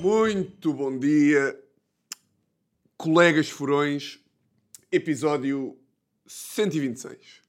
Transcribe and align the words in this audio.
Muito 0.00 0.72
bom 0.72 0.98
dia, 0.98 1.58
colegas 2.96 3.48
furões, 3.48 4.20
episódio 4.90 5.78
126. 6.26 7.42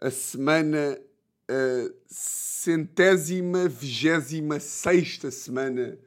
A 0.00 0.10
semana, 0.10 1.00
a 1.48 1.92
centésima, 2.06 3.68
vigésima 3.68 4.60
sexta 4.60 5.30
semana 5.30 5.98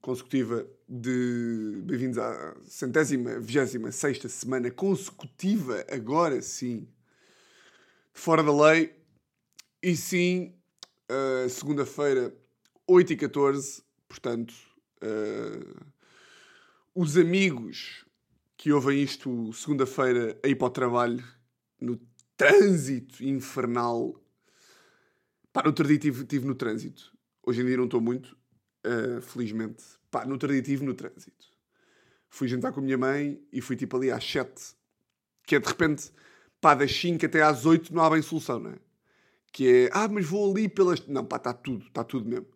consecutiva 0.00 0.66
de. 0.88 1.82
Bem-vindos 1.84 2.18
à 2.18 2.54
centésima, 2.66 3.38
vigésima 3.40 3.90
sexta 3.90 4.28
semana 4.28 4.70
consecutiva, 4.70 5.84
agora 5.90 6.42
sim, 6.42 6.86
fora 8.12 8.42
da 8.42 8.52
lei. 8.52 8.94
E 9.82 9.96
sim, 9.96 10.54
uh, 11.10 11.48
segunda-feira, 11.48 12.34
8 12.86 13.12
e 13.12 13.16
14, 13.16 13.82
portanto, 14.08 14.54
uh, 15.02 15.86
os 16.94 17.16
amigos 17.16 18.04
que 18.56 18.72
ouvem 18.72 19.02
isto 19.02 19.52
segunda-feira 19.52 20.38
a 20.42 20.48
ir 20.48 20.54
para 20.54 20.66
o 20.66 20.70
trabalho, 20.70 21.24
no 21.80 22.00
trânsito 22.36 23.22
infernal. 23.24 24.20
Pá, 25.52 25.62
no 25.62 25.68
outro 25.68 25.86
dia 25.86 25.96
estive, 25.96 26.22
estive 26.22 26.46
no 26.46 26.54
trânsito. 26.54 27.12
Hoje 27.46 27.62
em 27.62 27.66
dia 27.66 27.76
não 27.76 27.84
estou 27.84 28.00
muito, 28.00 28.36
uh, 28.86 29.20
felizmente. 29.20 29.84
Pá, 30.10 30.24
no 30.24 30.32
outro 30.32 30.48
dia 30.60 30.78
no 30.78 30.94
trânsito. 30.94 31.46
Fui 32.28 32.48
jantar 32.48 32.72
com 32.72 32.80
a 32.80 32.82
minha 32.82 32.98
mãe 32.98 33.40
e 33.52 33.60
fui 33.60 33.76
tipo 33.76 33.96
ali 33.96 34.10
às 34.10 34.24
7, 34.24 34.74
que 35.46 35.56
é 35.56 35.60
de 35.60 35.68
repente, 35.68 36.10
pá, 36.60 36.74
das 36.74 36.92
5 36.92 37.24
até 37.26 37.42
às 37.42 37.64
8 37.66 37.94
não 37.94 38.02
há 38.02 38.10
bem 38.10 38.22
solução, 38.22 38.58
não 38.58 38.70
é? 38.70 38.78
Que 39.54 39.68
é, 39.68 39.90
ah, 39.92 40.08
mas 40.08 40.26
vou 40.26 40.50
ali 40.50 40.68
pelas. 40.68 41.06
Não, 41.06 41.24
pá, 41.24 41.36
está 41.36 41.52
tudo, 41.52 41.86
está 41.86 42.02
tudo 42.02 42.28
mesmo. 42.28 42.48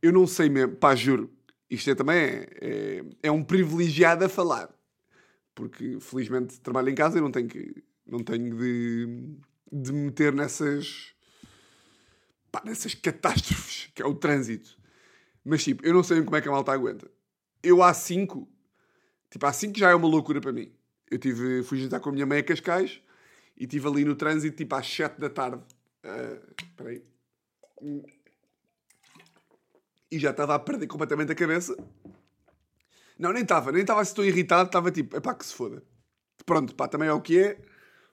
Eu 0.00 0.10
não 0.10 0.26
sei 0.26 0.48
mesmo, 0.48 0.74
pá, 0.74 0.96
juro. 0.96 1.30
Isto 1.68 1.90
é 1.90 1.94
também 1.94 2.16
é, 2.16 2.48
é, 2.62 3.04
é, 3.24 3.30
um 3.30 3.44
privilegiado 3.44 4.24
a 4.24 4.28
falar. 4.28 4.74
Porque 5.54 5.98
felizmente 6.00 6.58
trabalho 6.60 6.88
em 6.88 6.94
casa 6.94 7.18
e 7.18 7.20
não 7.20 7.30
tenho 7.30 7.46
que. 7.46 7.84
Não 8.06 8.20
tenho 8.20 8.56
de, 8.56 9.36
de 9.70 9.92
me 9.92 10.06
meter 10.06 10.32
nessas. 10.32 11.14
Pá, 12.50 12.62
nessas 12.64 12.94
catástrofes 12.94 13.90
que 13.94 14.00
é 14.00 14.06
o 14.06 14.14
trânsito. 14.14 14.78
Mas 15.44 15.62
tipo, 15.62 15.84
eu 15.86 15.92
não 15.92 16.02
sei 16.02 16.22
como 16.22 16.36
é 16.36 16.40
que 16.40 16.48
a 16.48 16.52
malta 16.52 16.72
aguenta. 16.72 17.10
Eu 17.62 17.82
há 17.82 17.92
5, 17.92 18.48
tipo, 19.30 19.44
há 19.44 19.52
5 19.52 19.78
já 19.78 19.90
é 19.90 19.94
uma 19.94 20.08
loucura 20.08 20.40
para 20.40 20.52
mim. 20.52 20.72
Eu 21.10 21.18
tive, 21.18 21.62
fui 21.64 21.78
jantar 21.78 22.00
com 22.00 22.08
a 22.08 22.12
minha 22.12 22.24
mãe 22.24 22.38
a 22.38 22.42
Cascais 22.42 23.02
e 23.58 23.64
estive 23.64 23.86
ali 23.86 24.06
no 24.06 24.14
trânsito 24.14 24.56
tipo 24.56 24.74
às 24.74 24.86
7 24.86 25.20
da 25.20 25.28
tarde 25.28 25.62
Uh, 26.04 26.54
espera 26.62 26.90
aí. 26.90 27.02
E 30.10 30.18
já 30.18 30.30
estava 30.30 30.54
a 30.54 30.58
perder 30.58 30.86
completamente 30.86 31.32
a 31.32 31.34
cabeça. 31.34 31.74
Não, 33.18 33.32
nem 33.32 33.42
estava, 33.42 33.72
nem 33.72 33.80
estava 33.80 34.00
assim 34.00 34.14
tão 34.14 34.24
irritado, 34.24 34.66
estava 34.66 34.90
tipo, 34.90 35.16
é 35.16 35.20
pá, 35.20 35.34
que 35.34 35.46
se 35.46 35.54
foda. 35.54 35.82
Pronto, 36.44 36.74
pá, 36.74 36.86
também 36.86 37.08
é 37.08 37.12
o 37.12 37.20
que 37.20 37.38
é. 37.38 37.58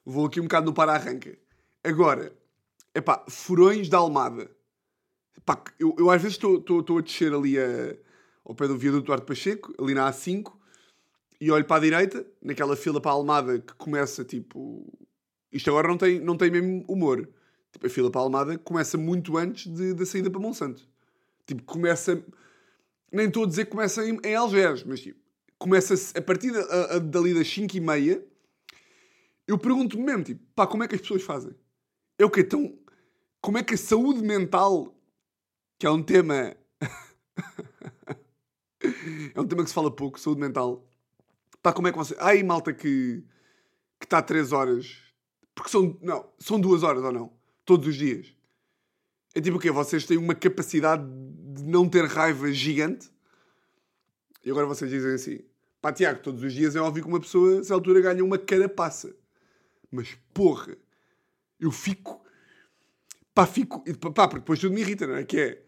Vou 0.05 0.25
aqui 0.25 0.39
um 0.39 0.43
bocado 0.43 0.67
no 0.67 0.73
para-arranca. 0.73 1.37
Agora, 1.83 2.35
é 2.93 3.01
pá, 3.01 3.25
furões 3.27 3.89
da 3.89 3.97
Almada. 3.97 4.49
Eu, 5.79 5.95
eu 5.97 6.09
às 6.09 6.21
vezes 6.21 6.37
estou 6.37 6.97
a 6.97 7.01
descer 7.01 7.33
ali 7.33 7.59
a, 7.59 7.95
ao 8.45 8.55
pé 8.55 8.67
do 8.67 8.77
viaduto 8.77 9.07
Duarte 9.07 9.25
Pacheco, 9.25 9.73
ali 9.79 9.93
na 9.93 10.09
A5, 10.09 10.53
e 11.39 11.51
olho 11.51 11.65
para 11.65 11.77
a 11.77 11.79
direita, 11.79 12.25
naquela 12.41 12.75
fila 12.75 13.01
para 13.01 13.11
a 13.11 13.15
Almada 13.15 13.59
que 13.59 13.73
começa 13.73 14.23
tipo. 14.23 14.85
Isto 15.51 15.69
agora 15.71 15.87
não 15.87 15.97
tem, 15.97 16.19
não 16.19 16.37
tem 16.37 16.51
mesmo 16.51 16.85
humor. 16.87 17.27
Tipo, 17.71 17.87
a 17.87 17.89
fila 17.89 18.11
para 18.11 18.21
a 18.21 18.23
Almada 18.23 18.57
começa 18.57 18.97
muito 18.97 19.37
antes 19.37 19.67
de, 19.67 19.93
da 19.93 20.05
saída 20.05 20.29
para 20.29 20.39
Monsanto. 20.39 20.87
Tipo, 21.45 21.63
começa. 21.63 22.23
Nem 23.11 23.27
estou 23.27 23.43
a 23.43 23.47
dizer 23.47 23.65
que 23.65 23.71
começa 23.71 24.07
em, 24.07 24.19
em 24.23 24.35
Algés, 24.35 24.83
mas 24.83 25.01
tipo, 25.01 25.19
começa 25.57 25.93
a 26.17 26.21
partir 26.21 26.51
da, 26.51 26.95
a, 26.95 26.99
dali 26.99 27.33
das 27.33 27.47
5 27.47 27.75
e 27.75 27.79
meia. 27.79 28.25
Eu 29.47 29.57
pergunto-me 29.57 30.03
mesmo, 30.03 30.23
tipo, 30.23 30.41
pá, 30.55 30.65
como 30.65 30.83
é 30.83 30.87
que 30.87 30.95
as 30.95 31.01
pessoas 31.01 31.23
fazem? 31.23 31.53
É 32.17 32.25
o 32.25 32.29
que 32.29 32.41
então 32.41 32.77
Como 33.41 33.57
é 33.57 33.63
que 33.63 33.73
a 33.73 33.77
saúde 33.77 34.21
mental, 34.21 34.95
que 35.79 35.85
é 35.85 35.89
um 35.89 36.03
tema. 36.03 36.55
é 39.33 39.39
um 39.39 39.47
tema 39.47 39.63
que 39.63 39.69
se 39.69 39.73
fala 39.73 39.93
pouco, 39.93 40.19
saúde 40.19 40.39
mental. 40.39 40.87
Pá, 41.61 41.73
como 41.73 41.87
é 41.87 41.91
que 41.91 41.97
você. 41.97 42.15
Ai, 42.19 42.43
malta 42.43 42.73
que. 42.73 43.23
que 43.99 44.05
está 44.05 44.21
3 44.21 44.51
horas. 44.51 44.97
Porque 45.55 45.69
são. 45.69 45.97
Não, 46.01 46.31
são 46.39 46.59
2 46.59 46.83
horas 46.83 47.03
ou 47.03 47.11
não? 47.11 47.40
Todos 47.71 47.87
os 47.87 47.95
dias. 47.95 48.27
É 49.33 49.39
tipo 49.39 49.55
o 49.55 49.59
quê? 49.59 49.71
Vocês 49.71 50.05
têm 50.05 50.17
uma 50.17 50.35
capacidade 50.35 51.03
de 51.05 51.63
não 51.63 51.87
ter 51.87 52.05
raiva 52.05 52.51
gigante? 52.51 53.09
E 54.43 54.51
agora 54.51 54.65
vocês 54.65 54.91
dizem 54.91 55.13
assim: 55.13 55.39
pá, 55.81 55.93
Tiago, 55.93 56.21
todos 56.21 56.43
os 56.43 56.51
dias 56.51 56.75
é 56.75 56.81
óbvio 56.81 57.03
que 57.03 57.09
uma 57.09 57.19
pessoa, 57.19 57.59
nessa 57.59 57.73
altura, 57.73 58.01
ganha 58.01 58.25
uma 58.25 58.37
carapaça. 58.37 59.15
Mas 59.89 60.17
porra, 60.33 60.77
eu 61.59 61.71
fico. 61.71 62.21
Pá, 63.33 63.45
fico. 63.45 63.81
Pá, 64.13 64.27
porque 64.27 64.41
depois 64.41 64.59
tudo 64.59 64.73
me 64.73 64.81
irrita, 64.81 65.07
não 65.07 65.15
é? 65.15 65.23
Que 65.23 65.39
é. 65.39 65.63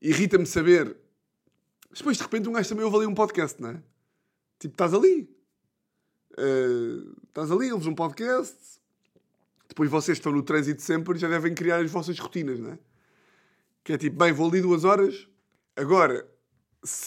Irrita-me 0.00 0.46
saber. 0.46 0.96
Depois 1.94 2.16
de 2.16 2.22
repente 2.22 2.48
um 2.48 2.52
gajo 2.52 2.68
também 2.68 2.84
ouve 2.84 2.96
ali 2.96 3.06
um 3.06 3.14
podcast, 3.14 3.60
não 3.60 3.70
é? 3.70 3.82
Tipo, 4.58 4.72
estás 4.72 4.94
ali. 4.94 5.28
Uh, 6.32 7.14
estás 7.28 7.50
ali, 7.50 7.70
ouves 7.72 7.86
um 7.86 7.94
podcast 7.94 8.75
depois 9.68 9.90
vocês 9.90 10.18
estão 10.18 10.32
no 10.32 10.42
trânsito 10.42 10.82
sempre 10.82 11.18
já 11.18 11.28
devem 11.28 11.54
criar 11.54 11.78
as 11.78 11.90
vossas 11.90 12.18
rotinas, 12.18 12.58
não 12.58 12.72
é? 12.72 12.78
Que 13.82 13.92
é 13.94 13.98
tipo, 13.98 14.16
bem, 14.16 14.32
vou 14.32 14.48
ali 14.48 14.60
duas 14.60 14.84
horas. 14.84 15.28
Agora, 15.74 16.28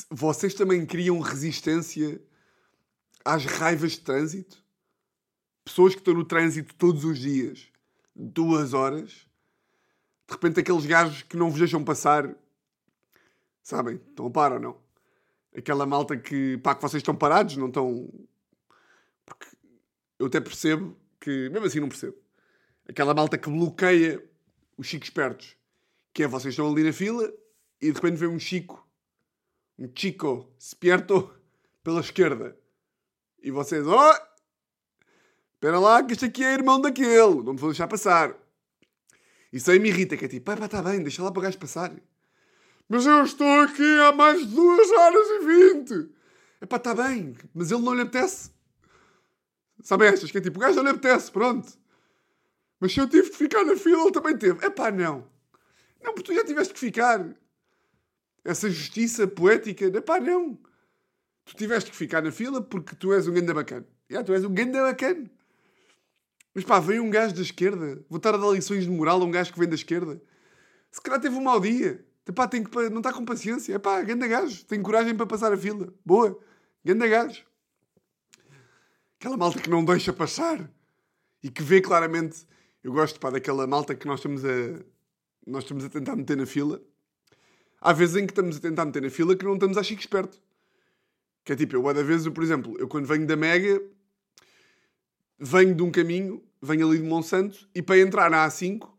vocês 0.10 0.54
também 0.54 0.86
criam 0.86 1.20
resistência 1.20 2.22
às 3.24 3.46
raivas 3.46 3.94
de 3.94 4.02
trânsito? 4.02 4.64
Pessoas 5.64 5.94
que 5.94 6.02
estão 6.02 6.14
no 6.14 6.26
trânsito 6.26 6.74
todos 6.76 7.04
os 7.06 7.20
dias, 7.20 7.68
duas 8.16 8.74
horas, 8.74 9.28
de 10.28 10.34
repente 10.34 10.60
aqueles 10.60 10.86
gajos 10.86 11.24
que 11.24 11.38
não 11.38 11.50
vos 11.50 11.60
deixam 11.60 11.84
passar, 11.84 12.34
sabem? 13.62 13.96
Estão 13.96 14.28
a 14.28 14.32
par 14.32 14.54
ou 14.54 14.60
não? 14.60 14.78
Aquela 15.56 15.86
malta 15.86 16.16
que, 16.18 16.58
pá, 16.60 16.76
que 16.76 16.82
vocês 16.82 17.02
estão 17.02 17.16
parados, 17.16 17.58
não 17.58 17.68
estão. 17.68 18.10
Porque 19.26 19.48
eu 20.18 20.28
até 20.28 20.40
percebo 20.40 20.96
que, 21.20 21.50
mesmo 21.50 21.66
assim, 21.66 21.80
não 21.80 21.90
percebo 21.90 22.18
aquela 22.90 23.14
malta 23.14 23.38
que 23.38 23.50
bloqueia 23.50 24.22
os 24.76 24.88
chicos 24.88 25.08
espertos. 25.08 25.56
Que 26.12 26.24
é 26.24 26.28
vocês 26.28 26.54
estão 26.54 26.70
ali 26.70 26.84
na 26.84 26.92
fila 26.92 27.32
e 27.80 27.92
de 27.92 27.94
repente 27.94 28.18
vem 28.18 28.28
um 28.28 28.40
chico, 28.40 28.86
um 29.78 29.90
chico 29.96 30.52
esperto 30.58 31.32
pela 31.84 32.02
esquerda. 32.02 32.58
E 33.42 33.52
vocês, 33.52 33.86
oh, 33.86 34.14
espera 35.54 35.80
lá 35.80 36.04
que 36.04 36.14
este 36.14 36.26
aqui 36.26 36.44
é 36.44 36.54
irmão 36.54 36.82
daquele, 36.82 37.44
não 37.44 37.54
me 37.54 37.60
vou 37.60 37.70
deixar 37.70 37.88
passar. 37.88 38.36
Isso 39.54 39.72
aí 39.72 39.80
me 39.80 39.90
irrita, 39.90 40.18
que 40.18 40.26
é 40.26 40.28
tipo, 40.28 40.46
pá, 40.46 40.58
pá, 40.58 40.66
está 40.66 40.82
bem, 40.82 41.02
deixa 41.02 41.24
lá 41.24 41.32
para 41.32 41.40
o 41.40 41.44
gajo 41.44 41.58
passar. 41.58 41.94
Mas 42.88 43.06
eu 43.06 43.24
estou 43.24 43.62
aqui 43.62 44.00
há 44.02 44.12
mais 44.12 44.46
de 44.46 44.54
2 44.54 44.92
horas 44.92 45.28
e 45.28 45.74
20. 45.74 46.10
É 46.62 46.66
pá, 46.66 46.78
está 46.78 46.94
bem, 46.94 47.36
mas 47.54 47.72
ele 47.72 47.82
não 47.82 47.94
lhe 47.94 48.02
apetece. 48.02 48.52
Sabe 49.82 50.08
estas? 50.08 50.32
Que 50.32 50.40
é 50.40 50.42
tipo, 50.42 50.58
o 50.58 50.62
gajo 50.62 50.76
não 50.78 50.84
lhe 50.84 50.90
apetece, 50.90 51.32
pronto. 51.32 51.79
Mas 52.80 52.94
se 52.94 53.00
eu 53.00 53.10
tive 53.10 53.30
de 53.30 53.36
ficar 53.36 53.64
na 53.66 53.76
fila, 53.76 54.04
ele 54.04 54.12
também 54.12 54.38
teve. 54.38 54.66
É 54.66 54.70
pá, 54.70 54.90
não. 54.90 55.28
Não, 56.02 56.14
porque 56.14 56.32
tu 56.32 56.34
já 56.34 56.46
tiveste 56.46 56.74
que 56.74 56.80
ficar. 56.80 57.36
Essa 58.44 58.70
justiça 58.70 59.28
poética. 59.28 59.86
É 59.86 60.02
pá, 60.02 60.20
não. 60.20 60.58
Tu 61.46 61.56
tiveste 61.56 61.92
que 61.92 61.98
ficar 61.98 62.22
na 62.22 62.32
fila 62.32 62.62
porque 62.62 62.96
tu 62.96 63.12
és 63.12 63.28
um 63.28 63.34
ganda 63.34 63.54
bacana. 63.54 63.86
Já, 64.10 64.24
tu 64.24 64.34
és 64.34 64.46
um 64.46 64.54
ganda 64.54 64.82
bacana. 64.82 65.30
Mas 66.54 66.64
pá, 66.64 66.80
vem 66.80 67.00
um 67.00 67.10
gajo 67.10 67.36
da 67.36 67.42
esquerda. 67.42 68.04
Vou 68.10 68.18
estar 68.18 68.34
a 68.34 68.38
dar 68.38 68.50
lições 68.52 68.86
de 68.86 68.90
moral 68.90 69.22
a 69.22 69.26
um 69.26 69.32
gajo 69.32 69.52
que 69.52 69.60
vem 69.60 69.68
da 69.68 69.76
esquerda. 69.76 70.22
Se 70.92 71.02
calhar 71.02 71.20
teve 71.20 71.36
um 71.36 71.42
mau 71.42 71.60
dia. 71.60 72.06
Epá, 72.28 72.48
tem 72.48 72.64
que, 72.64 72.90
não 72.90 73.00
está 73.00 73.12
com 73.12 73.26
paciência. 73.26 73.74
É 73.74 73.80
pá, 73.80 74.02
ganda 74.02 74.28
gajo. 74.28 74.64
Tem 74.66 74.82
coragem 74.82 75.16
para 75.16 75.26
passar 75.26 75.52
a 75.52 75.58
fila. 75.58 75.94
Boa. 76.06 76.40
Ganda 76.84 77.08
gajo. 77.08 77.44
Aquela 79.20 79.36
malta 79.36 79.60
que 79.60 79.70
não 79.70 79.84
deixa 79.84 80.14
passar. 80.14 80.72
E 81.44 81.50
que 81.50 81.62
vê 81.62 81.82
claramente 81.82 82.48
eu 82.90 82.94
gosto 82.94 83.20
pá, 83.20 83.30
daquela 83.30 83.68
malta 83.68 83.94
que 83.94 84.08
nós 84.08 84.20
estamos 84.20 84.44
a, 84.44 84.84
nós 85.46 85.64
estamos 85.64 85.86
a 85.86 85.90
tentar 85.90 86.16
meter 86.16 86.36
na 86.36 86.48
fila. 86.48 86.82
Há 87.80 87.94
vezes 87.94 88.16
em 88.16 88.26
que 88.26 88.32
estamos 88.32 88.58
a 88.58 88.60
tentar 88.60 88.84
meter 88.84 89.02
na 89.04 89.12
fila 89.12 89.36
que 89.36 89.46
não 89.46 89.54
estamos 89.54 89.78
a 89.78 89.84
chique 89.84 90.02
esperto. 90.02 90.42
Que 91.46 91.54
é 91.54 91.56
tipo, 91.56 91.76
eu, 91.76 91.94
da 91.94 92.02
vez, 92.02 92.26
eu, 92.26 92.32
por 92.32 92.44
exemplo, 92.44 92.76
eu 92.80 92.88
quando 92.88 93.06
venho 93.06 93.28
da 93.28 93.36
Mega, 93.36 93.80
venho 95.38 95.76
de 95.76 95.84
um 95.84 95.92
caminho, 95.92 96.44
venho 96.62 96.88
ali 96.88 96.98
de 96.98 97.04
Monsanto, 97.04 97.70
e 97.76 97.82
para 97.82 98.00
entrar 98.00 98.30
na 98.30 98.48
A5, 98.48 98.90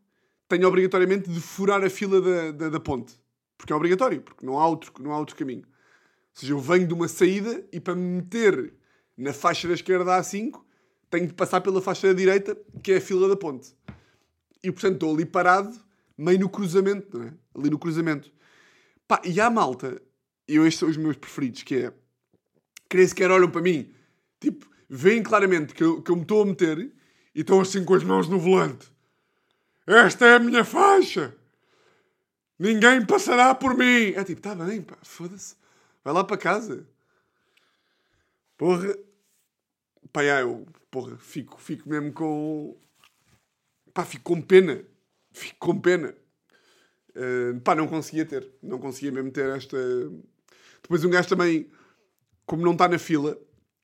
tenho 0.48 0.68
obrigatoriamente 0.68 1.28
de 1.28 1.40
furar 1.40 1.84
a 1.84 1.90
fila 1.90 2.20
da, 2.20 2.52
da, 2.52 2.68
da 2.68 2.80
ponte. 2.80 3.20
Porque 3.58 3.72
é 3.72 3.76
obrigatório, 3.76 4.22
porque 4.22 4.46
não 4.46 4.58
há, 4.58 4.68
outro, 4.68 4.92
não 5.00 5.12
há 5.12 5.18
outro 5.18 5.34
caminho. 5.34 5.64
Ou 5.64 6.40
seja, 6.40 6.52
eu 6.52 6.60
venho 6.60 6.86
de 6.86 6.94
uma 6.94 7.08
saída 7.08 7.66
e 7.72 7.80
para 7.80 7.96
me 7.96 8.18
meter 8.18 8.72
na 9.16 9.32
faixa 9.32 9.66
da 9.66 9.74
esquerda 9.74 10.04
da 10.04 10.20
A5, 10.20 10.62
tenho 11.10 11.26
de 11.26 11.34
passar 11.34 11.60
pela 11.60 11.82
faixa 11.82 12.08
da 12.08 12.12
direita, 12.12 12.56
que 12.82 12.92
é 12.92 12.96
a 12.96 13.00
fila 13.00 13.28
da 13.28 13.36
ponte. 13.36 13.74
E 14.62 14.70
portanto 14.70 14.94
estou 14.94 15.14
ali 15.14 15.26
parado, 15.26 15.76
meio 16.16 16.38
no 16.38 16.48
cruzamento, 16.48 17.18
não 17.18 17.26
é? 17.26 17.32
Ali 17.54 17.70
no 17.70 17.78
cruzamento. 17.78 18.30
Pá, 19.08 19.20
e 19.24 19.40
há 19.40 19.50
malta, 19.50 20.00
e 20.46 20.56
estes 20.58 20.76
são 20.76 20.88
os 20.88 20.96
meus 20.96 21.16
preferidos, 21.16 21.62
que 21.62 21.76
é, 21.76 21.92
que 22.88 22.96
nem 22.96 23.06
sequer 23.06 23.30
olham 23.30 23.50
para 23.50 23.60
mim, 23.60 23.92
tipo, 24.38 24.70
veem 24.88 25.22
claramente 25.22 25.74
que 25.74 25.82
eu, 25.82 26.00
que 26.00 26.10
eu 26.10 26.16
me 26.16 26.22
estou 26.22 26.42
a 26.42 26.46
meter 26.46 26.78
e 27.34 27.40
estão 27.40 27.60
assim 27.60 27.84
com 27.84 27.94
as 27.94 28.04
mãos 28.04 28.28
no 28.28 28.38
volante. 28.38 28.90
Esta 29.86 30.26
é 30.26 30.34
a 30.36 30.38
minha 30.38 30.64
faixa! 30.64 31.36
Ninguém 32.58 33.04
passará 33.04 33.54
por 33.54 33.76
mim! 33.76 34.12
É 34.14 34.22
tipo, 34.22 34.40
tá 34.40 34.54
bem, 34.54 34.82
pá, 34.82 34.96
foda-se. 35.02 35.56
Vai 36.04 36.12
lá 36.12 36.22
para 36.22 36.36
casa. 36.36 36.86
Porra. 38.56 38.94
Pá, 40.12 40.22
já, 40.22 40.40
eu, 40.40 40.66
porra, 40.90 41.16
fico, 41.16 41.60
fico 41.60 41.88
mesmo 41.88 42.12
com. 42.12 42.76
Pá, 43.94 44.04
fico 44.04 44.24
com 44.24 44.40
pena. 44.40 44.84
Fico 45.32 45.58
com 45.58 45.80
pena. 45.80 46.14
Uh, 47.10 47.60
pá, 47.60 47.74
não 47.74 47.86
conseguia 47.86 48.24
ter. 48.24 48.48
Não 48.62 48.78
conseguia 48.78 49.12
mesmo 49.12 49.30
ter 49.30 49.48
esta. 49.56 49.78
Depois 50.82 51.04
um 51.04 51.10
gajo 51.10 51.28
também, 51.28 51.70
como 52.44 52.62
não 52.62 52.72
está 52.72 52.88
na 52.88 52.98
fila, 52.98 53.38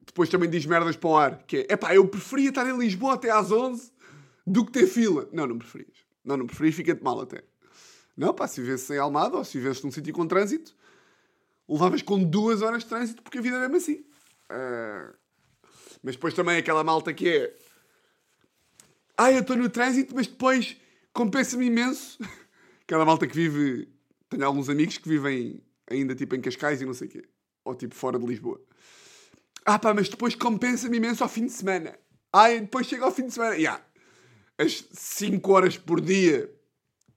depois 0.05 0.29
também 0.29 0.51
diz 0.51 0.65
merdas 0.67 0.97
para 0.97 1.09
o 1.09 1.17
ar. 1.17 1.43
Que 1.45 1.59
é, 1.59 1.75
epá, 1.75 1.95
eu 1.95 2.07
preferia 2.09 2.49
estar 2.49 2.69
em 2.69 2.77
Lisboa 2.77 3.15
até 3.15 3.31
às 3.31 3.51
11 3.51 3.93
do 4.47 4.65
que 4.65 4.73
ter 4.73 4.87
fila. 4.87 5.29
Não, 5.33 5.47
não 5.47 5.59
preferias. 5.59 5.97
Não, 6.25 6.37
não 6.37 6.47
preferias, 6.47 6.75
fica-te 6.75 7.03
mal 7.03 7.21
até. 7.21 7.45
Não, 8.17 8.33
pá, 8.33 8.49
se 8.49 8.61
vivesse 8.61 8.93
em 8.95 8.99
Almada 8.99 9.37
ou 9.37 9.45
se 9.45 9.59
vivesse 9.59 9.85
num 9.85 9.91
sítio 9.91 10.13
com 10.15 10.27
trânsito, 10.27 10.75
levavas 11.69 12.03
com 12.03 12.23
duas 12.23 12.63
horas 12.63 12.83
de 12.83 12.89
trânsito 12.89 13.23
porque 13.23 13.39
a 13.39 13.43
vida 13.43 13.57
era 13.57 13.69
mesmo 13.69 13.77
assim. 13.77 14.05
Uh... 14.51 15.26
Mas 16.07 16.15
depois 16.15 16.33
também 16.35 16.57
aquela 16.57 16.85
malta 16.85 17.13
que 17.13 17.29
é. 17.29 17.53
Ah, 19.19 19.33
eu 19.33 19.41
estou 19.41 19.57
no 19.57 19.69
trânsito, 19.69 20.15
mas 20.15 20.29
depois 20.29 20.77
compensa-me 21.13 21.67
imenso. 21.67 22.17
aquela 22.83 23.05
malta 23.05 23.27
que 23.27 23.35
vive. 23.35 23.89
Tenho 24.31 24.47
alguns 24.47 24.69
amigos 24.69 24.99
que 24.99 25.09
vivem 25.09 25.61
ainda 25.91 26.15
tipo 26.15 26.37
em 26.37 26.41
Cascais 26.41 26.81
e 26.81 26.87
não 26.87 26.95
sei 26.95 27.09
o 27.09 27.11
quê. 27.11 27.25
Ou 27.65 27.75
tipo 27.75 27.93
fora 27.93 28.21
de 28.21 28.25
Lisboa. 28.25 28.61
Ah 29.65 29.81
pá, 29.81 29.93
mas 29.93 30.09
depois 30.09 30.37
compensa-me 30.37 30.97
imenso 30.97 31.25
ao 31.25 31.29
fim 31.29 31.47
de 31.47 31.53
semana. 31.53 31.99
Ah, 32.33 32.51
depois 32.51 32.87
chega 32.87 33.05
ao 33.05 33.11
fim 33.11 33.27
de 33.27 33.35
semana. 33.35 33.57
Yeah. 33.57 33.85
As 34.59 34.85
5 34.93 35.53
horas 35.53 35.77
por 35.77 36.01
dia 36.01 36.49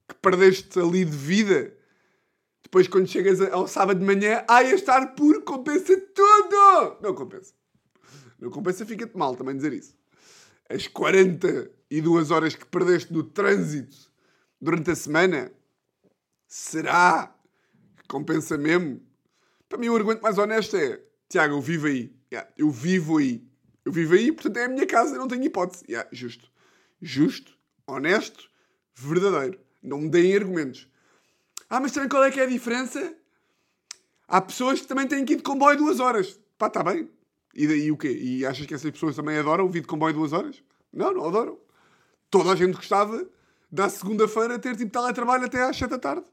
que 0.08 0.16
perdeste 0.16 0.80
ali 0.80 1.06
de 1.06 1.16
vida 1.16 1.78
depois, 2.64 2.88
quando 2.88 3.08
chegas 3.08 3.40
ao 3.42 3.68
sábado 3.68 4.00
de 4.00 4.06
manhã, 4.06 4.44
ai, 4.48 4.72
estar 4.74 5.14
puro 5.16 5.42
compensa 5.44 5.96
tudo! 6.14 6.98
Não 7.02 7.16
compensa. 7.16 7.54
Não 8.40 8.50
compensa, 8.50 8.86
fica-te 8.86 9.18
mal 9.18 9.36
também 9.36 9.56
dizer 9.56 9.74
isso. 9.74 9.96
As 10.70 10.88
42 10.88 12.32
horas 12.32 12.56
que 12.56 12.66
perdeste 12.66 13.12
no 13.12 13.24
trânsito 13.24 13.98
durante 14.62 14.92
a 14.92 14.96
semana, 14.96 15.52
será 16.48 17.34
que 17.98 18.08
compensa 18.08 18.58
mesmo? 18.58 19.02
Para 19.68 19.78
mim, 19.78 19.90
o 19.90 19.96
argumento 19.96 20.22
mais 20.22 20.38
honesto 20.38 20.76
é: 20.78 21.02
Tiago, 21.28 21.56
eu 21.56 21.62
vivo 21.62 21.88
aí. 21.88 22.14
Yeah, 22.32 22.50
eu 22.58 22.70
vivo 22.70 23.18
aí. 23.18 23.48
Eu 23.84 23.92
vivo 23.92 24.14
aí, 24.14 24.32
portanto 24.32 24.58
é 24.58 24.66
a 24.66 24.70
minha 24.70 24.86
casa, 24.86 25.18
não 25.18 25.28
tenho 25.28 25.44
hipótese. 25.44 25.84
Yeah, 25.88 26.08
justo. 26.12 26.52
Justo, 27.02 27.58
honesto, 27.88 28.50
verdadeiro. 28.94 29.60
Não 29.82 30.02
me 30.02 30.10
deem 30.10 30.36
argumentos. 30.36 30.88
Ah, 31.70 31.80
mas 31.80 31.92
também 31.92 32.10
qual 32.10 32.24
é 32.24 32.32
que 32.32 32.40
é 32.40 32.44
a 32.44 32.48
diferença? 32.48 33.16
Há 34.28 34.42
pessoas 34.42 34.82
que 34.82 34.88
também 34.88 35.08
têm 35.08 35.26
que 35.26 35.34
ir 35.34 35.38
de 35.38 35.44
comboio 35.44 35.78
duas 35.78 36.00
horas. 36.00 36.40
Pá, 36.58 36.68
está 36.68 36.84
bem. 36.84 37.10
E 37.54 37.68
daí 37.68 37.92
o 37.92 37.98
quê? 37.98 38.12
E 38.12 38.46
achas 38.46 38.66
que 38.66 38.74
essas 38.74 38.92
pessoas 38.92 39.16
também 39.16 39.38
adoram 39.38 39.69
vir 39.69 39.81
de 39.81 39.88
comboio 39.88 40.13
duas 40.13 40.34
horas? 40.34 40.63
Não, 40.94 41.13
não 41.13 41.28
adoram. 41.28 41.60
Toda 42.30 42.51
a 42.51 42.56
gente 42.56 42.75
gostava 42.75 43.28
da 43.72 43.90
segunda-feira 43.90 44.60
ter 44.60 44.75
tipo 44.75 44.92
teletrabalho 44.92 45.46
até 45.46 45.63
às 45.63 45.75
sete 45.75 45.92
da 45.92 46.00
tarde. 46.00 46.25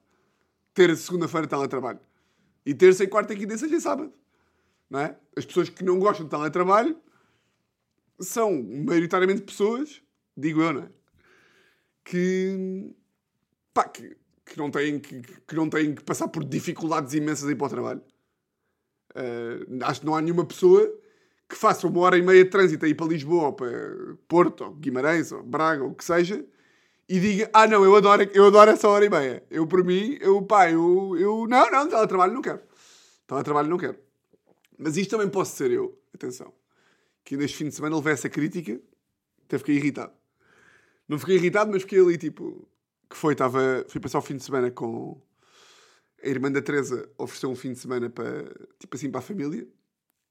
Ter 0.75 0.95
segunda-feira 0.97 1.47
teletrabalho. 1.47 2.01
E 2.65 2.75
terça 2.75 3.05
e 3.05 3.07
quarta 3.07 3.35
quinta 3.35 3.55
e 3.55 3.59
sexta 3.59 3.77
e 3.77 3.81
sábado. 3.81 4.13
Não 4.91 5.01
é? 5.01 5.17
As 5.37 5.45
pessoas 5.45 5.69
que 5.69 5.85
não 5.85 5.99
gostam 5.99 6.27
de 6.27 6.31
teletrabalho 6.31 6.97
são 8.21 8.63
maioritariamente 8.63 9.43
pessoas, 9.43 10.03
digo 10.37 10.63
eu, 10.63 10.73
não 10.73 10.83
é? 10.83 10.91
Que, 12.05 12.95
pá, 13.75 13.85
que 13.85 14.17
que 14.47 14.57
não 14.57 14.71
têm 14.71 15.01
que, 15.01 15.21
que, 15.21 15.57
não 15.57 15.69
têm 15.69 15.95
que 15.95 16.05
passar 16.05 16.29
por 16.29 16.45
dificuldades 16.45 17.13
imensas 17.13 17.49
a 17.49 17.53
ir 17.53 17.57
para 17.57 17.67
o 17.67 17.71
trabalho. 17.71 18.03
Uh, 19.11 19.85
acho 19.85 20.01
que 20.01 20.07
não 20.07 20.15
há 20.15 20.23
nenhuma 20.23 20.47
pessoa 20.47 20.81
que 21.49 21.55
faça 21.57 21.87
uma 21.87 22.01
hora 22.01 22.19
e 22.19 22.23
meia 22.23 22.45
de 22.45 22.51
trânsito 22.51 22.85
a 22.85 22.89
ir 22.89 22.95
para 22.95 23.07
Lisboa, 23.07 23.47
ou 23.47 23.53
para 23.53 24.17
Porto, 24.27 24.65
ou 24.65 24.75
Guimarães, 24.75 25.33
ou 25.33 25.43
Braga, 25.43 25.85
ou 25.85 25.91
o 25.91 25.95
que 25.95 26.05
seja, 26.05 26.45
e 27.09 27.21
diga: 27.21 27.51
Ah, 27.53 27.67
não, 27.67 27.85
eu 27.85 27.95
adoro, 27.95 28.29
eu 28.35 28.47
adoro 28.47 28.71
essa 28.71 28.89
hora 28.89 29.05
e 29.05 29.11
meia. 29.11 29.45
Eu, 29.51 29.67
por 29.67 29.85
mim, 29.85 30.19
eu, 30.21 30.43
pá, 30.43 30.71
eu, 30.71 31.17
eu 31.19 31.47
não, 31.47 31.71
não, 31.71 31.89
teletrabalho 31.89 32.33
não 32.33 32.43
quero. 32.43 32.61
Teletrabalho 33.27 33.69
não 33.69 33.79
quero. 33.79 33.99
Mas 34.79 34.97
isto 34.97 35.11
também 35.11 35.29
posso 35.29 35.57
ser 35.57 35.71
eu, 35.71 35.99
atenção, 36.15 36.53
que 37.25 37.37
neste 37.37 37.57
fim 37.57 37.69
de 37.69 37.75
semana 37.75 37.97
levei 37.97 38.13
essa 38.13 38.29
crítica, 38.29 38.81
até 39.45 39.59
fiquei 39.59 39.77
irritado. 39.77 40.13
Não 41.09 41.19
fiquei 41.19 41.37
irritado, 41.37 41.71
mas 41.71 41.83
fiquei 41.83 42.01
ali 42.01 42.19
tipo, 42.19 42.69
que 43.09 43.17
foi, 43.17 43.33
estava, 43.33 43.87
fui 43.89 44.01
passar 44.01 44.19
o 44.19 44.23
fim 44.23 44.37
de 44.37 44.43
semana 44.43 44.71
com 44.71 45.21
a 46.23 46.29
irmã 46.29 46.51
da 46.51 46.61
Teresa, 46.61 47.09
ofereceu 47.17 47.51
um 47.51 47.57
fim 47.57 47.73
de 47.73 47.79
semana 47.79 48.11
para, 48.11 48.45
tipo 48.79 48.97
assim, 48.97 49.11
para 49.11 49.21
a 49.21 49.23
família, 49.23 49.67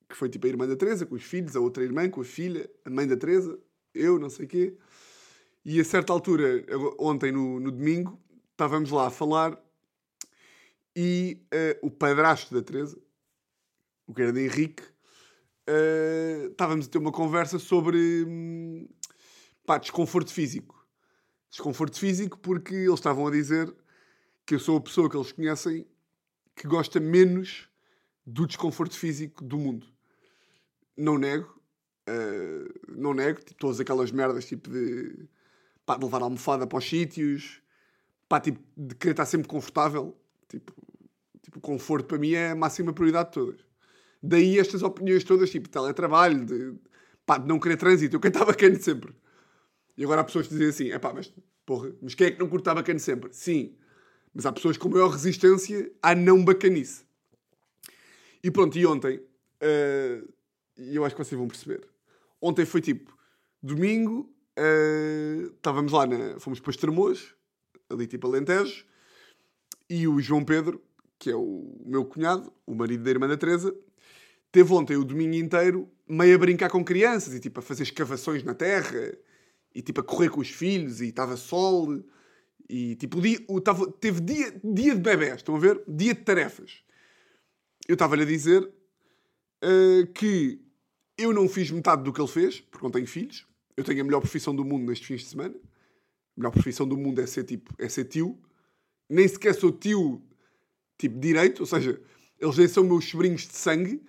que 0.07 0.15
foi 0.15 0.29
tipo 0.29 0.45
a 0.45 0.49
irmã 0.49 0.67
da 0.67 0.75
Teresa, 0.75 1.05
com 1.05 1.15
os 1.15 1.23
filhos, 1.23 1.55
a 1.55 1.59
outra 1.59 1.83
irmã, 1.83 2.09
com 2.09 2.21
a 2.21 2.25
filha, 2.25 2.69
a 2.83 2.89
mãe 2.89 3.07
da 3.07 3.17
Teresa, 3.17 3.57
eu, 3.93 4.19
não 4.19 4.29
sei 4.29 4.45
o 4.45 4.47
quê. 4.47 4.77
E 5.63 5.79
a 5.79 5.83
certa 5.83 6.13
altura, 6.13 6.63
ontem 6.99 7.31
no, 7.31 7.59
no 7.59 7.71
domingo, 7.71 8.19
estávamos 8.51 8.91
lá 8.91 9.07
a 9.07 9.11
falar 9.11 9.59
e 10.95 11.41
uh, 11.53 11.87
o 11.87 11.91
padrasto 11.91 12.53
da 12.53 12.61
Teresa, 12.61 12.97
o 14.07 14.13
que 14.13 14.21
era 14.21 14.31
de 14.31 14.41
Henrique, 14.41 14.83
uh, 14.83 16.47
estávamos 16.51 16.85
a 16.85 16.89
ter 16.89 16.97
uma 16.99 17.11
conversa 17.11 17.57
sobre 17.57 18.23
hum, 18.27 18.87
pá, 19.65 19.77
desconforto 19.77 20.31
físico 20.31 20.85
desconforto 21.55 21.97
físico 21.97 22.37
porque 22.39 22.75
eles 22.75 22.95
estavam 22.95 23.25
a 23.27 23.31
dizer 23.31 23.73
que 24.45 24.55
eu 24.55 24.59
sou 24.59 24.77
a 24.77 24.81
pessoa 24.81 25.09
que 25.09 25.15
eles 25.15 25.31
conhecem 25.31 25.87
que 26.53 26.67
gosta 26.67 26.99
menos 26.99 27.69
do 28.25 28.45
desconforto 28.45 28.97
físico 28.97 29.43
do 29.43 29.57
mundo. 29.57 29.87
Não 30.97 31.17
nego, 31.17 31.61
uh, 32.09 32.91
não 32.97 33.13
nego, 33.13 33.39
tipo, 33.39 33.55
todas 33.55 33.79
aquelas 33.79 34.11
merdas 34.11 34.45
tipo 34.45 34.69
de, 34.69 35.27
pá, 35.85 35.97
de 35.97 36.05
levar 36.05 36.21
a 36.21 36.25
almofada 36.25 36.65
para 36.65 36.77
os 36.77 36.87
sítios, 36.87 37.61
pá, 38.29 38.39
tipo, 38.39 38.59
de 38.75 38.95
querer 38.95 39.11
estar 39.11 39.25
sempre 39.25 39.47
confortável. 39.47 40.17
Tipo, 40.47 40.73
tipo, 41.41 41.59
conforto 41.59 42.07
para 42.07 42.17
mim 42.17 42.33
é 42.33 42.51
a 42.51 42.55
máxima 42.55 42.93
prioridade 42.93 43.29
de 43.29 43.33
todas. 43.33 43.61
Daí 44.21 44.59
estas 44.59 44.81
opiniões 44.83 45.23
todas, 45.23 45.49
tipo, 45.49 45.67
de 45.67 45.71
teletrabalho, 45.71 46.45
de, 46.45 46.73
pá, 47.25 47.37
de 47.37 47.47
não 47.47 47.59
querer 47.59 47.77
trânsito. 47.77 48.15
Eu 48.15 48.19
cantava 48.19 48.45
bacana 48.45 48.79
sempre. 48.79 49.13
E 49.97 50.03
agora 50.03 50.21
há 50.21 50.23
pessoas 50.23 50.47
que 50.47 50.53
dizem 50.53 50.69
assim: 50.69 50.91
é 50.91 50.99
pá, 50.99 51.13
mas, 51.13 51.33
porra, 51.65 51.91
mas 52.01 52.15
quem 52.15 52.27
é 52.27 52.31
que 52.31 52.39
não 52.39 52.49
curta 52.49 52.73
bacana 52.73 52.99
sempre? 52.99 53.33
Sim, 53.33 53.75
mas 54.33 54.45
há 54.45 54.51
pessoas 54.51 54.77
com 54.77 54.89
maior 54.89 55.09
resistência 55.09 55.91
à 56.01 56.13
não 56.13 56.43
bacanice. 56.43 57.05
E 58.43 58.51
pronto, 58.51 58.77
e 58.77 58.85
ontem, 58.85 59.17
uh, 59.17 60.33
eu 60.77 61.05
acho 61.05 61.15
que 61.15 61.23
vocês 61.23 61.37
vão 61.37 61.47
perceber. 61.47 61.87
Ontem 62.41 62.65
foi 62.65 62.81
tipo, 62.81 63.15
domingo, 63.61 64.29
uh, 64.57 65.47
estávamos 65.55 65.91
lá, 65.91 66.05
na, 66.05 66.39
fomos 66.39 66.59
para 66.59 66.71
Estremoz, 66.71 67.33
ali 67.89 68.07
tipo 68.07 68.27
Alentejo, 68.27 68.85
e 69.89 70.07
o 70.07 70.19
João 70.19 70.43
Pedro, 70.43 70.81
que 71.17 71.29
é 71.29 71.35
o 71.35 71.81
meu 71.85 72.05
cunhado, 72.05 72.51
o 72.65 72.73
marido 72.73 73.03
da 73.03 73.09
irmã 73.09 73.27
da 73.27 73.37
Teresa, 73.37 73.75
teve 74.51 74.73
ontem 74.73 74.97
o 74.97 75.03
domingo 75.03 75.35
inteiro 75.35 75.89
meio 76.07 76.35
a 76.35 76.37
brincar 76.37 76.69
com 76.69 76.83
crianças 76.83 77.33
e 77.33 77.39
tipo 77.39 77.59
a 77.59 77.63
fazer 77.63 77.83
escavações 77.83 78.43
na 78.43 78.53
terra 78.53 79.13
e 79.73 79.81
tipo 79.81 80.01
a 80.01 80.03
correr 80.03 80.29
com 80.29 80.39
os 80.39 80.49
filhos 80.49 81.01
e 81.01 81.07
estava 81.07 81.35
sol 81.35 82.03
e 82.69 82.95
tipo 82.95 83.17
o 83.17 83.21
dia, 83.21 83.39
o, 83.47 83.61
tava, 83.61 83.91
teve 83.91 84.21
dia, 84.21 84.53
dia 84.63 84.95
de 84.95 85.01
bebés, 85.01 85.37
estão 85.37 85.55
a 85.55 85.59
ver? 85.59 85.83
Dia 85.87 86.13
de 86.13 86.21
tarefas. 86.21 86.83
Eu 87.87 87.93
estava-lhe 87.93 88.23
a 88.23 88.25
dizer 88.25 88.63
uh, 88.63 90.07
que 90.13 90.64
eu 91.17 91.33
não 91.33 91.47
fiz 91.47 91.71
metade 91.71 92.03
do 92.03 92.11
que 92.11 92.21
ele 92.21 92.27
fez, 92.27 92.59
porque 92.59 92.83
não 92.85 92.91
tenho 92.91 93.07
filhos. 93.07 93.45
Eu 93.75 93.83
tenho 93.83 94.01
a 94.01 94.03
melhor 94.03 94.21
profissão 94.21 94.55
do 94.55 94.63
mundo 94.63 94.85
nestes 94.85 95.07
fins 95.07 95.21
de 95.21 95.27
semana. 95.27 95.55
A 95.55 96.39
melhor 96.39 96.51
profissão 96.51 96.87
do 96.87 96.97
mundo 96.97 97.19
é 97.19 97.27
ser 97.27 97.43
tipo, 97.43 97.73
é 97.77 97.87
ser 97.87 98.05
tio. 98.05 98.37
Nem 99.09 99.27
sequer 99.27 99.53
sou 99.55 99.71
tio 99.71 100.21
tipo 100.97 101.19
direito, 101.19 101.59
ou 101.61 101.65
seja, 101.65 102.01
eles 102.39 102.57
nem 102.57 102.67
são 102.67 102.83
meus 102.83 103.05
sobrinhos 103.05 103.47
de 103.47 103.55
sangue. 103.55 104.01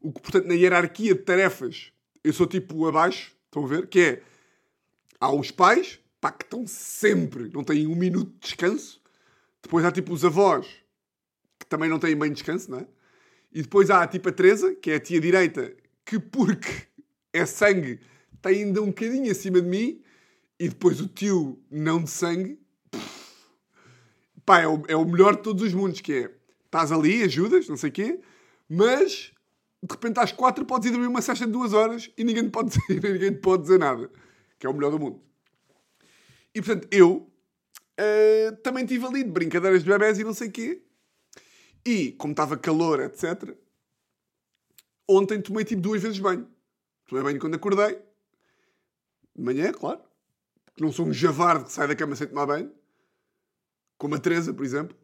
O 0.00 0.12
que, 0.12 0.20
portanto, 0.20 0.46
na 0.46 0.54
hierarquia 0.54 1.14
de 1.14 1.22
tarefas, 1.22 1.92
eu 2.22 2.32
sou 2.32 2.46
tipo 2.46 2.86
abaixo, 2.86 3.36
estão 3.46 3.64
a 3.64 3.68
ver? 3.68 3.86
Que 3.88 4.00
é 4.00 4.22
Há 5.20 5.32
os 5.32 5.50
pais, 5.50 5.98
pá, 6.20 6.30
que 6.30 6.44
estão 6.44 6.64
sempre, 6.66 7.50
não 7.52 7.64
têm 7.64 7.88
um 7.88 7.96
minuto 7.96 8.32
de 8.34 8.38
descanso. 8.38 9.02
Depois 9.60 9.84
há 9.84 9.90
tipo 9.90 10.12
os 10.12 10.24
avós, 10.24 10.66
que 11.58 11.66
também 11.66 11.90
não 11.90 11.98
têm 11.98 12.16
bem 12.16 12.32
descanso, 12.32 12.70
não 12.70 12.78
é? 12.78 12.86
E 13.50 13.62
depois 13.62 13.90
há 13.90 14.06
tipo 14.06 14.28
a 14.28 14.32
Teresa, 14.32 14.76
que 14.76 14.92
é 14.92 14.94
a 14.94 15.00
tia 15.00 15.20
direita, 15.20 15.74
que 16.08 16.18
porque 16.18 16.86
é 17.34 17.44
sangue, 17.44 18.00
está 18.34 18.48
ainda 18.48 18.80
um 18.80 18.86
bocadinho 18.86 19.30
acima 19.30 19.60
de 19.60 19.68
mim. 19.68 20.02
E 20.58 20.70
depois 20.70 21.00
o 21.02 21.06
tio 21.06 21.62
não 21.70 22.02
de 22.02 22.08
sangue. 22.08 22.58
pá, 24.44 24.60
é 24.60 24.66
o, 24.66 24.82
é 24.88 24.96
o 24.96 25.04
melhor 25.04 25.36
de 25.36 25.42
todos 25.42 25.62
os 25.62 25.74
mundos, 25.74 26.00
que 26.00 26.12
é, 26.14 26.34
estás 26.64 26.90
ali, 26.90 27.22
ajudas, 27.22 27.68
não 27.68 27.76
sei 27.76 27.90
o 27.90 27.92
quê, 27.92 28.20
mas 28.68 29.32
de 29.82 29.92
repente 29.92 30.18
às 30.18 30.32
quatro 30.32 30.64
podes 30.64 30.88
ir 30.88 30.92
dormir 30.92 31.06
uma 31.06 31.20
sesta 31.20 31.46
de 31.46 31.52
duas 31.52 31.74
horas 31.74 32.10
e 32.16 32.24
ninguém 32.24 32.44
te 32.44 32.50
pode 32.50 32.70
dizer, 32.88 33.12
ninguém 33.12 33.32
te 33.32 33.40
pode 33.40 33.64
dizer 33.64 33.78
nada. 33.78 34.10
Que 34.58 34.66
é 34.66 34.70
o 34.70 34.74
melhor 34.74 34.90
do 34.90 34.98
mundo. 34.98 35.22
E 36.54 36.62
portanto, 36.62 36.88
eu 36.90 37.30
uh, 38.00 38.56
também 38.62 38.84
estive 38.84 39.04
ali 39.06 39.22
de 39.22 39.30
brincadeiras 39.30 39.84
de 39.84 39.90
bebés 39.90 40.18
e 40.18 40.24
não 40.24 40.32
sei 40.32 40.48
o 40.48 40.52
quê. 40.52 40.82
E, 41.86 42.12
como 42.12 42.32
estava 42.32 42.56
calor, 42.56 43.00
etc., 43.00 43.54
ontem 45.08 45.40
tomei 45.40 45.64
tipo 45.64 45.80
duas 45.80 46.02
vezes 46.02 46.18
banho. 46.18 46.48
Tomei 47.06 47.24
banho 47.24 47.40
quando 47.40 47.54
acordei. 47.54 47.98
De 49.34 49.42
manhã, 49.42 49.72
claro. 49.72 50.00
Porque 50.66 50.84
não 50.84 50.92
sou 50.92 51.06
um 51.06 51.12
javarde 51.12 51.64
que 51.64 51.72
sai 51.72 51.88
da 51.88 51.96
cama 51.96 52.14
sem 52.14 52.26
tomar 52.26 52.46
banho. 52.46 52.72
Como 53.96 54.14
a 54.14 54.18
Teresa, 54.18 54.52
por 54.52 54.64
exemplo. 54.64 54.96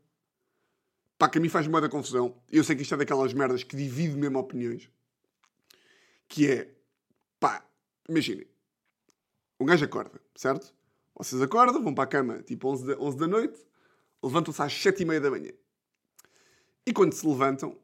Pá, 1.19 1.29
que 1.29 1.39
a 1.39 1.41
mim 1.41 1.49
faz 1.49 1.67
moeda 1.67 1.89
confusão. 1.89 2.41
Eu 2.51 2.63
sei 2.63 2.77
que 2.77 2.83
isto 2.83 2.95
é 2.95 2.99
daquelas 2.99 3.33
merdas 3.33 3.65
que 3.65 3.77
divide 3.77 4.17
mesmo 4.17 4.39
opiniões. 4.39 4.91
Que 6.29 6.51
é, 6.51 6.75
pá, 7.41 7.65
imaginem. 8.09 8.47
Um 9.59 9.67
gajo 9.67 9.85
acorda, 9.85 10.21
certo? 10.35 10.75
Vocês 11.15 11.41
acordam, 11.41 11.83
vão 11.83 11.95
para 11.95 12.05
a 12.05 12.09
cama 12.09 12.43
tipo 12.43 12.69
11 12.69 12.87
da, 12.87 12.99
11 12.99 13.17
da 13.17 13.29
noite, 13.29 13.59
levantam-se 14.23 14.61
às 14.61 14.73
7 14.73 15.03
e 15.03 15.07
meia 15.07 15.21
da 15.21 15.31
manhã. 15.31 15.53
E 16.85 16.93
quando 16.93 17.13
se 17.13 17.27
levantam, 17.27 17.79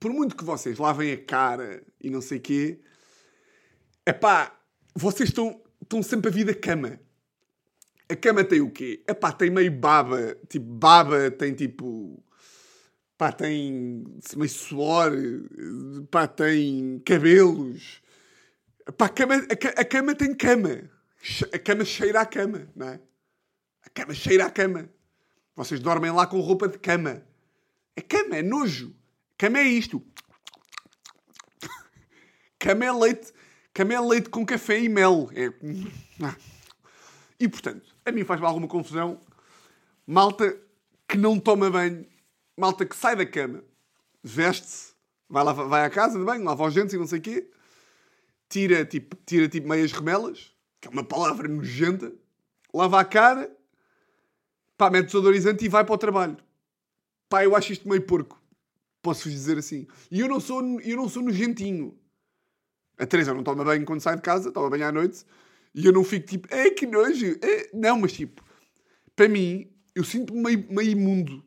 por 0.00 0.12
muito 0.14 0.34
que 0.34 0.44
vocês 0.44 0.78
lavem 0.78 1.12
a 1.12 1.22
cara 1.22 1.82
e 2.00 2.08
não 2.08 2.22
sei 2.22 2.38
o 2.38 2.40
quê, 2.40 2.80
é 4.06 4.12
pá, 4.14 4.58
vocês 4.94 5.28
estão, 5.28 5.62
estão 5.80 6.02
sempre 6.02 6.30
a 6.30 6.32
vir 6.32 6.46
da 6.46 6.54
cama. 6.54 6.98
A 8.08 8.16
cama 8.16 8.42
tem 8.42 8.62
o 8.62 8.70
quê? 8.70 9.04
É 9.06 9.12
pá, 9.12 9.30
tem 9.30 9.50
meio 9.50 9.70
baba, 9.70 10.36
tipo, 10.48 10.66
baba 10.66 11.30
tem 11.30 11.54
tipo. 11.54 12.20
Pá, 13.16 13.30
tem 13.30 14.02
meio 14.34 14.48
suor, 14.50 15.12
pá, 16.10 16.26
tem 16.26 16.98
cabelos. 17.04 18.00
Pá, 18.96 19.04
a 19.04 19.08
cama, 19.10 19.34
a, 19.34 19.80
a 19.80 19.84
cama 19.84 20.14
tem 20.14 20.34
cama. 20.34 20.90
A 21.52 21.58
cama 21.58 21.84
cheira 21.84 22.22
à 22.22 22.26
cama, 22.26 22.66
não 22.74 22.88
é? 22.88 23.00
A 23.84 23.90
cama 23.90 24.14
cheira 24.14 24.46
à 24.46 24.50
cama. 24.50 24.88
Vocês 25.54 25.78
dormem 25.78 26.10
lá 26.10 26.26
com 26.26 26.40
roupa 26.40 26.66
de 26.66 26.78
cama. 26.78 27.22
A 27.94 28.00
cama 28.00 28.36
é 28.36 28.42
nojo. 28.42 28.96
Cama 29.40 29.58
é 29.58 29.62
isto. 29.62 30.04
Cama 32.58 32.84
é 32.84 32.92
leite. 32.92 33.32
Cama 33.72 33.94
é 33.94 34.00
leite 34.00 34.28
com 34.28 34.44
café 34.44 34.78
e 34.78 34.86
mel. 34.86 35.30
É... 35.32 35.50
E 37.40 37.48
portanto, 37.48 37.96
a 38.04 38.12
mim 38.12 38.22
faz-me 38.22 38.44
alguma 38.44 38.68
confusão. 38.68 39.18
Malta 40.06 40.60
que 41.08 41.16
não 41.16 41.40
toma 41.40 41.70
banho. 41.70 42.06
Malta 42.54 42.84
que 42.84 42.94
sai 42.94 43.16
da 43.16 43.24
cama. 43.24 43.64
Veste-se. 44.22 44.92
Vai, 45.26 45.42
lá, 45.42 45.54
vai 45.54 45.86
à 45.86 45.88
casa 45.88 46.18
de 46.18 46.24
banho, 46.26 46.44
lava 46.44 46.66
os 46.66 46.74
dentes 46.74 46.92
e 46.92 46.98
não 46.98 47.06
sei 47.06 47.18
o 47.18 47.22
quê. 47.22 47.50
Tira 48.46 48.84
tipo, 48.84 49.16
tira 49.24 49.48
tipo 49.48 49.66
meias 49.66 49.90
remelas 49.90 50.54
que 50.78 50.88
é 50.88 50.90
uma 50.90 51.04
palavra 51.04 51.48
nojenta, 51.48 52.12
lava 52.74 53.00
a 53.00 53.04
cara, 53.04 53.54
pá, 54.76 54.90
mete 54.90 55.06
desodorizante 55.06 55.64
e 55.64 55.68
vai 55.68 55.84
para 55.84 55.94
o 55.94 55.98
trabalho. 55.98 56.36
Pá, 57.28 57.44
eu 57.44 57.56
acho 57.56 57.72
isto 57.72 57.88
meio 57.88 58.02
porco. 58.02 58.39
Posso-vos 59.02 59.32
dizer 59.32 59.58
assim. 59.58 59.86
E 60.10 60.20
eu 60.20 60.28
não 60.28 60.40
sou, 60.40 60.80
eu 60.80 60.96
não 60.96 61.08
sou 61.08 61.22
nojentinho. 61.22 61.98
A 62.98 63.06
Teresa 63.06 63.32
não 63.32 63.42
toma 63.42 63.64
banho 63.64 63.84
quando 63.84 64.00
sai 64.00 64.16
de 64.16 64.22
casa, 64.22 64.52
toma 64.52 64.70
banho 64.70 64.86
à 64.86 64.92
noite, 64.92 65.24
e 65.74 65.86
eu 65.86 65.92
não 65.92 66.04
fico 66.04 66.26
tipo, 66.26 66.54
é 66.54 66.70
que 66.70 66.86
nojo. 66.86 67.38
É... 67.40 67.70
Não, 67.72 67.98
mas 67.98 68.12
tipo, 68.12 68.44
para 69.16 69.28
mim, 69.28 69.70
eu 69.94 70.04
sinto-me 70.04 70.42
meio, 70.42 70.66
meio 70.70 70.90
imundo. 70.90 71.44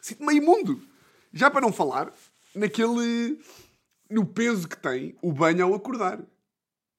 Sinto-me 0.00 0.26
meio 0.26 0.42
imundo. 0.42 0.80
Já 1.32 1.50
para 1.50 1.62
não 1.62 1.72
falar 1.72 2.12
naquele. 2.54 3.40
no 4.08 4.24
peso 4.24 4.68
que 4.68 4.76
tem 4.76 5.16
o 5.20 5.32
banho 5.32 5.64
ao 5.64 5.74
acordar. 5.74 6.24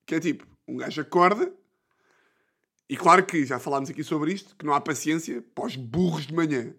Que 0.06 0.16
é 0.16 0.20
tipo, 0.20 0.46
um 0.68 0.78
gajo 0.78 1.02
acorda, 1.02 1.54
e 2.92 2.98
claro 2.98 3.26
que 3.26 3.46
já 3.46 3.58
falámos 3.58 3.90
aqui 3.90 4.04
sobre 4.04 4.34
isto, 4.34 4.54
que 4.54 4.66
não 4.66 4.74
há 4.74 4.82
paciência 4.82 5.42
para 5.56 5.66
os 5.66 5.78
burros 5.78 6.28
de 6.28 6.34
manhã. 6.34 6.76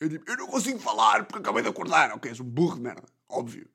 Eu 0.00 0.08
digo, 0.08 0.24
eu 0.26 0.36
não 0.36 0.46
consigo 0.46 0.78
falar 0.78 1.24
porque 1.24 1.40
acabei 1.40 1.62
de 1.62 1.68
acordar. 1.68 2.12
Ok, 2.12 2.30
és 2.30 2.40
um 2.40 2.44
burro 2.44 2.76
de 2.76 2.82
merda, 2.82 3.04
óbvio. 3.28 3.68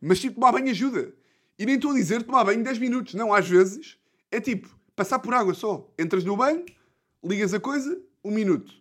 Mas 0.00 0.20
tipo, 0.20 0.34
tomar 0.34 0.52
banho 0.52 0.70
ajuda. 0.70 1.14
E 1.58 1.64
nem 1.64 1.76
estou 1.76 1.92
a 1.92 1.94
dizer 1.94 2.22
tomar 2.22 2.44
banho 2.44 2.62
10 2.62 2.78
minutos. 2.78 3.14
Não, 3.14 3.32
às 3.32 3.48
vezes 3.48 3.96
é 4.30 4.40
tipo, 4.40 4.68
passar 4.94 5.18
por 5.18 5.32
água 5.32 5.54
só. 5.54 5.88
Entras 5.98 6.24
no 6.24 6.36
banho, 6.36 6.64
ligas 7.24 7.54
a 7.54 7.60
coisa, 7.60 8.00
um 8.24 8.30
minuto. 8.30 8.74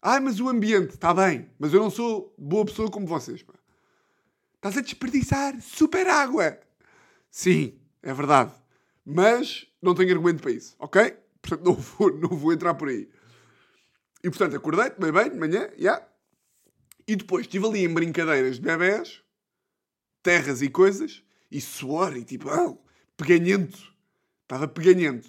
Ah, 0.00 0.20
mas 0.20 0.38
o 0.38 0.48
ambiente, 0.48 0.90
está 0.90 1.14
bem. 1.14 1.48
Mas 1.58 1.72
eu 1.72 1.80
não 1.80 1.90
sou 1.90 2.34
boa 2.36 2.64
pessoa 2.64 2.90
como 2.90 3.06
vocês. 3.06 3.42
Pá. 3.42 3.54
Estás 4.56 4.76
a 4.76 4.80
desperdiçar 4.80 5.60
super 5.60 6.06
água. 6.06 6.58
Sim, 7.30 7.78
é 8.02 8.12
verdade. 8.12 8.52
Mas 9.04 9.66
não 9.82 9.94
tenho 9.94 10.10
argumento 10.10 10.42
para 10.42 10.52
isso, 10.52 10.74
ok? 10.78 11.16
Portanto, 11.42 11.64
não 11.64 11.74
vou, 11.74 12.12
não 12.16 12.28
vou 12.28 12.52
entrar 12.52 12.74
por 12.74 12.88
aí. 12.88 13.08
E 14.24 14.30
portanto, 14.30 14.56
acordei, 14.56 14.88
tomei 14.88 15.12
bem, 15.12 15.30
de 15.30 15.36
manhã. 15.36 15.68
Yeah. 15.78 16.02
E 17.06 17.14
depois 17.14 17.44
estive 17.44 17.66
ali 17.66 17.84
em 17.84 17.92
brincadeiras 17.92 18.56
de 18.56 18.62
bebés, 18.62 19.22
terras 20.22 20.62
e 20.62 20.70
coisas, 20.70 21.22
e 21.50 21.60
suor, 21.60 22.16
e 22.16 22.24
tipo, 22.24 22.48
ah, 22.48 22.74
peganhento. 23.18 23.78
Estava 24.42 24.66
peganhento. 24.66 25.28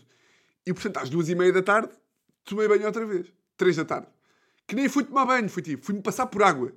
E 0.66 0.74
portanto, 0.74 0.98
às 0.98 1.10
duas 1.10 1.28
e 1.28 1.36
meia 1.36 1.52
da 1.52 1.62
tarde, 1.62 1.94
tomei 2.46 2.70
banho 2.70 2.86
outra 2.86 3.06
vez. 3.06 3.28
Três 3.58 3.76
da 3.76 3.84
tarde. 3.84 4.08
Que 4.66 4.76
nem 4.76 4.88
fui 4.88 5.04
tomar 5.04 5.26
banho, 5.26 5.50
fui 5.50 5.62
tipo, 5.62 5.86
fui-me 5.86 6.02
passar 6.02 6.28
por 6.28 6.42
água. 6.42 6.74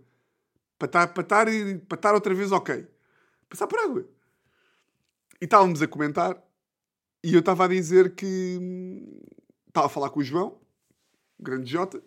Para 0.77 0.87
estar, 0.87 1.07
para, 1.15 1.23
estar, 1.23 1.47
para 1.87 1.97
estar 1.97 2.15
outra 2.15 2.35
vez 2.35 2.51
ok. 2.51 2.85
Passar 3.49 3.69
por 3.69 3.79
água. 3.79 4.09
E 5.41 5.45
estávamos 5.45 5.81
a 5.83 5.87
comentar 5.87 6.37
e 7.23 7.33
eu 7.33 7.41
estava 7.41 7.65
a 7.65 7.69
dizer 7.69 8.17
que. 8.17 8.59
Estava 9.69 9.87
a 9.87 9.91
falar 9.91 10.11
com 10.11 10.19
o 10.19 10.25
João, 10.25 10.61
grande 11.38 11.71
Jota, 11.71 12.02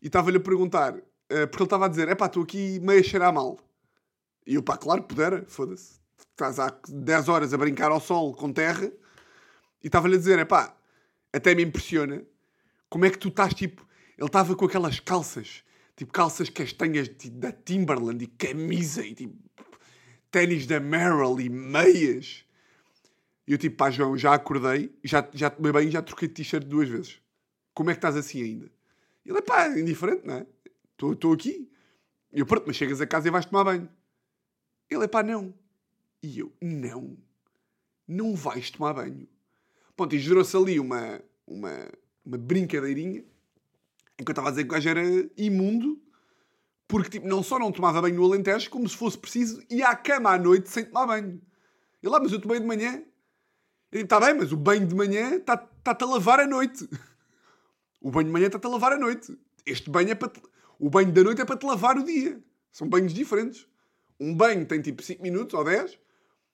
e 0.00 0.06
estava-lhe 0.06 0.36
a 0.36 0.40
perguntar, 0.40 0.94
uh, 0.94 1.02
porque 1.48 1.56
ele 1.56 1.64
estava 1.64 1.86
a 1.86 1.88
dizer: 1.88 2.08
é 2.08 2.14
pá, 2.14 2.26
estou 2.26 2.42
aqui 2.42 2.80
meio 2.80 3.00
a 3.00 3.02
cheirar 3.02 3.32
mal. 3.32 3.58
E 4.46 4.54
eu, 4.54 4.62
pá, 4.62 4.76
claro, 4.76 5.02
pudera, 5.02 5.44
foda-se. 5.46 6.00
Estás 6.30 6.58
há 6.58 6.74
10 6.88 7.28
horas 7.28 7.54
a 7.54 7.58
brincar 7.58 7.90
ao 7.90 8.00
sol 8.00 8.34
com 8.34 8.52
terra, 8.52 8.90
e 9.82 9.86
estava-lhe 9.86 10.16
a 10.16 10.18
dizer: 10.18 10.38
é 10.38 10.44
pá, 10.44 10.74
até 11.32 11.54
me 11.54 11.62
impressiona 11.62 12.22
como 12.88 13.04
é 13.04 13.10
que 13.10 13.18
tu 13.18 13.28
estás 13.28 13.54
tipo. 13.54 13.86
Ele 14.18 14.26
estava 14.26 14.54
com 14.54 14.64
aquelas 14.66 15.00
calças, 15.00 15.64
tipo 15.96 16.12
calças 16.12 16.48
castanhas 16.48 17.08
tipo, 17.08 17.38
da 17.38 17.50
Timberland 17.50 18.22
e 18.22 18.26
camisa 18.26 19.04
e 19.04 19.14
tipo 19.14 19.36
ténis 20.30 20.66
da 20.66 20.80
Merrill 20.80 21.40
e 21.40 21.48
meias. 21.48 22.44
E 23.46 23.52
eu 23.52 23.58
tipo, 23.58 23.76
pá, 23.76 23.90
João, 23.90 24.16
já 24.16 24.34
acordei, 24.34 24.94
já, 25.02 25.28
já 25.32 25.50
tomei 25.50 25.72
bem 25.72 25.88
e 25.88 25.90
já 25.90 26.00
troquei 26.02 26.28
de 26.28 26.34
t-shirt 26.34 26.64
duas 26.64 26.88
vezes. 26.88 27.21
Como 27.74 27.90
é 27.90 27.94
que 27.94 27.98
estás 27.98 28.16
assim 28.16 28.42
ainda? 28.42 28.70
Ele, 29.24 29.42
pá, 29.42 29.68
indiferente, 29.68 30.26
não 30.26 30.34
é? 30.34 30.46
Estou 31.12 31.32
aqui. 31.32 31.70
E 32.32 32.40
eu, 32.40 32.46
pronto, 32.46 32.64
mas 32.66 32.76
chegas 32.76 33.00
a 33.00 33.06
casa 33.06 33.28
e 33.28 33.30
vais 33.30 33.46
tomar 33.46 33.64
banho. 33.64 33.88
Ele, 34.90 35.08
pá, 35.08 35.22
não. 35.22 35.54
E 36.22 36.38
eu, 36.38 36.52
não. 36.60 37.16
Não 38.06 38.34
vais 38.34 38.70
tomar 38.70 38.94
banho. 38.94 39.28
Pronto, 39.96 40.14
e 40.14 40.18
gerou-se 40.18 40.56
ali 40.56 40.78
uma, 40.78 41.20
uma, 41.46 41.88
uma 42.24 42.38
brincadeirinha 42.38 43.24
em 44.18 44.24
que 44.24 44.30
eu 44.30 44.32
estava 44.32 44.48
a 44.48 44.50
dizer 44.50 44.64
que 44.64 44.70
o 44.70 44.72
gajo 44.72 44.88
era 44.88 45.02
imundo 45.36 46.00
porque 46.92 47.08
tipo, 47.08 47.26
não 47.26 47.42
só 47.42 47.58
não 47.58 47.72
tomava 47.72 48.02
banho 48.02 48.16
no 48.16 48.24
Alentejo, 48.26 48.68
como 48.68 48.86
se 48.86 48.94
fosse 48.94 49.16
preciso 49.16 49.62
ir 49.70 49.82
à 49.82 49.96
cama 49.96 50.30
à 50.30 50.38
noite 50.38 50.68
sem 50.68 50.84
tomar 50.84 51.06
banho. 51.06 51.40
Ele, 52.02 52.12
lá, 52.12 52.20
mas 52.20 52.32
eu 52.32 52.38
tomei 52.38 52.60
de 52.60 52.66
manhã. 52.66 53.02
Digo, 53.90 54.04
está 54.04 54.20
bem, 54.20 54.34
mas 54.34 54.52
o 54.52 54.58
banho 54.58 54.86
de 54.86 54.94
manhã 54.94 55.36
está-te 55.36 56.04
a 56.04 56.06
lavar 56.06 56.40
à 56.40 56.46
noite. 56.46 56.86
O 58.02 58.10
banho 58.10 58.26
de 58.26 58.32
manhã 58.32 58.46
está-te 58.46 58.66
a 58.66 58.70
lavar 58.70 58.92
à 58.92 58.98
noite. 58.98 59.38
Este 59.64 59.88
banho 59.88 60.10
é 60.10 60.14
para 60.14 60.28
te... 60.28 60.42
O 60.78 60.90
banho 60.90 61.12
da 61.12 61.22
noite 61.22 61.40
é 61.40 61.44
para 61.44 61.56
te 61.56 61.64
lavar 61.64 61.96
o 61.96 62.04
dia. 62.04 62.42
São 62.72 62.88
banhos 62.88 63.14
diferentes. 63.14 63.66
Um 64.18 64.34
banho 64.34 64.66
tem 64.66 64.82
tipo 64.82 65.02
5 65.02 65.22
minutos 65.22 65.54
ou 65.54 65.64
10. 65.64 65.98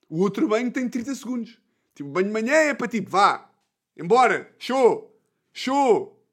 O 0.07 0.21
outro 0.21 0.47
banho 0.47 0.71
tem 0.71 0.87
30 0.87 1.15
segundos. 1.15 1.59
Tipo, 1.95 2.09
o 2.09 2.11
banho 2.13 2.27
de 2.27 2.33
manhã 2.33 2.53
é 2.53 2.73
para 2.73 2.87
tipo, 2.87 3.09
vá, 3.09 3.51
embora, 3.97 4.53
show, 4.57 5.19
show, 5.51 6.23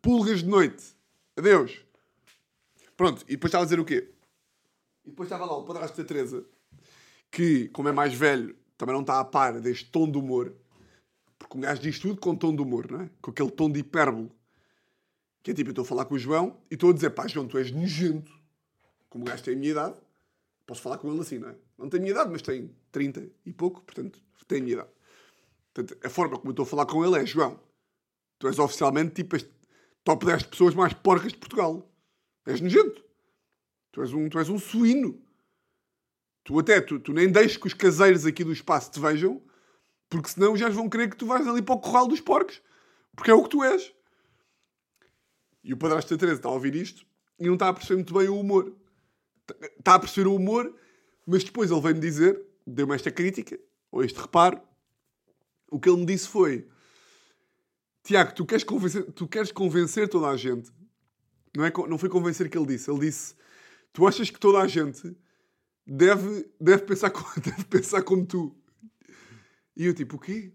pulgas 0.00 0.40
de 0.40 0.46
noite, 0.46 0.94
adeus. 1.36 1.84
Pronto, 2.96 3.22
e 3.26 3.32
depois 3.32 3.48
estava 3.48 3.64
a 3.64 3.66
dizer 3.66 3.80
o 3.80 3.84
quê? 3.84 4.12
E 5.04 5.10
depois 5.10 5.26
estava 5.26 5.44
lá 5.44 5.56
o 5.56 5.64
padrasto 5.64 5.96
da 5.96 6.06
Teresa, 6.06 6.44
que, 7.30 7.68
como 7.68 7.88
é 7.88 7.92
mais 7.92 8.14
velho, 8.14 8.56
também 8.76 8.94
não 8.94 9.00
está 9.02 9.18
a 9.18 9.24
par 9.24 9.60
deste 9.60 9.90
tom 9.90 10.10
de 10.10 10.18
humor. 10.18 10.54
Porque 11.38 11.56
um 11.56 11.60
gajo 11.60 11.80
diz 11.80 11.98
tudo 11.98 12.20
com 12.20 12.36
tom 12.36 12.54
de 12.54 12.62
humor, 12.62 12.90
não 12.90 13.00
é? 13.02 13.10
Com 13.20 13.30
aquele 13.30 13.50
tom 13.50 13.70
de 13.70 13.80
hipérbole. 13.80 14.30
Que 15.42 15.52
é 15.52 15.54
tipo, 15.54 15.70
eu 15.70 15.72
estou 15.72 15.82
a 15.82 15.86
falar 15.86 16.04
com 16.04 16.14
o 16.14 16.18
João 16.18 16.60
e 16.70 16.74
estou 16.74 16.90
a 16.90 16.92
dizer, 16.92 17.10
pá, 17.10 17.26
João, 17.26 17.46
tu 17.46 17.58
és 17.58 17.70
nojento. 17.70 18.32
Como 19.08 19.24
o 19.24 19.26
gajo 19.26 19.42
tem 19.42 19.54
a 19.54 19.56
minha 19.56 19.70
idade, 19.70 19.96
posso 20.66 20.82
falar 20.82 20.98
com 20.98 21.10
ele 21.10 21.20
assim, 21.20 21.38
não 21.38 21.48
é? 21.48 21.56
Não 21.78 21.88
tem 21.88 21.98
a 21.98 22.02
minha 22.02 22.12
idade, 22.12 22.30
mas 22.30 22.42
tem 22.42 22.74
30 22.92 23.28
e 23.46 23.52
pouco, 23.52 23.80
portanto, 23.82 24.20
tem 24.46 24.58
a 24.58 24.62
minha 24.62 24.74
idade. 24.74 24.90
Portanto, 25.72 25.98
a 26.04 26.10
forma 26.10 26.36
como 26.36 26.48
eu 26.48 26.52
estou 26.52 26.64
a 26.64 26.66
falar 26.66 26.86
com 26.86 27.04
ele 27.04 27.22
é, 27.22 27.26
João, 27.26 27.60
tu 28.38 28.48
és 28.48 28.58
oficialmente 28.58 29.14
tipo 29.14 29.36
este 29.36 29.50
top 30.02 30.24
10 30.24 30.42
de 30.42 30.48
pessoas 30.48 30.74
mais 30.74 30.92
porcas 30.94 31.32
de 31.32 31.38
Portugal. 31.38 31.88
És 32.46 32.60
nojento. 32.60 33.04
Tu 33.92 34.00
és 34.02 34.12
um, 34.12 34.28
tu 34.28 34.38
és 34.38 34.48
um 34.48 34.58
suíno. 34.58 35.20
Tu 36.44 36.58
até, 36.58 36.80
tu, 36.80 36.98
tu 36.98 37.12
nem 37.12 37.30
deixes 37.30 37.58
que 37.58 37.66
os 37.66 37.74
caseiros 37.74 38.24
aqui 38.24 38.42
do 38.42 38.52
espaço 38.52 38.90
te 38.90 38.98
vejam, 38.98 39.42
porque 40.08 40.30
senão 40.30 40.56
já 40.56 40.68
vão 40.70 40.88
querer 40.88 41.10
que 41.10 41.16
tu 41.16 41.26
vais 41.26 41.46
ali 41.46 41.60
para 41.60 41.74
o 41.74 41.80
corral 41.80 42.08
dos 42.08 42.20
porcos. 42.20 42.62
Porque 43.14 43.30
é 43.30 43.34
o 43.34 43.42
que 43.42 43.50
tu 43.50 43.62
és. 43.62 43.92
E 45.68 45.74
o 45.74 45.76
padrasto 45.76 46.14
da 46.14 46.18
Teresa 46.18 46.38
está 46.38 46.48
a 46.48 46.52
ouvir 46.52 46.74
isto 46.74 47.04
e 47.38 47.44
não 47.44 47.52
está 47.52 47.68
a 47.68 47.74
perceber 47.74 47.96
muito 47.96 48.14
bem 48.14 48.26
o 48.26 48.40
humor. 48.40 48.74
Está 49.78 49.96
a 49.96 49.98
perceber 49.98 50.26
o 50.26 50.34
humor, 50.34 50.74
mas 51.26 51.44
depois 51.44 51.70
ele 51.70 51.80
veio-me 51.82 52.00
dizer, 52.00 52.42
deu-me 52.66 52.94
esta 52.94 53.10
crítica, 53.10 53.60
ou 53.92 54.02
este 54.02 54.18
reparo. 54.18 54.62
O 55.70 55.78
que 55.78 55.90
ele 55.90 55.98
me 55.98 56.06
disse 56.06 56.26
foi: 56.26 56.66
Tiago, 58.02 58.34
tu 58.34 58.46
queres 58.46 58.64
convencer, 58.64 59.12
tu 59.12 59.28
queres 59.28 59.52
convencer 59.52 60.08
toda 60.08 60.28
a 60.28 60.38
gente. 60.38 60.72
Não, 61.54 61.62
é, 61.66 61.70
não 61.86 61.98
foi 61.98 62.08
convencer 62.08 62.48
que 62.48 62.56
ele 62.56 62.66
disse. 62.66 62.90
Ele 62.90 63.00
disse: 63.00 63.34
Tu 63.92 64.06
achas 64.06 64.30
que 64.30 64.40
toda 64.40 64.60
a 64.60 64.66
gente 64.66 65.14
deve, 65.86 66.50
deve, 66.58 66.84
pensar, 66.84 67.10
como, 67.10 67.28
deve 67.44 67.64
pensar 67.64 68.02
como 68.02 68.24
tu. 68.24 68.56
E 69.76 69.84
eu, 69.84 69.92
tipo, 69.92 70.16
o 70.16 70.18
quê? 70.18 70.50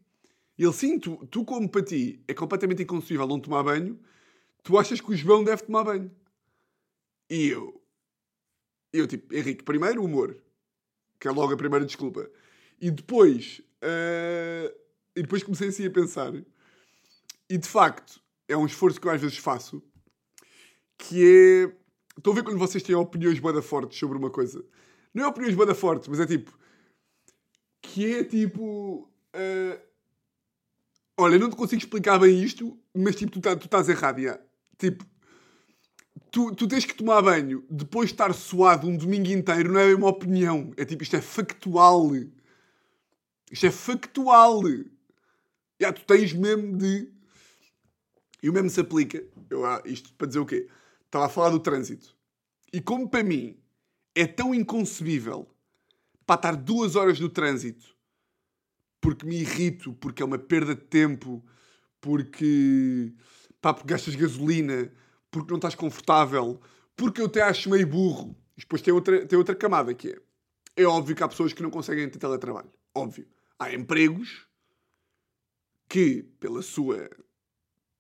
E 0.58 0.64
ele, 0.64 0.74
sim, 0.74 0.98
tu, 0.98 1.24
tu 1.28 1.46
como 1.46 1.70
para 1.70 1.84
ti 1.84 2.24
é 2.28 2.34
completamente 2.34 2.82
inconcebível 2.82 3.28
não 3.28 3.40
tomar 3.40 3.62
banho, 3.62 4.00
tu 4.64 4.78
achas 4.78 5.00
que 5.02 5.12
o 5.12 5.16
João 5.16 5.44
deve 5.44 5.64
tomar 5.64 5.84
banho. 5.84 6.10
E 7.30 7.48
eu, 7.48 7.82
eu 8.92 9.08
tipo, 9.08 9.34
Henrique, 9.34 9.64
primeiro 9.64 10.04
humor, 10.04 10.38
que 11.20 11.28
é 11.28 11.32
logo 11.32 11.54
a 11.54 11.58
primeira 11.58 11.86
desculpa. 11.86 12.30
E 12.80 12.90
depois, 12.90 13.62
uh, 13.84 14.74
e 15.16 15.22
depois 15.22 15.44
comecei 15.44 15.68
assim 15.70 15.86
a 15.86 15.92
pensar, 15.92 16.34
e 17.50 17.58
de 17.58 17.68
facto, 17.68 18.22
é 18.48 18.58
um 18.58 18.66
esforço 18.66 19.00
que 19.00 19.08
eu 19.08 19.12
às 19.12 19.22
vezes 19.22 19.38
faço, 19.38 19.84
que 20.98 21.24
é, 21.24 21.76
estou 22.18 22.34
a 22.34 22.36
ver 22.36 22.44
quando 22.44 22.60
vocês 22.60 22.84
têm 22.84 22.96
opiniões 22.96 23.40
bada 23.40 23.62
fortes 23.62 23.98
sobre 23.98 24.18
uma 24.18 24.30
coisa. 24.30 24.64
Não 25.14 25.26
é 25.26 25.28
opiniões 25.28 25.56
bada 25.56 25.76
fortes, 25.76 26.08
mas 26.08 26.20
é 26.20 26.26
tipo, 26.26 26.58
que 27.82 28.16
é 28.16 28.24
tipo, 28.24 29.10
uh, 29.36 29.82
olha, 31.18 31.38
não 31.38 31.50
te 31.50 31.56
consigo 31.56 31.82
explicar 31.82 32.20
bem 32.20 32.42
isto, 32.42 32.78
mas 32.94 33.16
tipo, 33.16 33.32
tu, 33.32 33.42
tá, 33.42 33.54
estás 33.54 33.90
errado, 33.90 34.22
já. 34.22 34.40
Tipo, 34.78 35.06
tu, 36.32 36.54
tu 36.56 36.68
tens 36.68 36.86
que 36.86 36.96
tomar 36.96 37.22
banho 37.22 37.66
depois 37.70 38.10
de 38.10 38.14
estar 38.14 38.34
suado 38.34 38.88
um 38.88 38.98
domingo 38.98 39.30
inteiro, 39.30 39.74
não 39.74 39.80
é 39.80 39.96
uma 39.96 40.08
opinião. 40.08 40.72
É 40.78 40.86
tipo, 40.86 41.04
isto 41.04 41.16
é 41.16 41.22
factual. 41.22 42.12
Isto 43.52 43.66
é 43.66 43.72
factual. 43.72 44.62
Já, 45.80 45.94
tu 45.94 46.06
tens 46.06 46.34
mesmo 46.34 46.78
de. 46.78 47.12
E 48.42 48.50
o 48.50 48.54
mesmo 48.54 48.70
se 48.70 48.80
aplica. 48.80 49.24
Eu, 49.50 49.66
ah, 49.66 49.82
isto 49.86 50.14
para 50.14 50.28
dizer 50.28 50.40
o 50.40 50.46
quê? 50.46 50.68
Estava 51.06 51.26
a 51.26 51.30
falar 51.30 51.50
do 51.50 51.60
trânsito. 51.60 52.16
E 52.72 52.82
como 52.82 53.08
para 53.08 53.24
mim 53.24 53.58
é 54.16 54.26
tão 54.26 54.54
inconcebível 54.54 55.48
para 56.26 56.36
estar 56.36 56.56
duas 56.56 56.96
horas 56.96 57.20
no 57.20 57.30
trânsito 57.30 57.94
porque 59.04 59.26
me 59.26 59.36
irrito, 59.36 59.92
porque 59.96 60.24
é 60.24 60.26
uma 60.26 60.40
perda 60.40 60.74
de 60.74 60.82
tempo, 60.82 61.44
porque, 62.00 63.14
pá, 63.64 63.74
porque 63.74 63.88
gastas 63.88 64.14
gasolina, 64.14 64.92
porque 65.32 65.50
não 65.50 65.58
estás 65.58 65.74
confortável, 65.74 66.60
porque 66.98 67.22
eu 67.22 67.30
te 67.30 67.40
acho 67.40 67.70
meio 67.70 67.88
burro. 67.88 68.36
E 68.58 68.60
depois 68.60 68.82
tem 68.82 68.94
outra, 68.94 69.26
tem 69.26 69.40
outra 69.40 69.56
camada 69.56 69.94
que 69.94 70.10
é. 70.10 70.18
É 70.76 70.84
óbvio 70.84 71.16
que 71.16 71.24
há 71.24 71.28
pessoas 71.30 71.54
que 71.54 71.64
não 71.64 71.70
conseguem 71.70 72.10
ter 72.10 72.20
teletrabalho. 72.20 72.70
Óbvio. 72.94 73.26
Há 73.58 73.74
empregos 73.74 74.46
que, 75.88 76.24
pela 76.42 76.62
sua, 76.62 77.10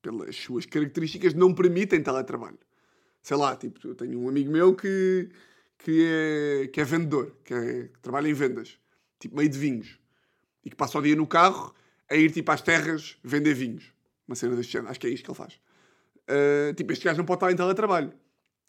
pelas 0.02 0.36
suas 0.36 0.65
características, 0.65 1.34
não 1.34 1.54
permitem 1.54 2.04
teletrabalho. 2.04 2.60
Sei 3.21 3.38
lá, 3.38 3.56
tipo, 3.56 3.88
eu 3.88 3.95
tenho 3.95 4.19
um 4.19 4.28
amigo 4.28 4.52
meu 4.52 4.76
que, 4.76 5.30
que, 5.78 6.06
é, 6.06 6.67
que 6.67 6.82
é 6.82 6.84
vendedor, 6.84 7.38
que, 7.45 7.54
é, 7.54 7.84
que 7.88 7.99
trabalha 8.02 8.28
em 8.28 8.34
vendas, 8.34 8.78
tipo 9.17 9.38
meio 9.38 9.47
de 9.47 9.58
vinhos 9.58 9.97
e 10.65 10.69
que 10.69 10.76
passa 10.76 10.97
o 10.97 11.02
dia 11.02 11.15
no 11.15 11.26
carro 11.26 11.73
a 12.10 12.15
ir 12.15 12.32
tipo 12.32 12.52
às 12.52 12.62
terras 12.62 13.17
vender 13.23 13.54
vinhos. 13.54 13.92
Uma 14.27 14.36
cena 14.36 14.55
deste 14.55 14.73
género. 14.73 14.91
Acho 14.91 14.99
que 14.99 15.07
é 15.07 15.09
isto 15.09 15.23
que 15.23 15.31
ele 15.31 15.38
faz. 15.38 15.59
Uh, 16.29 16.73
tipo, 16.75 16.91
este 16.93 17.03
gajo 17.03 17.17
não 17.17 17.25
pode 17.25 17.38
estar 17.38 17.51
em 17.51 17.55
teletrabalho. 17.55 18.13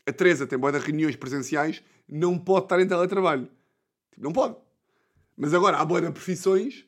A 0.06 0.12
Teresa 0.12 0.46
tem 0.46 0.58
boa 0.58 0.72
de 0.72 0.78
reuniões 0.78 1.16
presenciais, 1.16 1.82
não 2.08 2.38
pode 2.38 2.66
estar 2.66 2.80
em 2.80 2.86
teletrabalho. 2.86 3.48
Tipo, 4.10 4.22
não 4.22 4.32
pode. 4.32 4.56
Mas 5.36 5.54
agora 5.54 5.78
há 5.78 5.84
boa 5.84 6.00
de 6.00 6.10
profissões 6.10 6.86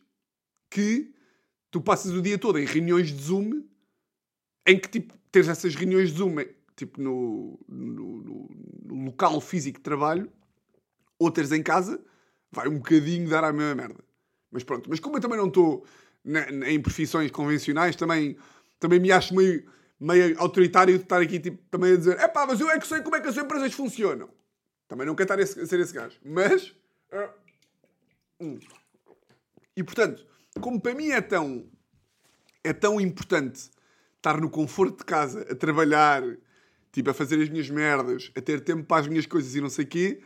que 0.70 1.12
tu 1.70 1.80
passas 1.80 2.12
o 2.12 2.22
dia 2.22 2.38
todo 2.38 2.58
em 2.58 2.64
reuniões 2.64 3.08
de 3.08 3.22
Zoom 3.22 3.62
em 4.66 4.78
que 4.78 4.88
tipo, 4.88 5.14
tens 5.30 5.48
essas 5.48 5.74
reuniões 5.74 6.10
de 6.10 6.18
Zoom 6.18 6.36
tipo, 6.76 7.00
no, 7.00 7.58
no, 7.68 8.48
no, 8.84 9.04
local 9.06 9.40
físico 9.40 9.78
de 9.78 9.84
trabalho 9.84 10.30
ou 11.18 11.30
teres 11.30 11.52
em 11.52 11.62
casa, 11.62 12.02
vai 12.50 12.68
um 12.68 12.76
bocadinho 12.76 13.28
dar 13.28 13.44
a 13.44 13.52
mesma 13.52 13.74
merda. 13.74 14.04
Mas 14.50 14.62
pronto, 14.62 14.90
mas 14.90 15.00
como 15.00 15.16
eu 15.16 15.20
também 15.20 15.38
não 15.38 15.48
estou 15.48 15.84
em 16.66 16.80
profissões 16.80 17.30
convencionais, 17.30 17.94
também, 17.94 18.36
também 18.80 18.98
me 18.98 19.12
acho 19.12 19.34
meio, 19.34 19.64
meio 19.98 20.38
autoritário 20.40 20.96
de 20.96 21.04
estar 21.04 21.20
aqui 21.20 21.38
tipo, 21.38 21.62
também 21.70 21.92
a 21.92 21.96
dizer 21.96 22.18
é 22.18 22.28
pá, 22.28 22.46
mas 22.46 22.60
eu 22.60 22.70
é 22.70 22.78
que 22.78 22.86
sei 22.86 23.00
como 23.00 23.16
é 23.16 23.20
que 23.20 23.28
as 23.28 23.36
empresas 23.36 23.72
funcionam. 23.72 24.28
Também 24.88 25.06
não 25.06 25.14
quero 25.14 25.32
estar 25.32 25.62
a 25.62 25.66
ser 25.66 25.80
esse 25.80 25.92
gajo. 25.92 26.16
Mas. 26.24 26.68
Uh, 27.12 27.30
hum. 28.40 28.58
E 29.76 29.82
portanto, 29.82 30.24
como 30.60 30.80
para 30.80 30.94
mim 30.94 31.10
é 31.10 31.20
tão. 31.20 31.68
É 32.62 32.72
tão 32.72 33.00
importante 33.00 33.70
estar 34.16 34.40
no 34.40 34.50
conforto 34.50 34.98
de 34.98 35.04
casa, 35.04 35.42
a 35.42 35.54
trabalhar, 35.54 36.20
tipo, 36.90 37.10
a 37.10 37.14
fazer 37.14 37.40
as 37.40 37.48
minhas 37.48 37.70
merdas, 37.70 38.32
a 38.36 38.40
ter 38.40 38.60
tempo 38.60 38.82
para 38.84 39.02
as 39.02 39.06
minhas 39.06 39.24
coisas 39.24 39.54
e 39.54 39.60
não 39.60 39.70
sei 39.70 39.84
o 39.84 39.88
quê, 39.88 40.20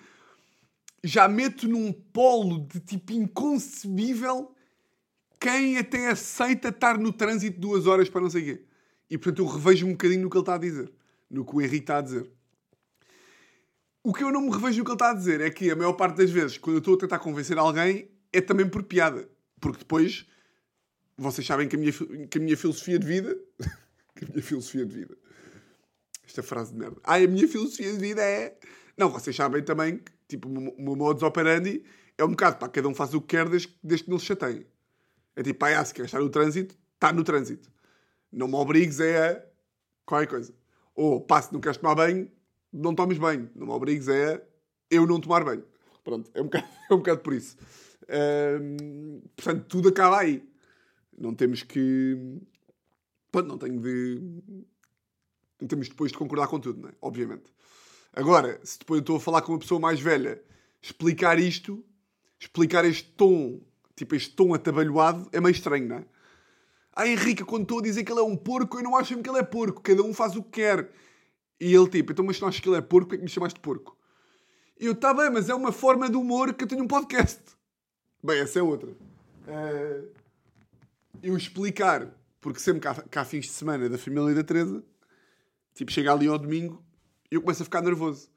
já 1.05 1.29
meto 1.29 1.69
num 1.69 1.93
polo 1.93 2.67
de 2.67 2.81
tipo 2.81 3.13
inconcebível 3.13 4.55
quem 5.41 5.79
até 5.79 6.09
aceita 6.09 6.69
estar 6.69 6.99
no 6.99 7.13
trânsito 7.13 7.59
duas 7.59 7.87
horas 7.87 8.09
para 8.09 8.21
não 8.21 8.31
sei 8.31 8.45
quê. 8.45 8.65
E 9.09 9.19
portanto 9.19 9.43
eu 9.43 9.47
revejo 9.47 9.87
um 9.87 9.93
bocadinho 9.93 10.23
no 10.23 10.31
que 10.31 10.37
ele 10.37 10.43
está 10.43 10.55
a 10.55 10.59
dizer. 10.59 10.93
No 11.29 11.45
que 11.45 11.57
o 11.57 11.61
Henrique 11.61 11.79
está 11.79 11.99
a 11.99 12.03
dizer. 12.03 12.31
O 14.03 14.13
que 14.13 14.23
eu 14.23 14.31
não 14.31 14.43
me 14.43 14.51
revejo 14.51 14.79
no 14.79 14.85
que 14.85 14.91
ele 14.91 14.95
está 14.95 15.11
a 15.11 15.15
dizer 15.15 15.41
é 15.41 15.51
que 15.51 15.71
a 15.71 15.77
maior 15.77 15.95
parte 15.95 16.17
das 16.17 16.31
vezes, 16.31 16.59
quando 16.59 16.77
eu 16.77 16.79
estou 16.79 16.95
a 16.95 16.99
tentar 16.99 17.19
convencer 17.19 17.59
alguém, 17.59 18.11
é 18.33 18.41
também 18.41 18.69
por 18.69 18.83
piada. 18.83 19.29
Porque 19.61 19.79
depois, 19.79 20.27
vocês 21.17 21.47
sabem 21.47 21.69
que 21.69 21.77
a 21.77 21.79
minha, 21.79 21.93
que 21.93 22.39
a 22.39 22.41
minha 22.41 22.57
filosofia 22.57 22.99
de 22.99 23.07
vida. 23.07 23.37
que 24.15 24.25
a 24.25 24.29
minha 24.29 24.43
filosofia 24.43 24.87
de 24.87 24.95
vida. 24.95 25.17
Esta 26.25 26.43
frase 26.43 26.73
de 26.73 26.79
merda. 26.79 27.01
Ah, 27.03 27.17
a 27.17 27.27
minha 27.27 27.49
filosofia 27.49 27.93
de 27.93 27.99
vida 27.99 28.23
é. 28.23 28.57
Não, 28.97 29.09
vocês 29.11 29.35
sabem 29.35 29.63
também 29.63 29.99
que 29.99 30.13
Tipo, 30.31 30.49
o 30.49 30.53
meu 30.53 30.95
modus 30.95 31.25
operandi 31.25 31.83
é 32.17 32.25
um 32.25 32.31
bocado, 32.31 32.57
pá, 32.57 32.69
cada 32.69 32.87
um 32.87 32.95
faz 32.95 33.13
o 33.15 33.21
que 33.21 33.37
quer 33.37 33.49
desde, 33.49 33.77
desde 33.83 34.05
que 34.05 34.11
não 34.11 34.19
se 34.19 34.27
chateie. 34.27 34.65
É 35.37 35.43
tipo, 35.43 35.59
pá, 35.59 35.85
se 35.85 35.95
quer 35.95 36.05
estar 36.05 36.21
no 36.21 36.31
trânsito, 36.31 36.77
está 36.95 37.13
no 37.13 37.25
trânsito. 37.25 37.71
Não 38.33 38.49
me 38.49 38.55
obrigues 38.55 39.01
é 39.01 39.29
a 39.29 39.45
qualquer 40.05 40.27
coisa. 40.27 40.55
Ou, 40.95 41.21
pá, 41.21 41.41
se 41.41 41.53
não 41.53 41.61
queres 41.61 41.79
tomar 41.79 41.95
banho, 41.95 42.31
não 42.73 42.95
tomes 42.95 43.19
banho. 43.19 43.51
Não 43.55 43.67
me 43.67 43.73
obrigues 43.73 44.09
é 44.09 44.35
a 44.35 44.41
eu 44.91 45.07
não 45.07 45.21
tomar 45.21 45.45
banho. 45.45 45.65
Pronto, 46.03 46.31
é 46.35 46.41
um 46.41 46.45
bocado, 46.51 46.67
é 46.91 46.95
um 46.95 46.99
bocado 46.99 47.21
por 47.21 47.33
isso. 47.33 47.57
Portanto, 49.37 49.65
tudo 49.69 49.89
acaba 49.89 50.19
aí. 50.19 50.43
Não 51.17 51.35
temos 51.35 51.63
que. 51.63 52.17
Pronto, 53.31 53.47
não 53.47 53.59
tenho 53.59 53.81
de. 53.81 54.21
Não 55.61 55.69
temos 55.69 55.89
depois 55.89 56.11
de 56.11 56.19
concordar 56.19 56.49
com 56.49 56.59
tudo, 56.59 56.81
não 56.81 56.89
é? 56.89 56.93
Obviamente. 57.01 57.53
Agora, 58.13 58.59
se 58.65 58.79
depois 58.79 58.99
eu 58.99 59.03
estou 59.03 59.17
a 59.17 59.21
falar 59.21 59.43
com 59.43 59.53
uma 59.53 59.59
pessoa 59.59 59.79
mais 59.79 60.01
velha, 60.01 60.43
explicar 60.83 61.39
isto, 61.39 61.85
explicar 62.39 62.85
este 62.85 63.09
tom, 63.13 63.61
tipo 64.01 64.15
este 64.15 64.31
tom 64.35 64.55
atabalhoado, 64.55 65.29
é 65.31 65.41
meio 65.41 65.53
estranho, 65.53 65.87
não 65.87 65.97
é? 65.97 66.05
Ah, 66.95 67.07
Henrique, 67.07 67.45
quando 67.45 67.63
estou 67.65 67.81
a 67.81 67.83
dizer 67.83 68.03
que 68.03 68.11
ele 68.11 68.21
é 68.21 68.23
um 68.23 68.35
porco, 68.35 68.79
eu 68.79 68.83
não 68.83 68.97
acho 68.97 69.13
mesmo 69.13 69.23
que 69.23 69.29
ele 69.29 69.39
é 69.39 69.43
porco. 69.43 69.83
Cada 69.83 70.03
um 70.03 70.15
faz 70.15 70.35
o 70.37 70.43
que 70.43 70.63
quer. 70.63 70.91
E 71.61 71.75
ele, 71.75 71.89
tipo, 71.89 72.11
então, 72.11 72.25
mas 72.25 72.41
não 72.41 72.49
achas 72.49 72.61
que 72.61 72.69
ele 72.69 72.79
é 72.79 72.81
porco, 72.81 73.15
é 73.15 73.19
que 73.19 73.23
me 73.23 73.29
chamaste 73.29 73.57
de 73.57 73.61
porco? 73.61 73.97
E 74.79 74.87
eu, 74.87 74.95
tá 74.95 75.13
bem, 75.13 75.29
mas 75.29 75.51
é 75.51 75.55
uma 75.55 75.71
forma 75.71 76.09
de 76.09 76.17
humor 76.17 76.55
que 76.55 76.65
eu 76.65 76.69
tenho 76.69 76.83
um 76.83 76.89
podcast. 76.89 77.43
Bem, 78.25 78.41
essa 78.41 78.59
é 78.59 78.63
outra. 78.63 78.91
Uh, 78.91 80.09
eu 81.23 81.37
explicar, 81.37 82.09
porque 82.41 82.59
sempre 82.59 82.81
cá, 82.81 82.95
cá 82.95 83.25
fins 83.25 83.45
de 83.45 83.53
semana 83.53 83.87
da 83.87 83.99
família 83.99 84.35
da 84.35 84.43
Teresa, 84.43 84.83
tipo, 85.75 85.93
chega 85.93 86.11
ali 86.11 86.27
ao 86.27 86.39
domingo, 86.39 86.83
e 87.31 87.35
eu 87.35 87.43
começo 87.43 87.63
a 87.63 87.67
ficar 87.67 87.83
nervoso. 87.83 88.31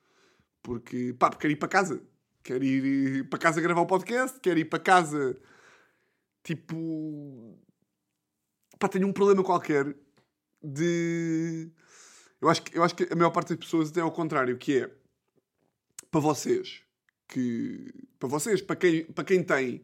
Porque, 0.61 1.15
pá, 1.17 1.29
quero 1.29 1.53
ir 1.53 1.57
para 1.57 1.69
casa. 1.69 2.01
Quero 2.43 2.65
ir 2.65 3.29
para 3.29 3.39
casa 3.39 3.61
gravar 3.61 3.81
o 3.81 3.85
podcast, 3.85 4.37
quero 4.41 4.59
ir 4.59 4.65
para 4.65 4.79
casa, 4.79 5.37
tipo... 6.43 7.57
Pá, 8.79 8.87
tenho 8.87 9.07
um 9.07 9.13
problema 9.13 9.43
qualquer 9.43 9.95
de... 10.61 11.71
Eu 12.41 12.49
acho, 12.49 12.61
que, 12.63 12.77
eu 12.77 12.83
acho 12.83 12.95
que 12.95 13.07
a 13.11 13.15
maior 13.15 13.31
parte 13.31 13.49
das 13.49 13.57
pessoas 13.57 13.89
até 13.89 13.99
é 13.99 14.03
ao 14.03 14.11
contrário, 14.11 14.57
que 14.57 14.79
é... 14.79 14.91
Para 16.11 16.19
vocês, 16.19 16.83
que... 17.27 17.91
Para 18.19 18.29
vocês, 18.29 18.61
para 18.61 18.75
quem, 18.75 19.05
para 19.05 19.23
quem 19.23 19.43
tem 19.43 19.83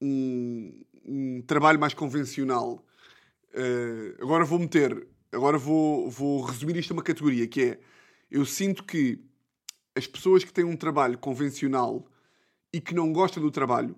um, 0.00 0.82
um 1.04 1.42
trabalho 1.42 1.78
mais 1.78 1.94
convencional... 1.94 2.84
Uh, 3.52 4.22
agora 4.22 4.44
vou 4.44 4.60
meter 4.60 5.08
agora 5.32 5.58
vou, 5.58 6.10
vou 6.10 6.42
resumir 6.42 6.76
isto 6.76 6.92
a 6.92 6.94
uma 6.94 7.02
categoria, 7.02 7.46
que 7.46 7.62
é, 7.62 7.80
eu 8.30 8.44
sinto 8.44 8.84
que 8.84 9.24
as 9.94 10.06
pessoas 10.06 10.44
que 10.44 10.52
têm 10.52 10.64
um 10.64 10.76
trabalho 10.76 11.18
convencional 11.18 12.06
e 12.72 12.80
que 12.80 12.94
não 12.94 13.12
gostam 13.12 13.42
do 13.42 13.50
trabalho, 13.50 13.96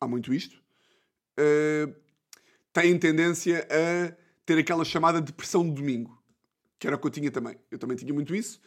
há 0.00 0.08
muito 0.08 0.32
isto, 0.32 0.62
uh, 1.38 1.94
têm 2.72 2.98
tendência 2.98 3.66
a 3.70 4.12
ter 4.46 4.58
aquela 4.58 4.84
chamada 4.84 5.20
depressão 5.20 5.62
de 5.62 5.74
domingo, 5.74 6.20
que 6.78 6.86
era 6.86 6.96
o 6.96 6.98
que 6.98 7.06
eu 7.06 7.10
tinha 7.10 7.30
também. 7.30 7.56
Eu 7.70 7.78
também 7.78 7.96
tinha 7.96 8.12
muito 8.12 8.34
isso, 8.34 8.60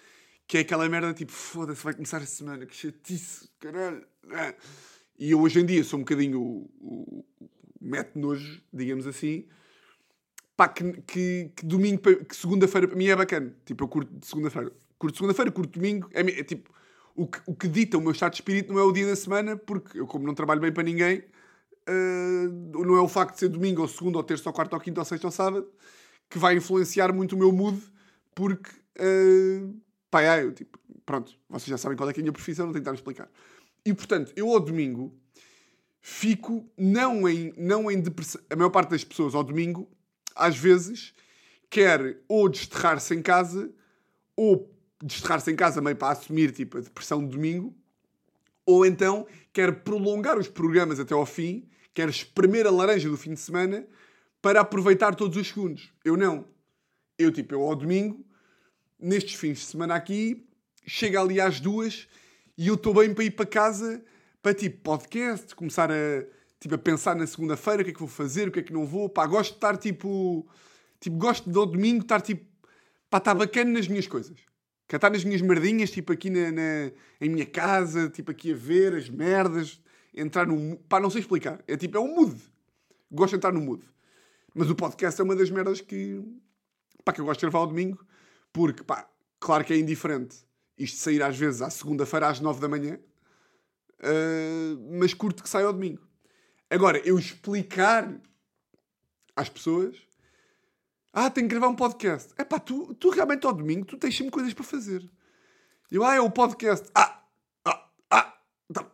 que 0.48 0.58
é 0.58 0.62
aquela 0.62 0.88
merda 0.88 1.14
tipo, 1.14 1.32
foda-se, 1.32 1.84
vai 1.84 1.94
começar 1.94 2.18
a 2.18 2.26
semana, 2.26 2.66
que 2.66 2.76
chatice, 2.76 3.50
caralho. 3.60 4.06
Ah. 4.32 4.54
E 5.18 5.32
eu 5.32 5.42
hoje 5.42 5.60
em 5.60 5.66
dia 5.66 5.84
sou 5.84 6.00
um 6.00 6.04
bocadinho 6.04 6.42
o, 6.42 6.72
o, 6.80 7.26
o 7.40 7.48
mete 7.80 8.18
nojo, 8.18 8.62
digamos 8.72 9.06
assim, 9.08 9.46
pá, 10.56 10.68
que, 10.68 11.02
que, 11.02 11.52
que 11.56 11.66
domingo, 11.66 12.02
que 12.26 12.36
segunda-feira 12.36 12.88
para 12.88 12.98
mim 12.98 13.08
é 13.08 13.16
bacana. 13.16 13.56
Tipo, 13.66 13.84
eu 13.84 13.88
curto 13.88 14.26
segunda-feira. 14.26 14.72
Curto 14.98 15.18
segunda-feira, 15.18 15.52
curto 15.52 15.80
domingo. 15.80 16.10
É, 16.14 16.22
é, 16.22 16.44
tipo, 16.44 16.74
o 17.16 17.28
que, 17.28 17.40
o 17.46 17.56
que 17.56 17.68
dita 17.68 17.98
o 17.98 18.02
meu 18.02 18.12
estado 18.12 18.32
de 18.32 18.38
espírito 18.38 18.74
não 18.74 18.80
é 18.80 18.84
o 18.84 18.92
dia 18.92 19.08
da 19.08 19.16
semana, 19.16 19.56
porque 19.56 20.00
eu, 20.00 20.08
como 20.08 20.26
não 20.26 20.34
trabalho 20.34 20.60
bem 20.62 20.72
para 20.72 20.84
ninguém, 20.84 21.20
uh, 21.20 22.84
não 22.86 22.96
é 22.96 23.02
o 23.02 23.08
facto 23.08 23.34
de 23.34 23.40
ser 23.40 23.50
domingo, 23.50 23.82
ou 23.82 23.88
segunda, 23.88 24.18
ou 24.18 24.24
terça, 24.24 24.50
ou 24.50 24.54
quarta, 24.54 24.76
ou 24.76 24.82
quinta, 24.82 25.02
ou 25.02 25.06
sexta, 25.06 25.28
ou 25.28 25.32
sábado, 25.32 25.68
que 26.30 26.38
vai 26.38 26.56
influenciar 26.56 27.14
muito 27.14 27.36
o 27.36 27.38
meu 27.38 27.52
mood, 27.52 27.82
porque, 28.34 28.70
uh, 29.00 29.76
pá, 30.10 30.22
é, 30.22 30.44
eu, 30.44 30.52
tipo, 30.52 30.80
pronto, 31.06 31.38
vocês 31.50 31.68
já 31.68 31.78
sabem 31.78 31.98
qual 31.98 32.10
é, 32.10 32.14
é 32.14 32.16
a 32.16 32.20
minha 32.20 32.34
profissão, 32.34 32.66
não 32.66 32.74
tenho 32.74 32.94
explicar. 32.94 33.30
E, 33.86 33.94
portanto, 33.94 34.32
eu 34.36 34.50
ao 34.50 34.60
domingo 34.60 35.14
fico 36.02 36.70
não 36.78 37.28
em, 37.28 37.54
não 37.58 37.90
em 37.90 38.02
depressão. 38.02 38.42
A 38.50 38.56
maior 38.56 38.70
parte 38.70 38.90
das 38.90 39.04
pessoas 39.04 39.36
ao 39.36 39.44
domingo 39.44 39.90
às 40.36 40.58
vezes, 40.58 41.14
quer 41.70 42.18
ou 42.28 42.50
desterrar-se 42.50 43.14
em 43.14 43.22
casa, 43.22 43.72
ou 44.36 44.73
desterrar-se 45.06 45.52
em 45.52 45.56
casa 45.56 45.82
meio 45.82 45.96
para 45.96 46.14
assumir 46.14 46.52
tipo, 46.52 46.78
a 46.78 46.82
depressão 46.82 47.24
de 47.24 47.32
domingo, 47.32 47.76
ou 48.66 48.86
então 48.86 49.28
quer 49.52 49.84
prolongar 49.84 50.38
os 50.38 50.48
programas 50.48 51.00
até 51.00 51.14
ao 51.14 51.26
fim, 51.26 51.68
quer 51.94 52.10
espremer 52.10 52.66
a 52.66 52.72
laranja 52.72 53.10
do 53.10 53.18
fim 53.18 53.34
de 53.34 53.40
semana 53.40 53.86
para 54.42 54.62
aproveitar 54.62 55.16
todos 55.16 55.38
os 55.38 55.48
segundos. 55.48 55.92
Eu 56.04 56.18
não. 56.18 56.46
Eu, 57.18 57.32
tipo, 57.32 57.54
eu 57.54 57.62
ao 57.62 57.76
domingo, 57.76 58.26
nestes 59.00 59.36
fins 59.36 59.60
de 59.60 59.66
semana 59.66 59.96
aqui, 59.96 60.48
chego 60.86 61.20
ali 61.20 61.40
às 61.40 61.60
duas 61.60 62.08
e 62.58 62.68
eu 62.68 62.76
estou 62.76 62.94
bem 62.94 63.14
para 63.14 63.24
ir 63.24 63.32
para 63.32 63.46
casa 63.46 64.04
para, 64.42 64.54
tipo, 64.54 64.82
podcast, 64.82 65.56
começar 65.56 65.90
a 65.92 66.26
tipo, 66.64 66.76
a 66.76 66.78
pensar 66.78 67.16
na 67.16 67.28
segunda-feira, 67.28 67.82
o 67.82 67.86
que 67.86 67.92
é 67.92 67.94
que 67.94 68.00
vou 68.00 68.08
fazer, 68.08 68.48
o 68.48 68.52
que 68.52 68.60
é 68.60 68.64
que 68.64 68.74
não 68.74 68.86
vou. 68.86 69.10
Pá, 69.10 69.28
gosto 69.28 69.52
de 69.52 69.58
estar 69.58 69.78
tipo. 69.78 70.48
Tipo, 71.00 71.18
gosto 71.18 71.50
de 71.50 71.58
ao 71.58 71.66
domingo 71.66 72.04
estar 72.04 72.22
tipo. 72.22 72.46
Pá, 73.10 73.18
estar 73.18 73.36
bacana 73.36 73.72
nas 73.72 73.88
minhas 73.88 74.08
coisas. 74.08 74.38
Quer 74.94 74.98
estar 74.98 75.10
nas 75.10 75.24
minhas 75.24 75.42
merdinhas, 75.42 75.90
tipo 75.90 76.14
aqui 76.14 76.30
na, 76.30 76.52
na, 76.52 76.92
em 77.20 77.28
minha 77.28 77.48
casa, 77.48 78.12
tipo 78.12 78.30
aqui 78.30 78.52
a 78.52 78.56
ver 78.56 78.94
as 78.94 79.10
merdas, 79.10 79.82
entrar 80.14 80.46
no. 80.46 80.78
Pá, 80.88 81.00
não 81.00 81.10
sei 81.10 81.22
explicar. 81.22 81.64
É 81.68 81.76
tipo, 81.76 81.98
é 81.98 82.00
um 82.00 82.14
mood. 82.14 82.40
Gosto 83.12 83.32
de 83.32 83.38
entrar 83.38 83.52
no 83.52 83.60
mood. 83.60 83.84
Mas 84.54 84.70
o 84.70 84.76
podcast 84.76 85.20
é 85.20 85.24
uma 85.24 85.36
das 85.36 85.50
merdas 85.50 85.82
que. 85.82 86.24
Pá, 87.04 87.12
que 87.12 87.20
eu 87.20 87.26
gosto 87.26 87.40
de 87.40 87.48
gravar 87.48 87.58
ao 87.58 87.66
domingo, 87.66 88.06
porque, 88.54 88.84
pá, 88.84 89.10
claro 89.40 89.66
que 89.66 89.74
é 89.74 89.78
indiferente 89.80 90.38
isto 90.78 91.00
sair 91.00 91.24
às 91.24 91.36
vezes 91.40 91.64
à 91.64 91.72
segunda-feira 91.72 92.28
às 92.28 92.40
nove 92.40 92.62
da 92.62 92.70
manhã, 92.70 93.00
uh, 94.00 95.00
mas 95.00 95.12
curto 95.16 95.42
que 95.42 95.50
saia 95.50 95.66
ao 95.66 95.74
domingo. 95.74 96.08
Agora, 96.70 97.00
eu 97.00 97.18
explicar 97.18 98.14
às 99.36 99.50
pessoas. 99.50 99.98
Ah, 101.16 101.30
tenho 101.30 101.48
que 101.48 101.54
gravar 101.54 101.68
um 101.68 101.76
podcast. 101.76 102.34
É 102.40 102.44
pá, 102.44 102.60
tu, 102.60 102.96
tu 102.96 103.12
realmente 103.12 103.46
ao 103.46 103.54
domingo 103.54 103.86
tu 103.86 103.98
tens 103.98 104.18
sempre 104.18 104.32
coisas 104.32 104.52
para 104.52 104.64
fazer. 104.64 105.08
Eu, 105.92 106.04
ah, 106.04 106.16
é 106.16 106.20
o 106.20 106.32
podcast. 106.32 106.90
Ah, 106.96 107.24
ah, 107.64 107.88
ah. 108.10 108.42
Então, 108.68 108.92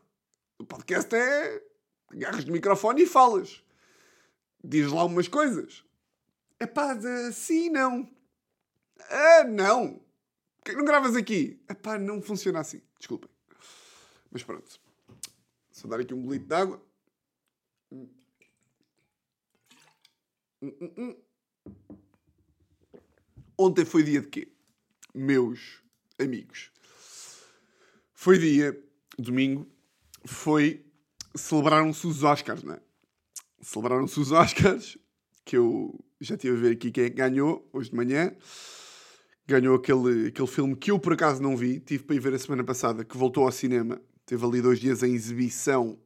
o 0.59 0.65
podcast 0.65 1.15
é. 1.15 1.63
Agarras 2.11 2.43
no 2.43 2.51
microfone 2.51 3.03
e 3.03 3.05
falas. 3.05 3.63
Diz 4.61 4.91
lá 4.91 5.05
umas 5.05 5.29
coisas. 5.29 5.85
É 6.59 6.67
pá, 6.67 6.97
sim, 7.31 7.69
não. 7.69 8.09
Ah, 9.09 9.45
não. 9.45 10.01
Por 10.57 10.71
que 10.71 10.75
não 10.75 10.83
gravas 10.83 11.15
aqui? 11.15 11.63
É 11.69 11.73
pá, 11.73 11.97
não 11.97 12.21
funciona 12.21 12.59
assim. 12.59 12.81
Desculpem. 12.97 13.29
Mas 14.29 14.43
pronto. 14.43 14.77
Só 15.71 15.87
dar 15.87 16.01
aqui 16.01 16.13
um 16.13 16.21
bolito 16.21 16.47
de 16.47 16.53
água. 16.53 16.83
Ontem 23.61 23.83
foi 23.83 24.03
dia 24.03 24.21
de 24.21 24.27
quê? 24.29 24.47
Meus 25.13 25.83
amigos. 26.17 26.71
Foi 28.13 28.39
dia, 28.39 28.81
domingo, 29.17 29.67
foi. 30.25 30.85
Celebraram-se 31.35 32.07
os 32.07 32.23
Oscars, 32.23 32.63
não 32.63 32.75
é? 32.75 32.81
Celebraram-se 33.61 34.17
os 34.17 34.31
Oscars, 34.31 34.97
que 35.43 35.57
eu 35.57 35.93
já 36.21 36.35
estive 36.35 36.55
a 36.55 36.61
ver 36.61 36.71
aqui 36.71 36.89
quem 36.89 37.03
é 37.03 37.09
que 37.09 37.17
ganhou 37.17 37.69
hoje 37.73 37.89
de 37.89 37.97
manhã. 37.97 38.33
Ganhou 39.45 39.75
aquele, 39.75 40.27
aquele 40.29 40.47
filme 40.47 40.77
que 40.77 40.91
eu 40.91 40.97
por 40.97 41.11
acaso 41.11 41.43
não 41.43 41.57
vi, 41.57 41.81
tive 41.81 42.05
para 42.05 42.15
ir 42.15 42.19
ver 42.19 42.33
a 42.35 42.39
semana 42.39 42.63
passada, 42.63 43.03
que 43.03 43.17
voltou 43.17 43.43
ao 43.43 43.51
cinema. 43.51 44.01
Teve 44.25 44.45
ali 44.45 44.61
dois 44.61 44.79
dias 44.79 45.03
em 45.03 45.13
exibição, 45.13 45.99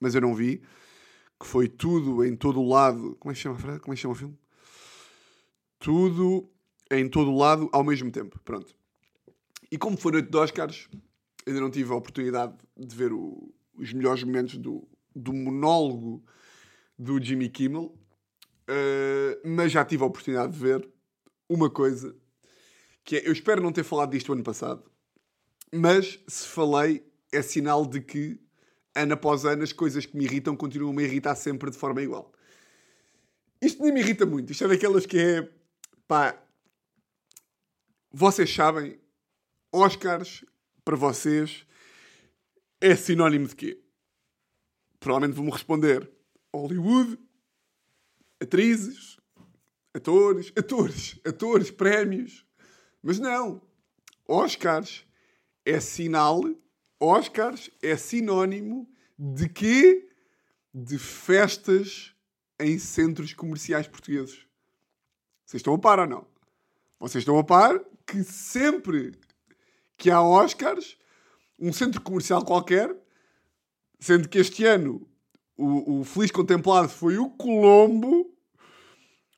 mas 0.00 0.14
eu 0.14 0.22
não 0.22 0.34
vi 0.34 0.62
que 1.38 1.46
foi 1.46 1.68
tudo 1.68 2.24
em 2.24 2.34
todo 2.34 2.62
o 2.62 2.66
lado. 2.66 3.14
Como 3.20 3.30
é 3.30 3.34
que 3.34 3.40
chama, 3.42 3.58
Como 3.80 3.92
é 3.92 3.94
que 3.94 4.00
chama 4.00 4.14
o 4.14 4.16
filme? 4.16 4.38
Tudo 5.78 6.53
em 6.98 7.08
todo 7.08 7.30
o 7.30 7.36
lado 7.36 7.68
ao 7.72 7.84
mesmo 7.84 8.10
tempo. 8.10 8.38
Pronto. 8.44 8.74
E 9.70 9.78
como 9.78 9.96
foi 9.96 10.12
noite 10.12 10.30
de 10.30 10.36
Oscars, 10.36 10.88
ainda 11.46 11.60
não 11.60 11.70
tive 11.70 11.92
a 11.92 11.96
oportunidade 11.96 12.54
de 12.76 12.94
ver 12.94 13.12
o, 13.12 13.52
os 13.74 13.92
melhores 13.92 14.22
momentos 14.22 14.56
do, 14.56 14.86
do 15.14 15.32
monólogo 15.32 16.24
do 16.98 17.22
Jimmy 17.22 17.48
Kimmel, 17.48 17.94
uh, 18.68 19.48
mas 19.48 19.72
já 19.72 19.84
tive 19.84 20.02
a 20.02 20.06
oportunidade 20.06 20.52
de 20.52 20.58
ver 20.58 20.88
uma 21.48 21.68
coisa 21.68 22.14
que 23.04 23.16
é, 23.16 23.28
eu 23.28 23.32
espero 23.32 23.62
não 23.62 23.72
ter 23.72 23.84
falado 23.84 24.12
disto 24.12 24.32
ano 24.32 24.42
passado, 24.42 24.82
mas 25.72 26.20
se 26.26 26.46
falei 26.48 27.04
é 27.32 27.42
sinal 27.42 27.84
de 27.84 28.00
que 28.00 28.40
ano 28.94 29.14
após 29.14 29.44
ano, 29.44 29.62
as 29.62 29.72
coisas 29.72 30.06
que 30.06 30.16
me 30.16 30.24
irritam 30.24 30.56
continuam 30.56 30.92
a 30.92 30.94
me 30.94 31.02
irritar 31.02 31.34
sempre 31.34 31.70
de 31.70 31.76
forma 31.76 32.00
igual. 32.00 32.32
Isto 33.60 33.82
nem 33.82 33.92
me 33.92 34.00
irrita 34.00 34.24
muito. 34.24 34.52
Isto 34.52 34.64
é 34.64 34.68
daquelas 34.68 35.04
que 35.04 35.18
é. 35.18 35.48
pá. 36.06 36.40
Vocês 38.16 38.54
sabem, 38.54 38.96
Oscars, 39.72 40.44
para 40.84 40.94
vocês, 40.94 41.66
é 42.80 42.94
sinónimo 42.94 43.48
de 43.48 43.56
quê? 43.56 43.82
Provavelmente 45.00 45.34
vão-me 45.34 45.50
responder 45.50 46.08
Hollywood, 46.54 47.18
atrizes, 48.40 49.18
atores, 49.92 50.52
atores, 50.56 51.20
atores, 51.26 51.72
prémios. 51.72 52.46
Mas 53.02 53.18
não. 53.18 53.60
Oscars 54.28 55.04
é 55.64 55.80
sinal 55.80 56.40
Oscars 57.00 57.68
é 57.82 57.96
sinónimo 57.96 58.88
de 59.18 59.48
quê? 59.48 60.08
De 60.72 61.00
festas 61.00 62.14
em 62.60 62.78
centros 62.78 63.34
comerciais 63.34 63.88
portugueses. 63.88 64.46
Vocês 65.44 65.58
estão 65.58 65.74
a 65.74 65.78
par 65.80 65.98
ou 65.98 66.06
não? 66.06 66.24
Vocês 67.00 67.22
estão 67.22 67.36
a 67.40 67.42
par 67.42 67.84
que 68.06 68.22
sempre 68.24 69.12
que 69.96 70.10
há 70.10 70.22
Oscars, 70.22 70.96
um 71.58 71.72
centro 71.72 72.00
comercial 72.00 72.44
qualquer, 72.44 72.94
sendo 73.98 74.28
que 74.28 74.38
este 74.38 74.64
ano 74.64 75.06
o, 75.56 76.00
o 76.00 76.04
feliz 76.04 76.30
contemplado 76.30 76.88
foi 76.88 77.18
o 77.18 77.30
Colombo, 77.30 78.30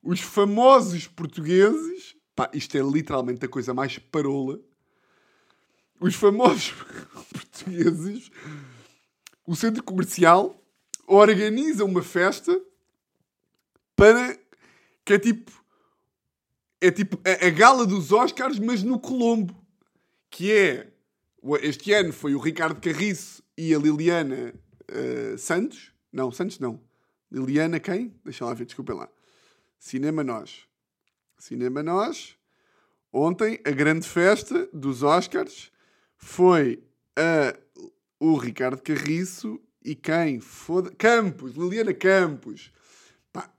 os 0.02 0.20
famosos 0.20 1.07
portugueses, 1.07 2.16
pá, 2.35 2.50
isto 2.52 2.76
é 2.76 2.81
literalmente 2.81 3.44
a 3.44 3.48
coisa 3.48 3.74
mais 3.74 3.98
parola 3.98 4.61
os 6.00 6.14
famosos 6.14 6.72
portugueses, 7.33 8.31
o 9.46 9.55
centro 9.55 9.83
comercial 9.83 10.61
organiza 11.07 11.85
uma 11.85 12.02
festa 12.02 12.61
para 13.94 14.38
que 15.05 15.14
é 15.14 15.18
tipo 15.18 15.50
é 16.81 16.91
tipo 16.91 17.21
a, 17.25 17.47
a, 17.47 17.51
gala 17.51 17.87
dos 17.87 18.12
Oscars, 18.12 18.59
mas 18.59 18.83
no 18.83 18.99
Colombo, 18.99 19.55
que 20.31 20.53
é 20.53 20.93
este 21.62 21.93
ano 21.93 22.12
foi 22.12 22.35
o 22.35 22.39
Ricardo 22.39 22.81
Carriço 22.81 23.43
e 23.57 23.75
a 23.75 23.79
Liliana 23.79 24.55
uh, 24.91 25.39
Santos. 25.39 25.93
Não, 26.12 26.31
Santos 26.31 26.59
não. 26.59 26.81
Liliana 27.31 27.79
quem? 27.81 28.15
Deixa 28.25 28.45
lá 28.45 28.55
ver, 28.55 28.65
desculpem 28.65 28.97
lá. 28.97 29.09
Cinema 29.79 30.25
Nós. 30.25 30.67
Cinema 31.39 31.83
Nós. 31.83 32.37
Ontem, 33.12 33.61
a 33.65 33.71
grande 33.71 34.07
festa 34.07 34.69
dos 34.73 35.03
Oscars 35.03 35.71
foi 36.17 36.83
a, 37.17 37.57
o 38.19 38.37
Ricardo 38.37 38.83
Carriço 38.83 39.61
e 39.85 39.95
quem? 39.95 40.41
Foda 40.41 40.91
Campos, 40.91 41.55
Liliana 41.55 41.95
Campos. 41.95 42.73
Pá, 43.33 43.51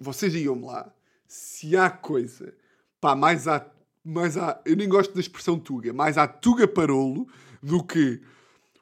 vocês 0.00 0.32
digam-me 0.32 0.66
lá 0.66 0.92
se 1.28 1.76
há 1.76 1.90
coisa, 1.90 2.54
pá, 3.00 3.14
mais 3.14 3.46
há, 3.46 3.64
mais 4.04 4.36
há, 4.36 4.60
eu 4.64 4.76
nem 4.76 4.88
gosto 4.88 5.14
da 5.14 5.20
expressão 5.20 5.58
tuga, 5.58 5.92
mais 5.92 6.18
há 6.18 6.26
tuga 6.26 6.66
parolo 6.66 7.26
do 7.62 7.82
que 7.82 8.20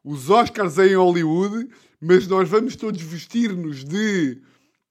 os 0.04 0.30
Oscars 0.30 0.78
em 0.78 0.94
Hollywood, 0.94 1.68
mas 2.00 2.26
nós 2.26 2.48
vamos 2.48 2.76
todos 2.76 3.02
vestir-nos 3.02 3.84
de 3.84 4.40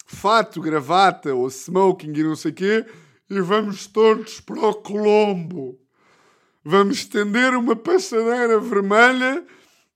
fato, 0.06 0.62
gravata 0.62 1.34
ou 1.34 1.50
smoking 1.50 2.12
e 2.14 2.24
não 2.24 2.36
sei 2.36 2.52
quê, 2.52 2.86
e 3.30 3.40
vamos 3.40 3.88
todos 3.88 4.40
para 4.40 4.60
o 4.60 4.74
Colombo. 4.74 5.80
Vamos 6.64 6.98
estender 6.98 7.56
uma 7.56 7.76
passadeira 7.76 8.60
vermelha 8.60 9.46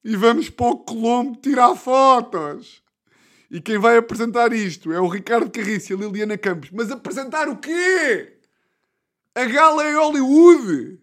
e 0.04 0.16
vamos 0.16 0.50
para 0.50 0.68
o 0.68 0.78
Colombo 0.78 1.38
tirar 1.42 1.76
fotos. 1.76 2.82
E 3.52 3.60
quem 3.60 3.80
vai 3.80 3.98
apresentar 3.98 4.54
isto 4.54 4.92
é 4.92 5.00
o 5.02 5.08
Ricardo 5.08 5.50
Carriço 5.50 5.92
e 5.92 5.96
a 5.96 5.98
Liliana 5.98 6.38
Campos. 6.38 6.70
Mas 6.72 6.92
apresentar 6.92 7.50
o 7.50 7.58
quê? 7.58 8.39
A 9.40 9.46
gala 9.46 9.90
em 9.90 9.96
Hollywood. 9.96 11.00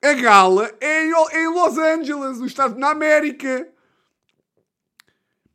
A 0.00 0.12
gala 0.12 0.72
é 0.80 1.06
em 1.06 1.48
Los 1.48 1.76
Angeles, 1.76 2.38
no 2.38 2.46
estado 2.46 2.78
na 2.78 2.90
América. 2.90 3.68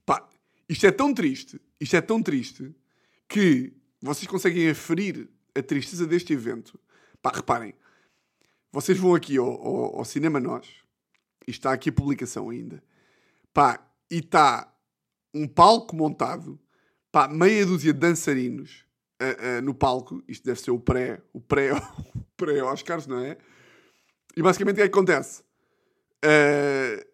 Pá, 0.05 0.27
isto 0.67 0.85
é 0.85 0.91
tão 0.91 1.13
triste, 1.13 1.61
isto 1.79 1.95
é 1.95 2.01
tão 2.01 2.21
triste 2.21 2.75
que 3.25 3.71
vocês 4.01 4.27
conseguem 4.27 4.69
aferir 4.69 5.29
a 5.55 5.63
tristeza 5.63 6.05
deste 6.05 6.33
evento. 6.33 6.77
Pá, 7.21 7.31
reparem, 7.33 7.73
vocês 8.69 8.97
vão 8.97 9.15
aqui 9.15 9.37
ao, 9.37 9.47
ao, 9.47 9.99
ao 9.99 10.03
Cinema 10.03 10.41
Nós, 10.41 10.67
e 11.47 11.51
está 11.51 11.71
aqui 11.71 11.89
a 11.89 11.93
publicação 11.93 12.49
ainda, 12.49 12.83
pá, 13.53 13.81
e 14.09 14.17
está 14.17 14.75
um 15.33 15.47
palco 15.47 15.95
montado, 15.95 16.59
pá, 17.13 17.29
meia 17.29 17.65
dúzia 17.65 17.93
de 17.93 17.99
dançarinos 17.99 18.90
uh, 19.23 19.61
no 19.61 19.73
palco, 19.73 20.23
isto 20.27 20.43
deve 20.43 20.59
ser 20.59 20.71
o 20.71 20.79
pré, 20.79 21.21
o 21.33 21.39
pré, 21.39 21.73
o 22.15 22.23
pré-Oscars, 22.35 23.07
não 23.07 23.19
é? 23.19 23.37
E 24.35 24.41
basicamente 24.41 24.75
o 24.75 24.77
que 24.77 24.81
é 24.81 24.89
que 24.89 24.93
acontece? 24.93 25.41
Uh, 26.23 27.05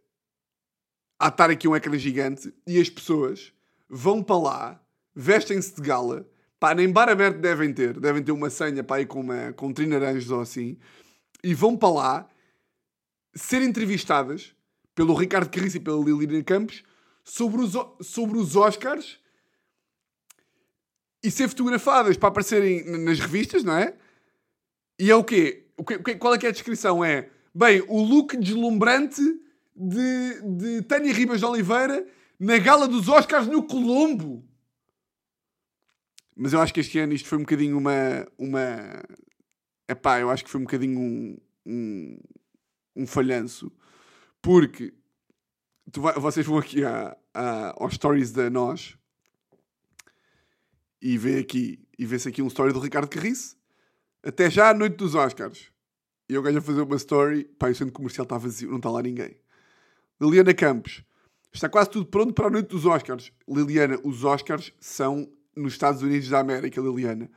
há 1.20 1.28
estar 1.30 1.50
aqui 1.50 1.68
um 1.68 1.76
ecrã 1.76 1.98
gigante 1.98 2.54
e 2.66 2.80
as 2.80 2.90
pessoas 2.90 3.54
vão 3.90 4.22
para 4.22 4.38
lá, 4.38 4.86
vestem-se 5.16 5.76
de 5.76 5.82
gala, 5.82 6.28
pá, 6.60 6.76
nem 6.76 6.92
bar 6.92 7.10
aberto 7.10 7.40
devem 7.40 7.74
ter, 7.74 8.00
devem 8.00 8.24
ter 8.24 8.32
uma 8.32 8.50
senha 8.50 8.84
para 8.84 9.02
ir 9.02 9.06
com, 9.06 9.22
uma, 9.22 9.54
com 9.54 9.74
trinaranjos 9.74 10.30
ou 10.32 10.42
assim, 10.42 10.78
e 11.44 11.54
vão 11.54 11.76
para 11.78 11.90
lá 11.90 12.30
ser 13.34 13.62
entrevistadas 13.62 14.56
pelo 14.94 15.14
Ricardo 15.14 15.50
Carriço 15.50 15.78
e 15.78 15.80
pela 15.80 16.04
Liliana 16.04 16.44
Campos 16.44 16.84
sobre 17.24 17.62
os, 17.62 17.74
sobre 18.02 18.38
os 18.38 18.56
Oscars 18.56 19.20
e 21.28 21.32
ser 21.32 21.50
fotografadas 21.50 22.16
para 22.16 22.30
aparecerem 22.30 22.86
nas 23.00 23.20
revistas, 23.20 23.62
não 23.62 23.78
é? 23.78 23.94
E 24.98 25.12
é 25.12 25.16
o 25.16 25.24
quê? 25.24 25.68
O 25.76 25.84
quê? 25.84 26.16
Qual 26.16 26.34
é 26.34 26.38
que 26.38 26.46
é 26.46 26.50
a 26.50 26.54
descrição? 26.54 27.04
É, 27.04 27.30
bem, 27.54 27.84
o 27.90 28.02
look 28.02 28.38
deslumbrante 28.38 29.22
de, 29.76 30.42
de 30.42 30.82
Tânia 30.84 31.14
Ribas 31.14 31.40
de 31.40 31.46
Oliveira 31.46 32.08
na 32.40 32.58
gala 32.58 32.88
dos 32.88 33.10
Oscars 33.10 33.46
no 33.46 33.62
Colombo. 33.62 34.48
Mas 36.34 36.54
eu 36.54 36.62
acho 36.62 36.74
que 36.74 36.80
este 36.80 36.98
ano 36.98 37.14
isto 37.14 37.28
foi 37.28 37.38
um 37.38 37.42
bocadinho 37.42 37.78
uma. 37.78 38.26
uma... 38.38 39.04
Epá, 39.90 40.22
eu 40.22 40.30
acho 40.30 40.46
que 40.46 40.50
foi 40.50 40.62
um 40.62 40.64
bocadinho 40.64 40.98
um, 40.98 41.38
um, 41.66 42.20
um 42.96 43.06
falhanço. 43.08 43.70
Porque 44.42 44.94
vai, 45.98 46.14
vocês 46.14 46.46
vão 46.46 46.58
aqui 46.58 46.86
a, 46.86 47.18
a, 47.34 47.84
aos 47.84 47.96
stories 47.96 48.32
da 48.32 48.50
Nós 48.50 48.98
e 51.02 51.18
vê 51.18 51.40
aqui 51.40 51.80
e 51.98 52.06
vê-se 52.06 52.28
aqui 52.30 52.42
um 52.42 52.48
story 52.48 52.74
do 52.74 52.80
Ricardo 52.80 53.08
Carriço. 53.08 53.58
Até 54.24 54.50
já 54.50 54.70
à 54.70 54.74
noite 54.74 54.96
dos 54.96 55.16
Oscars. 55.16 55.72
E 56.30 56.34
eu 56.34 56.42
ganho 56.42 56.58
a 56.60 56.62
fazer 56.62 56.82
uma 56.82 56.96
story. 56.96 57.46
Pá, 57.58 57.70
o 57.70 57.76
centro 57.76 57.94
comercial 57.94 58.24
está 58.24 58.38
vazio, 58.38 58.70
não 58.70 58.78
está 58.78 58.90
lá 58.90 59.02
ninguém. 59.02 59.38
Liliana 60.22 60.54
Campos. 60.54 61.04
Está 61.54 61.70
quase 61.70 61.90
tudo 61.90 62.06
pronto 62.06 62.34
para 62.34 62.48
a 62.48 62.50
noite 62.50 62.68
dos 62.68 62.86
Oscars. 62.86 63.32
Liliana, 63.48 64.00
os 64.04 64.24
Oscars 64.24 64.74
são 64.80 65.32
nos 65.56 65.74
Estados 65.74 66.02
Unidos 66.02 66.30
da 66.30 66.40
América, 66.40 66.82
Liliana. 66.82 67.30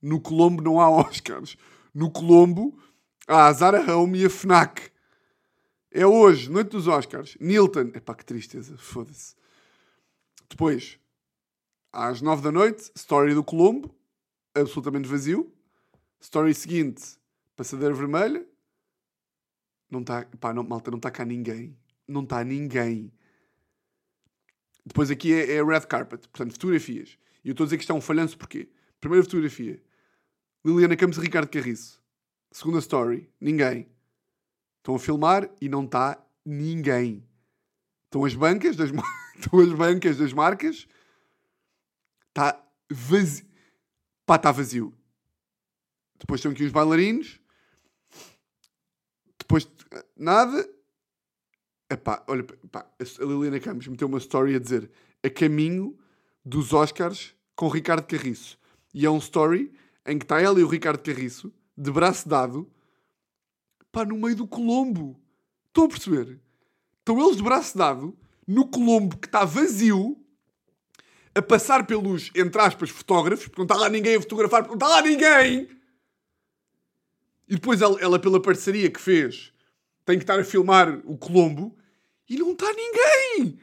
No 0.00 0.20
Colombo 0.20 0.62
não 0.62 0.80
há 0.80 0.90
Oscars. 0.90 1.56
No 1.94 2.10
Colombo 2.10 2.78
há 3.28 3.46
a 3.46 3.52
Zara 3.52 3.94
Home 3.94 4.20
e 4.20 4.26
a 4.26 4.30
FNAC. 4.30 4.90
É 5.92 6.06
hoje, 6.06 6.50
noite 6.50 6.70
dos 6.70 6.88
Oscars. 6.88 7.36
Nilton. 7.40 7.90
Epá, 7.94 8.14
que 8.14 8.24
tristeza, 8.24 8.76
foda-se. 8.78 9.34
Depois, 10.48 10.98
às 11.92 12.20
nove 12.20 12.42
da 12.42 12.52
noite, 12.52 12.90
Story 12.94 13.34
do 13.34 13.44
Colombo, 13.44 13.94
absolutamente 14.54 15.08
vazio. 15.08 15.52
Story 16.20 16.54
seguinte, 16.54 17.18
Passadeira 17.56 17.94
Vermelha. 17.94 18.46
Não 19.90 20.00
está, 20.00 20.24
pá, 20.38 20.52
não, 20.52 20.62
malta, 20.62 20.90
não 20.90 20.98
está 20.98 21.10
cá 21.10 21.24
ninguém. 21.24 21.76
Não 22.06 22.22
está 22.22 22.44
ninguém. 22.44 23.12
Depois 24.84 25.10
aqui 25.10 25.32
é, 25.32 25.56
é 25.56 25.64
Red 25.64 25.82
Carpet, 25.82 26.28
portanto, 26.28 26.52
fotografias. 26.52 27.18
E 27.44 27.48
eu 27.48 27.52
estou 27.52 27.64
a 27.64 27.66
dizer 27.66 27.76
que 27.76 27.82
isto 27.82 27.92
é 27.92 27.94
um 27.94 28.00
falhanço 28.00 28.36
porquê? 28.36 28.68
Primeira 29.00 29.24
fotografia, 29.24 29.82
Liliana 30.64 30.96
Campos 30.96 31.18
e 31.18 31.20
Ricardo 31.22 31.48
Carriço. 31.48 32.02
Segunda 32.52 32.78
story, 32.80 33.30
ninguém. 33.40 33.88
Estão 34.78 34.94
a 34.94 34.98
filmar 34.98 35.48
e 35.60 35.68
não 35.68 35.84
está 35.84 36.22
ninguém. 36.44 37.24
Estão 38.06 38.24
as 38.24 38.34
bancas 38.34 38.76
das, 38.76 38.90
estão 39.38 39.60
as 39.60 39.72
bancas 39.72 40.18
das 40.18 40.32
marcas. 40.32 40.86
Está 42.40 42.64
vazio. 42.90 43.46
Pá, 44.24 44.36
está 44.36 44.50
vazio. 44.50 44.94
Depois 46.18 46.38
estão 46.38 46.52
aqui 46.52 46.64
os 46.64 46.72
bailarinos. 46.72 47.38
Depois, 49.38 49.68
nada. 50.16 50.66
Epá, 51.90 52.24
olha, 52.26 52.40
epá, 52.40 52.90
a 52.98 53.24
Liliana 53.24 53.60
Campos 53.60 53.88
meteu 53.88 54.08
uma 54.08 54.18
story 54.18 54.54
a 54.54 54.58
dizer 54.58 54.90
a 55.22 55.28
caminho 55.28 55.98
dos 56.42 56.72
Oscars 56.72 57.34
com 57.54 57.68
Ricardo 57.68 58.06
Carriço. 58.06 58.58
E 58.94 59.04
é 59.04 59.10
um 59.10 59.18
story 59.18 59.70
em 60.06 60.16
que 60.18 60.24
está 60.24 60.40
ela 60.40 60.58
e 60.58 60.64
o 60.64 60.68
Ricardo 60.68 61.02
Carriço, 61.02 61.52
de 61.76 61.90
braço 61.90 62.26
dado, 62.26 62.70
pá, 63.92 64.04
no 64.04 64.16
meio 64.16 64.36
do 64.36 64.46
Colombo. 64.46 65.20
Estão 65.66 65.84
a 65.84 65.88
perceber? 65.88 66.40
Estão 67.00 67.20
eles 67.20 67.36
de 67.36 67.42
braço 67.42 67.76
dado, 67.76 68.16
no 68.46 68.66
Colombo 68.66 69.18
que 69.18 69.26
está 69.26 69.44
vazio, 69.44 70.19
a 71.34 71.42
passar 71.42 71.86
pelos, 71.86 72.30
entre 72.34 72.60
aspas, 72.60 72.90
fotógrafos, 72.90 73.46
porque 73.46 73.60
não 73.60 73.64
está 73.64 73.76
lá 73.76 73.88
ninguém 73.88 74.16
a 74.16 74.20
fotografar, 74.20 74.62
porque 74.62 74.76
não 74.76 74.86
está 74.86 74.88
lá 74.88 75.02
ninguém! 75.02 75.68
E 77.48 77.54
depois 77.54 77.80
ela, 77.82 78.00
ela, 78.00 78.18
pela 78.18 78.40
parceria 78.40 78.90
que 78.90 79.00
fez, 79.00 79.52
tem 80.04 80.16
que 80.16 80.22
estar 80.22 80.38
a 80.38 80.44
filmar 80.44 81.00
o 81.04 81.16
Colombo 81.16 81.76
e 82.28 82.36
não 82.36 82.52
está 82.52 82.72
ninguém. 82.72 83.58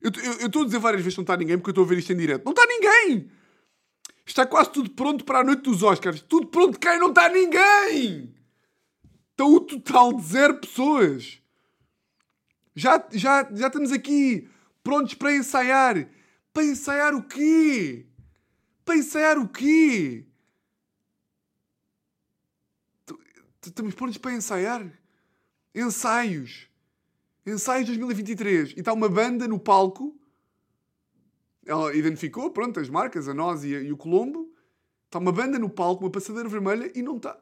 Eu 0.00 0.10
estou 0.46 0.62
a 0.62 0.64
dizer 0.64 0.78
várias 0.78 1.02
vezes 1.02 1.14
que 1.14 1.20
não 1.20 1.24
está 1.24 1.36
ninguém 1.36 1.58
porque 1.58 1.70
eu 1.70 1.72
estou 1.72 1.84
a 1.84 1.88
ver 1.88 1.98
isto 1.98 2.12
em 2.12 2.16
direto. 2.16 2.44
Não 2.44 2.52
está 2.52 2.66
ninguém! 2.66 3.30
Está 4.26 4.46
quase 4.46 4.70
tudo 4.70 4.90
pronto 4.90 5.24
para 5.24 5.40
a 5.40 5.44
noite 5.44 5.62
dos 5.62 5.82
Oscars. 5.82 6.22
Tudo 6.22 6.46
pronto, 6.46 6.78
quem 6.78 6.98
não 6.98 7.08
está 7.08 7.28
ninguém! 7.28 8.34
Estão 9.30 9.54
o 9.54 9.60
total 9.60 10.12
de 10.12 10.22
zero 10.22 10.54
pessoas. 10.60 11.40
Já, 12.74 13.04
já, 13.12 13.48
já 13.52 13.66
estamos 13.66 13.92
aqui 13.92 14.48
prontos 14.82 15.14
para 15.14 15.34
ensaiar. 15.34 16.08
Para 16.52 16.64
ensaiar 16.64 17.14
o 17.14 17.22
quê? 17.22 18.06
Para 18.84 18.96
ensaiar 18.96 19.38
o 19.38 19.48
quê? 19.48 20.26
Estamos 23.64 23.94
prontos 23.94 24.18
para 24.18 24.32
ensaiar? 24.32 24.90
Ensaios. 25.74 26.68
Ensaios 27.46 27.86
2023. 27.86 28.70
E 28.70 28.80
está 28.80 28.92
uma 28.92 29.08
banda 29.08 29.46
no 29.46 29.58
palco. 29.58 30.18
Ela 31.64 31.94
identificou, 31.94 32.50
pronto, 32.50 32.80
as 32.80 32.88
marcas, 32.88 33.28
a 33.28 33.34
nós 33.34 33.62
e, 33.62 33.68
e 33.68 33.92
o 33.92 33.96
Colombo. 33.96 34.52
Está 35.06 35.18
uma 35.18 35.32
banda 35.32 35.58
no 35.58 35.68
palco, 35.68 36.04
uma 36.04 36.10
passadeira 36.10 36.48
vermelha 36.48 36.90
e 36.94 37.02
não 37.02 37.16
está. 37.16 37.38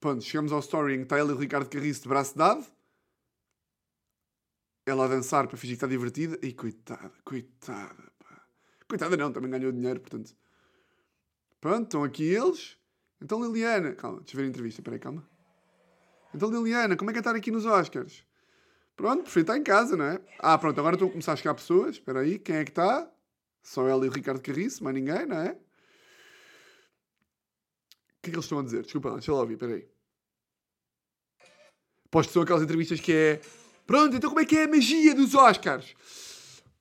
Pronto, 0.00 0.22
chegamos 0.22 0.52
ao 0.52 0.60
story 0.60 0.94
em 0.94 0.98
que 0.98 1.02
está 1.04 1.16
ela 1.16 1.30
e 1.30 1.34
o 1.34 1.38
Ricardo 1.38 1.68
Carriço 1.68 2.02
de 2.02 2.08
braço 2.08 2.36
dado. 2.36 2.64
Ela 4.84 5.04
a 5.04 5.08
dançar 5.08 5.46
para 5.46 5.56
fingir 5.56 5.76
que 5.76 5.84
está 5.84 5.86
divertida. 5.86 6.38
E 6.42 6.52
coitada, 6.52 7.12
coitada. 7.24 8.11
Coitada 8.92 9.16
não, 9.16 9.32
também 9.32 9.50
ganhou 9.50 9.72
dinheiro, 9.72 10.00
portanto. 10.00 10.36
Pronto, 11.58 11.84
estão 11.84 12.04
aqui 12.04 12.24
eles. 12.24 12.76
Então 13.22 13.42
Liliana... 13.42 13.94
Calma, 13.94 14.18
deixa 14.20 14.36
eu 14.36 14.40
ver 14.40 14.44
a 14.44 14.48
entrevista, 14.50 14.82
peraí, 14.82 14.98
calma. 14.98 15.26
Então 16.34 16.50
Liliana, 16.50 16.94
como 16.94 17.08
é 17.08 17.14
que 17.14 17.18
é 17.18 17.20
estar 17.20 17.34
aqui 17.34 17.50
nos 17.50 17.64
Oscars? 17.64 18.22
Pronto, 18.94 19.22
prefiro 19.22 19.44
estar 19.44 19.56
em 19.56 19.62
casa, 19.62 19.96
não 19.96 20.04
é? 20.04 20.20
Ah, 20.38 20.58
pronto, 20.58 20.78
agora 20.78 20.96
estão 20.96 21.08
a 21.08 21.10
começar 21.10 21.32
a 21.32 21.36
chegar 21.36 21.54
pessoas. 21.54 21.92
Espera 21.92 22.20
aí, 22.20 22.38
quem 22.38 22.56
é 22.56 22.64
que 22.64 22.70
está? 22.70 23.10
Só 23.62 23.88
ela 23.88 24.04
e 24.04 24.10
o 24.10 24.12
Ricardo 24.12 24.42
Carriço, 24.42 24.84
mais 24.84 24.94
ninguém, 24.94 25.24
não 25.24 25.38
é? 25.38 25.52
O 25.52 25.56
que 28.20 28.28
é 28.28 28.30
que 28.30 28.36
eles 28.36 28.44
estão 28.44 28.58
a 28.58 28.62
dizer? 28.62 28.82
Desculpa, 28.82 29.12
deixa 29.12 29.30
eu 29.30 29.36
lá 29.36 29.40
ouvir, 29.40 29.54
espera 29.54 29.74
aí. 29.74 29.88
Posto 32.10 32.28
que 32.28 32.34
são 32.34 32.42
aquelas 32.42 32.62
entrevistas 32.62 33.00
que 33.00 33.12
é... 33.12 33.40
Pronto, 33.86 34.14
então 34.14 34.28
como 34.28 34.40
é 34.40 34.44
que 34.44 34.58
é 34.58 34.64
a 34.64 34.68
magia 34.68 35.14
dos 35.14 35.34
Oscars? 35.34 35.94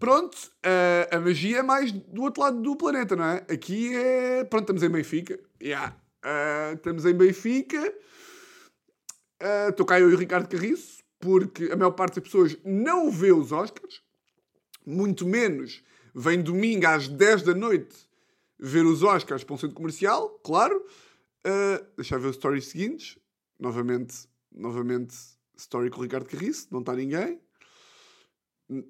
Pronto, 0.02 0.52
a, 0.64 1.16
a 1.16 1.20
magia 1.20 1.60
é 1.60 1.62
mais 1.62 1.92
do 1.92 2.24
outro 2.24 2.42
lado 2.42 2.60
do 2.60 2.76
planeta, 2.76 3.16
não 3.16 3.24
é? 3.24 3.46
Aqui 3.48 3.96
é. 3.96 4.44
Pronto, 4.44 4.64
estamos 4.64 4.82
em 4.82 4.90
Benfica. 4.90 5.40
Yeah. 5.62 5.96
Uh, 6.26 6.74
estamos 6.74 7.06
em 7.06 7.14
Benfica. 7.14 7.94
Estou 9.70 9.84
uh, 9.84 9.88
cá 9.88 10.00
eu 10.00 10.10
e 10.10 10.16
o 10.16 10.18
Ricardo 10.18 10.50
Carriço, 10.50 11.04
porque 11.20 11.66
a 11.66 11.76
maior 11.76 11.92
parte 11.92 12.16
das 12.16 12.24
pessoas 12.24 12.58
não 12.66 13.12
vê 13.12 13.32
os 13.32 13.52
Oscars, 13.52 14.02
muito 14.84 15.24
menos 15.24 15.84
vem 16.16 16.42
domingo 16.42 16.88
às 16.88 17.08
10 17.08 17.44
da 17.44 17.54
noite 17.54 17.96
ver 18.60 18.84
os 18.84 19.04
Oscars 19.04 19.44
para 19.44 19.54
um 19.54 19.58
centro 19.60 19.76
comercial, 19.76 20.30
claro. 20.44 20.84
Uh, 21.46 21.86
deixa 21.96 22.16
eu 22.16 22.20
ver 22.20 22.30
os 22.30 22.38
stories 22.38 22.70
seguintes. 22.70 23.20
Novamente, 23.60 24.28
novamente, 24.52 25.16
story 25.56 25.92
com 25.92 26.00
o 26.00 26.02
Ricardo 26.02 26.26
Carriço, 26.26 26.70
não 26.72 26.80
está 26.80 26.96
ninguém. 26.96 27.40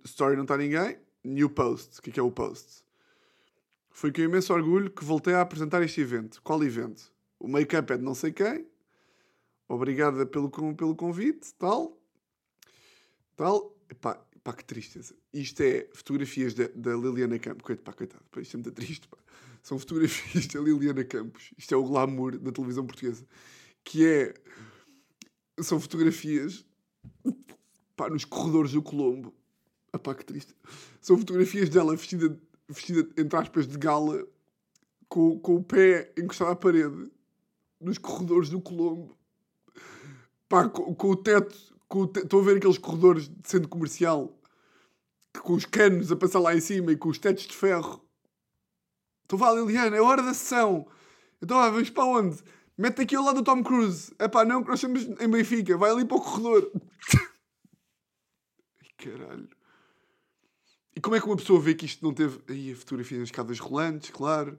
Story 0.06 0.36
não 0.36 0.44
está 0.44 0.58
ninguém. 0.58 0.98
New 1.24 1.50
post. 1.50 2.00
O 2.00 2.02
que 2.02 2.10
é, 2.10 2.14
que 2.14 2.20
é 2.20 2.24
o 2.24 2.32
post? 2.32 2.84
Foi 3.90 4.12
com 4.12 4.22
imenso 4.22 4.54
orgulho 4.54 4.90
que 4.90 5.04
voltei 5.04 5.34
a 5.34 5.42
apresentar 5.42 5.82
este 5.84 6.02
evento. 6.02 6.42
Qual 6.42 6.64
evento? 6.64 7.12
O 7.40 7.48
make-up 7.48 7.92
é 7.92 7.98
de 7.98 8.04
não 8.04 8.14
sei 8.16 8.32
quem. 8.32 8.66
Obrigada 9.68 10.26
pelo, 10.26 10.50
pelo 10.50 10.96
convite, 10.96 11.54
tal. 11.56 11.98
Tal. 13.36 13.76
Epá, 13.90 14.24
pá, 14.44 14.54
que 14.54 14.64
tristeza. 14.64 15.16
Isto 15.34 15.62
é 15.62 15.90
fotografias 15.94 16.54
da, 16.54 16.96
Liliana 16.96 17.40
Campos. 17.40 17.64
Coitado, 17.64 17.84
pá, 17.84 17.94
coitado. 17.94 18.24
Isto 18.38 18.56
é 18.56 18.58
muito 18.58 18.72
triste, 18.72 19.08
pá. 19.08 19.18
São 19.64 19.78
fotografias 19.78 20.48
da 20.48 20.60
Liliana 20.60 21.04
Campos. 21.04 21.54
Isto 21.58 21.74
é 21.74 21.78
o 21.78 21.84
glamour 21.84 22.38
da 22.38 22.52
televisão 22.52 22.86
portuguesa. 22.86 23.26
Que 23.84 24.06
é... 24.06 24.34
São 25.60 25.80
fotografias... 25.80 26.66
Pá, 27.96 28.10
nos 28.10 28.26
corredores 28.26 28.72
do 28.72 28.82
Colombo. 28.82 29.34
Epá, 29.94 30.16
que 30.16 30.26
triste. 30.26 30.56
São 31.02 31.18
fotografias 31.18 31.70
dela 31.70 31.96
vestida, 31.96 32.38
vestida 32.68 33.08
entre 33.18 33.38
aspas, 33.38 33.68
de 33.68 33.78
gala, 33.78 34.26
com, 35.10 35.40
com 35.40 35.56
o 35.56 35.64
pé 35.64 36.14
encostado 36.18 36.52
à 36.52 36.56
parede, 36.56 37.12
nos 37.80 37.98
corredores 37.98 38.50
do 38.50 38.62
Colombo. 38.62 39.18
Pá, 40.48 40.70
com, 40.70 40.94
com 40.96 41.10
o 41.10 41.16
teto. 41.16 41.58
Com. 41.88 42.06
Estão 42.06 42.40
a 42.40 42.44
ver 42.44 42.58
aqueles 42.58 42.78
corredores 42.78 43.28
de 43.28 43.50
centro 43.50 43.68
comercial 43.68 44.38
com 45.40 45.54
os 45.54 45.66
canos 45.66 46.12
a 46.12 46.16
passar 46.16 46.40
lá 46.40 46.56
em 46.56 46.62
cima 46.62 46.92
e 46.92 46.98
com 46.98 47.10
os 47.10 47.18
tetos 47.18 47.48
de 47.48 47.56
ferro. 47.56 48.04
Então 49.26 49.40
vá, 49.40 49.52
Liliana, 49.52 49.96
é 49.96 50.02
hora 50.02 50.22
da 50.22 50.34
sessão. 50.34 50.88
Então 51.42 51.58
vá, 51.58 51.70
vamos 51.70 51.90
para 51.90 52.06
onde? 52.06 52.38
Mete 52.78 53.02
aqui 53.02 53.16
ao 53.16 53.24
lado 53.24 53.42
do 53.42 53.44
Tom 53.44 53.64
Cruise. 53.64 54.14
É 54.20 54.28
pá, 54.28 54.44
não, 54.44 54.64
que 54.64 54.70
nós 54.70 54.80
estamos 54.80 55.04
em 55.04 55.30
Benfica. 55.30 55.78
Vai 55.78 55.92
ali 55.92 56.06
para 56.06 56.18
o 56.18 56.22
corredor. 56.22 56.72
Caralho. 58.98 59.50
E 61.02 61.04
como 61.04 61.16
é 61.16 61.20
que 61.20 61.26
uma 61.26 61.36
pessoa 61.36 61.60
vê 61.60 61.74
que 61.74 61.84
isto 61.84 62.06
não 62.06 62.14
teve. 62.14 62.40
Aí 62.48 62.74
a 62.74 62.76
fotografia 62.76 63.18
nas 63.18 63.30
escadas 63.30 63.58
rolantes, 63.58 64.12
claro. 64.12 64.56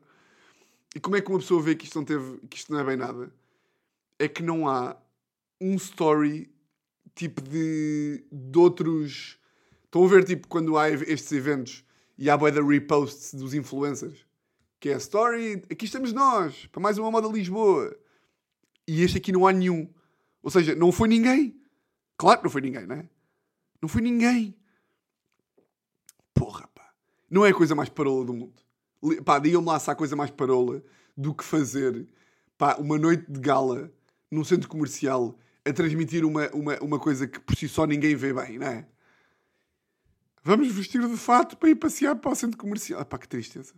E 0.92 0.98
como 0.98 1.14
é 1.14 1.20
que 1.20 1.30
uma 1.30 1.38
pessoa 1.38 1.62
vê 1.62 1.76
que 1.76 1.84
isto 1.84 1.96
não 1.96 2.04
teve. 2.04 2.38
que 2.50 2.56
isto 2.56 2.72
não 2.72 2.80
é 2.80 2.84
bem 2.84 2.96
nada? 2.96 3.32
É 4.18 4.26
que 4.26 4.42
não 4.42 4.68
há 4.68 4.96
um 5.60 5.76
story 5.76 6.52
tipo 7.14 7.40
de. 7.40 8.24
de 8.32 8.58
outros. 8.58 9.38
Estão 9.84 10.04
a 10.04 10.08
ver 10.08 10.24
tipo 10.24 10.48
quando 10.48 10.76
há 10.76 10.90
estes 10.90 11.30
eventos 11.30 11.84
e 12.18 12.28
há 12.28 12.36
boia 12.36 12.60
reposts 12.60 13.34
dos 13.34 13.54
influencers? 13.54 14.26
Que 14.80 14.88
é 14.88 14.94
a 14.94 14.98
story. 14.98 15.62
Aqui 15.70 15.84
estamos 15.84 16.12
nós, 16.12 16.66
para 16.72 16.82
mais 16.82 16.98
uma 16.98 17.08
moda 17.08 17.28
Lisboa. 17.28 17.96
E 18.88 19.02
este 19.02 19.18
aqui 19.18 19.30
não 19.30 19.46
há 19.46 19.52
nenhum. 19.52 19.88
Ou 20.42 20.50
seja, 20.50 20.74
não 20.74 20.90
foi 20.90 21.06
ninguém. 21.06 21.56
Claro 22.16 22.40
que 22.40 22.44
não 22.46 22.50
foi 22.50 22.62
ninguém, 22.62 22.84
não 22.84 22.96
é? 22.96 23.08
Não 23.80 23.88
foi 23.88 24.02
ninguém. 24.02 24.56
Não 27.32 27.46
é 27.46 27.48
a 27.48 27.54
coisa 27.54 27.74
mais 27.74 27.88
parola 27.88 28.26
do 28.26 28.34
mundo. 28.34 28.62
Pá, 29.24 29.38
digam-me 29.38 29.66
lá 29.66 29.80
se 29.80 29.90
há 29.90 29.94
coisa 29.94 30.14
mais 30.14 30.30
parola 30.30 30.84
do 31.16 31.34
que 31.34 31.42
fazer 31.42 32.06
pá, 32.58 32.76
uma 32.76 32.98
noite 32.98 33.24
de 33.26 33.40
gala 33.40 33.90
num 34.30 34.44
centro 34.44 34.68
comercial 34.68 35.38
a 35.64 35.72
transmitir 35.72 36.26
uma, 36.26 36.50
uma, 36.50 36.78
uma 36.80 36.98
coisa 36.98 37.26
que 37.26 37.40
por 37.40 37.56
si 37.56 37.70
só 37.70 37.86
ninguém 37.86 38.14
vê 38.14 38.34
bem, 38.34 38.58
não 38.58 38.66
é? 38.66 38.86
Vamos 40.44 40.70
vestir 40.74 41.00
de 41.08 41.16
fato 41.16 41.56
para 41.56 41.70
ir 41.70 41.76
passear 41.76 42.16
para 42.16 42.32
o 42.32 42.34
centro 42.34 42.58
comercial. 42.58 43.00
Ah, 43.00 43.04
pá, 43.06 43.16
que 43.16 43.26
tristeza. 43.26 43.72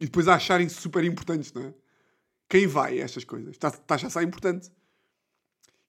E 0.00 0.06
depois 0.06 0.26
a 0.26 0.34
acharem-se 0.34 0.74
super 0.74 1.04
importantes, 1.04 1.52
não 1.52 1.62
é? 1.62 1.74
Quem 2.48 2.66
vai 2.66 3.00
a 3.00 3.04
estas 3.04 3.22
coisas? 3.22 3.52
Está, 3.52 3.68
está 3.68 3.96
já 3.96 4.10
ser 4.10 4.22
importante. 4.24 4.72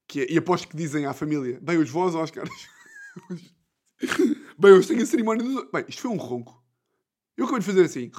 Que 0.08 0.22
é, 0.22 0.32
e 0.32 0.38
aposto 0.38 0.68
que 0.68 0.78
dizem 0.78 1.08
à 1.08 1.14
família: 1.14 1.60
bem, 1.64 1.80
os 1.80 1.90
vós, 1.90 2.14
Oscar. 2.14 2.48
Bem, 4.58 4.72
hoje 4.72 4.88
tenho 4.88 5.02
a 5.02 5.06
cerimónia 5.06 5.44
dos. 5.44 5.70
Bem, 5.72 5.86
isto 5.88 6.02
foi 6.02 6.12
um 6.12 6.18
ronco. 6.18 6.65
Eu 7.38 7.46
acabei 7.46 7.60
de 7.60 7.66
fazer 7.66 7.86
assim. 7.86 8.12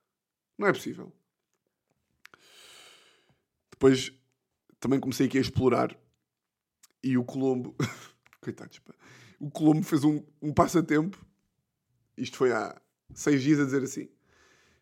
Não 0.58 0.68
é 0.68 0.72
possível. 0.72 1.12
Depois 3.70 4.12
também 4.80 5.00
comecei 5.00 5.26
aqui 5.26 5.38
a 5.38 5.40
explorar. 5.40 5.96
E 7.02 7.18
o 7.18 7.24
Colombo. 7.24 7.74
Coitados, 8.40 8.78
pá. 8.78 8.94
O 9.38 9.50
Colombo 9.50 9.82
fez 9.82 10.04
um, 10.04 10.22
um 10.40 10.52
passatempo. 10.52 11.24
Isto 12.16 12.36
foi 12.36 12.52
há 12.52 12.80
seis 13.12 13.42
dias 13.42 13.60
a 13.60 13.64
dizer 13.64 13.82
assim. 13.82 14.08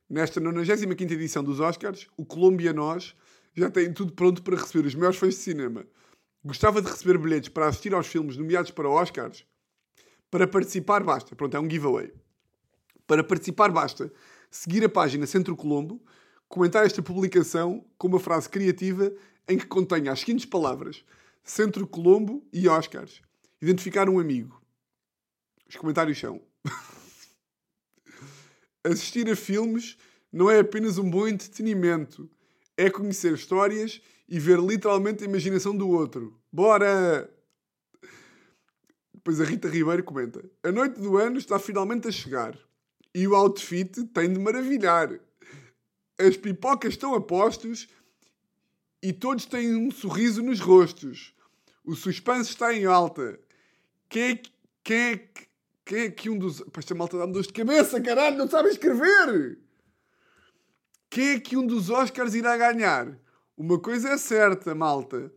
Nesta 0.09 0.41
95 0.41 1.13
edição 1.13 1.43
dos 1.43 1.59
Oscars, 1.59 2.07
o 2.17 2.25
Colombo 2.25 2.61
e 2.61 2.69
a 2.69 2.73
nós 2.73 3.17
já 3.55 3.71
têm 3.71 3.93
tudo 3.93 4.13
pronto 4.13 4.43
para 4.43 4.57
receber 4.57 4.87
os 4.87 4.95
maiores 4.95 5.19
fãs 5.19 5.35
de 5.35 5.41
cinema. 5.41 5.87
Gostava 6.45 6.83
de 6.83 6.91
receber 6.91 7.19
bilhetes 7.19 7.49
para 7.49 7.67
assistir 7.67 7.95
aos 7.95 8.07
filmes 8.07 8.37
nomeados 8.37 8.71
para 8.71 8.89
Oscars 8.89 9.47
para 10.31 10.49
participar, 10.49 11.05
basta. 11.05 11.37
Pronto, 11.37 11.57
é 11.57 11.61
um 11.61 11.69
giveaway. 11.69 12.13
Para 13.13 13.23
participar, 13.23 13.71
basta 13.71 14.11
seguir 14.51 14.83
a 14.87 14.89
página 14.89 15.27
Centro 15.27 15.55
Colombo, 15.55 16.03
comentar 16.49 16.87
esta 16.87 17.03
publicação 17.03 17.85
com 17.99 18.09
uma 18.09 18.19
frase 18.19 18.49
criativa 18.49 19.13
em 19.47 19.59
que 19.59 19.67
contenha 19.67 20.13
as 20.13 20.21
seguintes 20.21 20.47
palavras: 20.47 21.05
Centro 21.45 21.87
Colombo 21.87 22.43
e 22.51 22.67
Oscars. 22.67 23.21
Identificar 23.61 24.09
um 24.09 24.19
amigo. 24.19 24.59
Os 25.69 25.77
comentários 25.77 26.19
são: 26.19 26.41
Assistir 28.83 29.31
a 29.31 29.37
filmes 29.37 29.99
não 30.33 30.51
é 30.51 30.61
apenas 30.61 30.97
um 30.97 31.11
bom 31.11 31.29
entretenimento, 31.29 32.31
é 32.79 32.89
conhecer 32.89 33.35
histórias 33.35 34.01
e 34.27 34.39
ver 34.39 34.59
literalmente 34.59 35.23
a 35.23 35.27
imaginação 35.27 35.77
do 35.77 35.87
outro. 35.87 36.41
Bora! 36.51 37.31
Depois 39.13 39.39
a 39.39 39.45
Rita 39.45 39.69
Ribeiro 39.69 40.03
comenta: 40.03 40.43
A 40.63 40.73
noite 40.73 40.99
do 40.99 41.19
ano 41.19 41.37
está 41.37 41.59
finalmente 41.59 42.09
a 42.09 42.11
chegar 42.11 42.59
e 43.15 43.27
o 43.27 43.35
outfit 43.35 44.05
tem 44.07 44.33
de 44.33 44.39
maravilhar. 44.39 45.19
As 46.19 46.37
pipocas 46.37 46.95
estão 46.95 47.15
a 47.15 47.21
postos 47.21 47.89
e 49.03 49.13
todos 49.13 49.47
têm 49.47 49.75
um 49.77 49.91
sorriso 49.91 50.43
nos 50.43 50.61
rostos. 50.61 51.35
O 51.85 51.95
suspense 51.95 52.51
está 52.51 52.73
em 52.73 52.85
alta. 52.85 53.39
Quem 54.09 54.33
é, 54.33 54.43
quem 54.85 54.97
é, 54.97 55.29
quem 55.85 55.99
é 56.01 56.11
que 56.11 56.31
um 56.31 56.39
dos. 56.39 56.61
Pá, 56.61 56.79
esta 56.79 56.95
malta 56.95 57.19
dá-me 57.19 57.33
dor 57.33 57.43
de 57.43 57.53
cabeça, 57.53 58.01
caralho, 58.01 58.37
não 58.37 58.49
sabe 58.49 58.69
escrever! 58.69 59.59
Quem 61.11 61.31
é 61.31 61.41
que 61.41 61.57
um 61.57 61.67
dos 61.67 61.91
Oscars 61.91 62.35
irá 62.35 62.57
ganhar? 62.57 63.19
Uma 63.57 63.79
coisa 63.79 64.11
é 64.11 64.17
certa, 64.17 64.75
malta. 64.75 65.33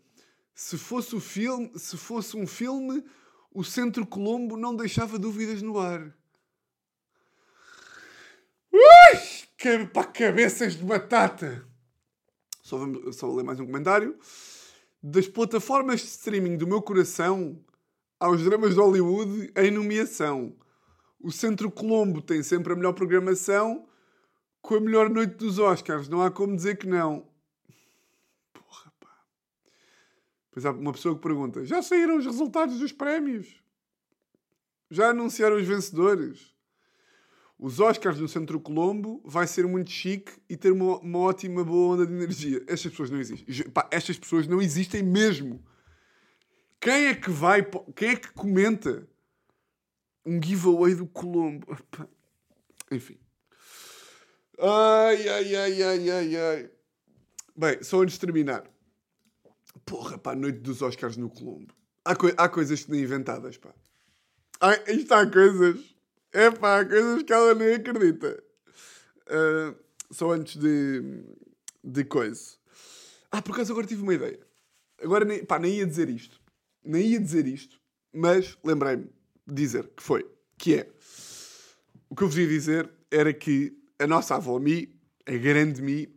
Se 0.53 0.77
fosse, 0.77 1.15
o 1.15 1.19
filme, 1.19 1.71
se 1.77 1.97
fosse 1.97 2.37
um 2.37 2.47
filme 2.47 3.03
o 3.55 3.63
Centro 3.63 4.05
Colombo 4.05 4.57
não 4.57 4.75
deixava 4.75 5.17
dúvidas 5.17 5.61
no 5.61 5.79
ar. 5.79 6.13
Ui, 8.75 9.85
pá, 9.93 10.03
cabeças 10.03 10.75
de 10.75 10.83
batata! 10.83 11.65
Só, 12.61 12.77
vamos, 12.77 13.15
só 13.15 13.25
vou 13.25 13.37
ler 13.37 13.43
mais 13.43 13.57
um 13.57 13.65
comentário. 13.65 14.19
Das 15.01 15.29
plataformas 15.29 16.01
de 16.01 16.07
streaming 16.07 16.57
do 16.57 16.67
meu 16.67 16.81
coração 16.81 17.63
aos 18.19 18.43
dramas 18.43 18.73
de 18.73 18.81
Hollywood 18.81 19.53
em 19.55 19.71
nomeação. 19.71 20.53
O 21.21 21.31
Centro 21.31 21.71
Colombo 21.71 22.21
tem 22.21 22.43
sempre 22.43 22.73
a 22.73 22.75
melhor 22.75 22.91
programação 22.91 23.87
com 24.61 24.75
a 24.75 24.81
melhor 24.81 25.09
noite 25.09 25.35
dos 25.35 25.57
Oscars. 25.57 26.09
Não 26.09 26.21
há 26.21 26.29
como 26.29 26.55
dizer 26.55 26.77
que 26.77 26.87
não. 26.87 27.25
Pois 30.51 30.65
há 30.65 30.71
uma 30.71 30.91
pessoa 30.91 31.15
que 31.15 31.21
pergunta: 31.21 31.63
já 31.63 31.81
saíram 31.81 32.17
os 32.17 32.25
resultados 32.25 32.79
dos 32.79 32.91
prémios? 32.91 33.63
Já 34.89 35.11
anunciaram 35.11 35.55
os 35.55 35.65
vencedores? 35.65 36.54
Os 37.57 37.79
Oscars 37.79 38.19
no 38.19 38.27
Centro 38.27 38.59
Colombo 38.59 39.21
vai 39.23 39.47
ser 39.47 39.65
muito 39.65 39.89
chique 39.89 40.31
e 40.49 40.57
ter 40.57 40.71
uma, 40.71 40.99
uma 40.99 41.19
ótima 41.19 41.63
boa 41.63 41.95
onda 41.95 42.05
de 42.05 42.13
energia. 42.13 42.61
Estas 42.67 42.91
pessoas 42.91 43.09
não 43.09 43.19
existem. 43.19 43.69
Pá, 43.71 43.87
estas 43.91 44.19
pessoas 44.19 44.45
não 44.45 44.61
existem 44.61 45.01
mesmo. 45.01 45.63
Quem 46.81 47.07
é 47.07 47.15
que 47.15 47.29
vai. 47.29 47.65
Quem 47.95 48.09
é 48.09 48.15
que 48.17 48.31
comenta 48.33 49.07
um 50.25 50.41
giveaway 50.41 50.95
do 50.95 51.07
Colombo? 51.07 51.65
Enfim. 52.91 53.17
Ai, 54.59 55.27
ai, 55.27 55.55
ai, 55.55 55.83
ai, 55.83 56.09
ai, 56.09 56.35
ai. 56.35 56.71
Bem, 57.55 57.81
só 57.81 58.01
antes 58.01 58.15
de 58.15 58.19
terminar. 58.19 58.69
Porra, 59.85 60.17
pá, 60.17 60.35
noite 60.35 60.59
dos 60.59 60.81
Oscars 60.81 61.15
no 61.15 61.29
Colombo. 61.29 61.73
Há, 62.03 62.11
há 62.37 62.49
coisas 62.49 62.83
que 62.83 62.91
nem 62.91 63.01
inventadas, 63.01 63.57
pá. 63.57 63.73
Há, 64.59 64.91
isto 64.91 65.13
há 65.13 65.25
coisas. 65.29 65.94
É 66.35 66.51
pá, 66.51 66.83
coisas 66.83 67.23
que 67.23 67.31
ela 67.31 67.55
nem 67.55 67.75
acredita. 67.75 68.43
Uh, 69.21 69.73
só 70.11 70.31
antes 70.31 70.57
de, 70.57 71.23
de 71.81 72.03
coisa. 72.03 72.57
Ah, 73.31 73.41
por 73.41 73.53
acaso 73.53 73.71
agora 73.71 73.87
tive 73.87 74.01
uma 74.01 74.13
ideia. 74.13 74.37
Agora 75.01 75.23
nem, 75.23 75.45
pá, 75.45 75.57
nem 75.57 75.75
ia 75.75 75.87
dizer 75.87 76.09
isto. 76.09 76.41
Nem 76.83 77.07
ia 77.07 77.21
dizer 77.21 77.47
isto. 77.47 77.79
Mas 78.13 78.57
lembrei-me 78.65 79.05
de 79.47 79.53
dizer 79.53 79.89
que 79.95 80.03
foi. 80.03 80.29
Que 80.57 80.75
é. 80.75 80.91
O 82.09 82.15
que 82.17 82.23
eu 82.23 82.27
vos 82.27 82.37
ia 82.37 82.47
dizer 82.47 82.91
era 83.09 83.33
que 83.33 83.73
a 83.97 84.05
nossa 84.05 84.35
avó 84.35 84.59
Mi, 84.59 84.93
a 85.25 85.37
grande 85.37 85.81
Mi, 85.81 86.13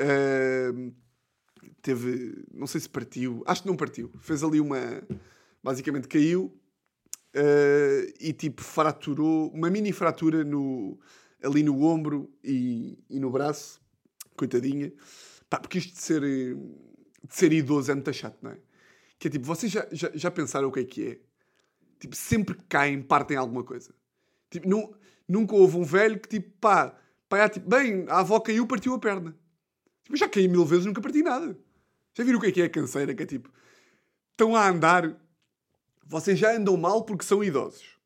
uh, 0.00 0.94
teve. 1.82 2.42
Não 2.54 2.66
sei 2.66 2.80
se 2.80 2.88
partiu. 2.88 3.42
Acho 3.46 3.64
que 3.64 3.68
não 3.68 3.76
partiu. 3.76 4.10
Fez 4.22 4.42
ali 4.42 4.62
uma. 4.62 4.80
Basicamente 5.62 6.08
caiu. 6.08 6.58
Uh, 7.34 8.12
e 8.20 8.32
tipo 8.32 8.62
fraturou. 8.62 9.50
Uma 9.52 9.70
mini 9.70 9.92
fratura 9.92 10.44
no, 10.44 10.98
ali 11.42 11.62
no 11.62 11.82
ombro 11.82 12.30
e, 12.42 12.98
e 13.08 13.18
no 13.18 13.30
braço. 13.30 13.80
Coitadinha. 14.36 14.92
Pá, 15.48 15.58
porque 15.58 15.78
isto 15.78 15.94
de 15.94 16.00
ser, 16.00 16.22
de 16.22 16.56
ser 17.28 17.52
idoso 17.52 17.90
é 17.90 17.94
muito 17.94 18.12
chato, 18.12 18.38
não 18.42 18.50
é? 18.50 18.58
Que 19.18 19.28
é 19.28 19.30
tipo, 19.30 19.44
vocês 19.46 19.70
já, 19.70 19.86
já, 19.92 20.10
já 20.14 20.30
pensaram 20.30 20.68
o 20.68 20.72
que 20.72 20.80
é 20.80 20.84
que 20.84 21.06
é? 21.06 21.20
Tipo, 22.00 22.16
sempre 22.16 22.56
que 22.56 22.64
caem, 22.64 23.00
partem 23.02 23.36
alguma 23.36 23.62
coisa. 23.62 23.94
Tipo, 24.50 24.68
nunca 25.28 25.54
houve 25.54 25.76
um 25.76 25.84
velho 25.84 26.18
que 26.18 26.28
tipo, 26.28 26.50
pá, 26.60 26.98
pá, 27.28 27.48
tipo, 27.48 27.68
bem, 27.68 28.04
a 28.08 28.20
avó 28.20 28.40
caiu, 28.40 28.66
partiu 28.66 28.94
a 28.94 28.98
perna. 28.98 29.36
Tipo, 30.04 30.16
já 30.16 30.28
caí 30.28 30.48
mil 30.48 30.64
vezes, 30.64 30.86
nunca 30.86 31.00
parti 31.00 31.22
nada. 31.22 31.56
Já 32.16 32.24
viram 32.24 32.38
o 32.38 32.40
que 32.42 32.48
é 32.48 32.52
que 32.52 32.62
é 32.62 32.64
a 32.64 32.70
canseira? 32.70 33.14
Que 33.14 33.22
é 33.22 33.26
tipo, 33.26 33.50
estão 34.32 34.56
a 34.56 34.68
andar, 34.68 35.16
vocês 36.12 36.38
já 36.38 36.54
andam 36.54 36.76
mal 36.76 37.04
porque 37.04 37.24
são 37.24 37.42
idosos. 37.42 37.96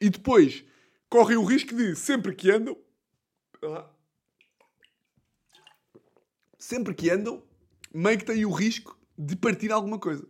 E 0.00 0.10
depois 0.10 0.64
correm 1.08 1.36
o 1.36 1.44
risco 1.44 1.72
de, 1.72 1.94
sempre 1.94 2.34
que 2.34 2.50
andam, 2.50 2.76
sempre 6.58 6.92
que 6.92 7.08
andam, 7.08 7.40
meio 7.94 8.18
que 8.18 8.24
têm 8.24 8.44
o 8.44 8.50
risco 8.50 8.98
de 9.16 9.36
partir 9.36 9.70
alguma 9.70 9.96
coisa. 9.96 10.26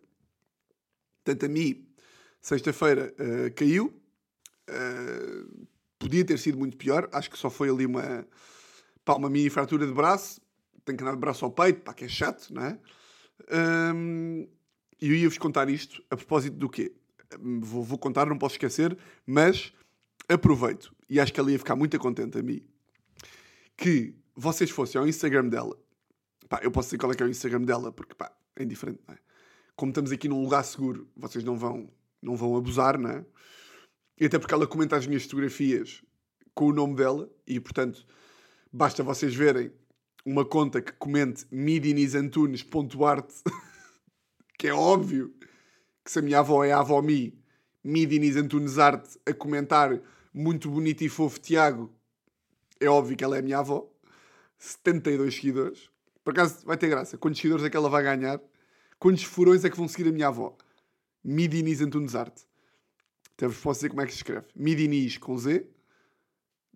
Portanto, 1.24 1.46
a 1.46 1.48
mim, 1.48 1.88
sexta-feira, 2.38 3.14
uh, 3.18 3.54
caiu. 3.54 3.86
Uh, 4.68 5.66
podia 5.98 6.24
ter 6.24 6.38
sido 6.38 6.58
muito 6.58 6.76
pior. 6.76 7.08
Acho 7.12 7.30
que 7.30 7.38
só 7.38 7.48
foi 7.48 7.70
ali 7.70 7.86
uma, 7.86 8.28
pá, 9.06 9.14
uma 9.14 9.30
mini 9.30 9.48
fratura 9.48 9.86
de 9.86 9.92
braço. 9.94 10.38
Tenho 10.84 10.98
que 10.98 11.02
andar 11.02 11.14
de 11.14 11.20
braço 11.20 11.46
ao 11.46 11.50
peito, 11.50 11.80
pá, 11.80 11.94
que 11.94 12.04
é 12.04 12.08
chato, 12.08 12.52
não 12.52 12.62
é? 12.62 12.78
Um, 13.94 14.46
e 15.00 15.08
eu 15.08 15.14
ia-vos 15.14 15.38
contar 15.38 15.68
isto 15.68 16.02
a 16.10 16.16
propósito 16.16 16.56
do 16.56 16.68
quê? 16.68 16.92
Vou, 17.40 17.82
vou, 17.82 17.98
contar, 17.98 18.26
não 18.26 18.38
posso 18.38 18.54
esquecer, 18.54 18.96
mas 19.26 19.72
aproveito. 20.28 20.94
E 21.08 21.18
acho 21.18 21.32
que 21.32 21.40
ela 21.40 21.50
ia 21.50 21.58
ficar 21.58 21.76
muito 21.76 21.98
contente 21.98 22.38
a 22.38 22.42
mim. 22.42 22.62
Que 23.76 24.14
vocês 24.36 24.70
fossem 24.70 25.00
ao 25.00 25.06
Instagram 25.06 25.48
dela 25.48 25.76
Pá, 26.48 26.60
eu 26.62 26.70
posso 26.70 26.88
dizer 26.88 26.98
qual 26.98 27.12
é 27.12 27.14
que 27.14 27.22
é 27.22 27.26
o 27.26 27.28
Instagram 27.28 27.62
dela, 27.62 27.90
porque 27.90 28.14
pá, 28.14 28.30
é 28.56 28.62
indiferente, 28.62 29.00
não 29.06 29.14
é? 29.14 29.18
Como 29.74 29.90
estamos 29.90 30.12
aqui 30.12 30.28
num 30.28 30.40
lugar 30.42 30.62
seguro, 30.62 31.08
vocês 31.16 31.42
não 31.42 31.56
vão, 31.56 31.90
não 32.22 32.36
vão 32.36 32.56
abusar, 32.56 32.98
não 32.98 33.10
é? 33.10 33.24
E 34.20 34.26
até 34.26 34.38
porque 34.38 34.54
ela 34.54 34.66
comenta 34.66 34.96
as 34.96 35.06
minhas 35.06 35.24
fotografias 35.24 36.02
com 36.54 36.66
o 36.66 36.72
nome 36.72 36.94
dela, 36.94 37.28
e 37.46 37.58
portanto, 37.58 38.06
basta 38.72 39.02
vocês 39.02 39.34
verem 39.34 39.72
uma 40.24 40.44
conta 40.44 40.80
que 40.80 40.92
comente 40.92 41.44
midinisantunes.art, 41.50 43.28
que 44.58 44.68
é 44.68 44.74
óbvio 44.74 45.34
que 46.04 46.10
se 46.10 46.18
a 46.18 46.22
minha 46.22 46.38
avó 46.40 46.64
é 46.64 46.72
a 46.72 46.80
avó 46.80 47.00
Mi, 47.00 47.38
Midinis 47.82 48.36
Antunes 48.36 48.78
Arte, 48.78 49.18
a 49.26 49.32
comentar 49.32 50.00
muito 50.32 50.70
bonito 50.70 51.02
e 51.02 51.08
fofo 51.08 51.38
Tiago, 51.40 51.92
é 52.80 52.88
óbvio 52.88 53.16
que 53.16 53.24
ela 53.24 53.36
é 53.36 53.40
a 53.40 53.42
minha 53.42 53.58
avó. 53.58 53.88
72 54.58 55.34
seguidores. 55.34 55.90
Por 56.22 56.32
acaso 56.32 56.64
vai 56.64 56.76
ter 56.76 56.88
graça. 56.88 57.18
Quantos 57.18 57.40
seguidores 57.40 57.64
é 57.64 57.70
que 57.70 57.76
ela 57.76 57.88
vai 57.88 58.02
ganhar? 58.02 58.40
Quantos 58.98 59.24
furões 59.24 59.64
é 59.64 59.70
que 59.70 59.76
vão 59.76 59.88
seguir 59.88 60.08
a 60.08 60.12
minha 60.12 60.28
avó? 60.28 60.56
Midinis 61.22 61.80
Antunes 61.80 62.14
Arte. 62.14 62.42
Até 63.36 63.46
vos 63.46 63.58
posso 63.58 63.78
dizer 63.78 63.88
como 63.90 64.00
é 64.00 64.06
que 64.06 64.12
se 64.12 64.18
escreve. 64.18 64.46
Midinis 64.54 65.18
com 65.18 65.36
Z. 65.36 65.66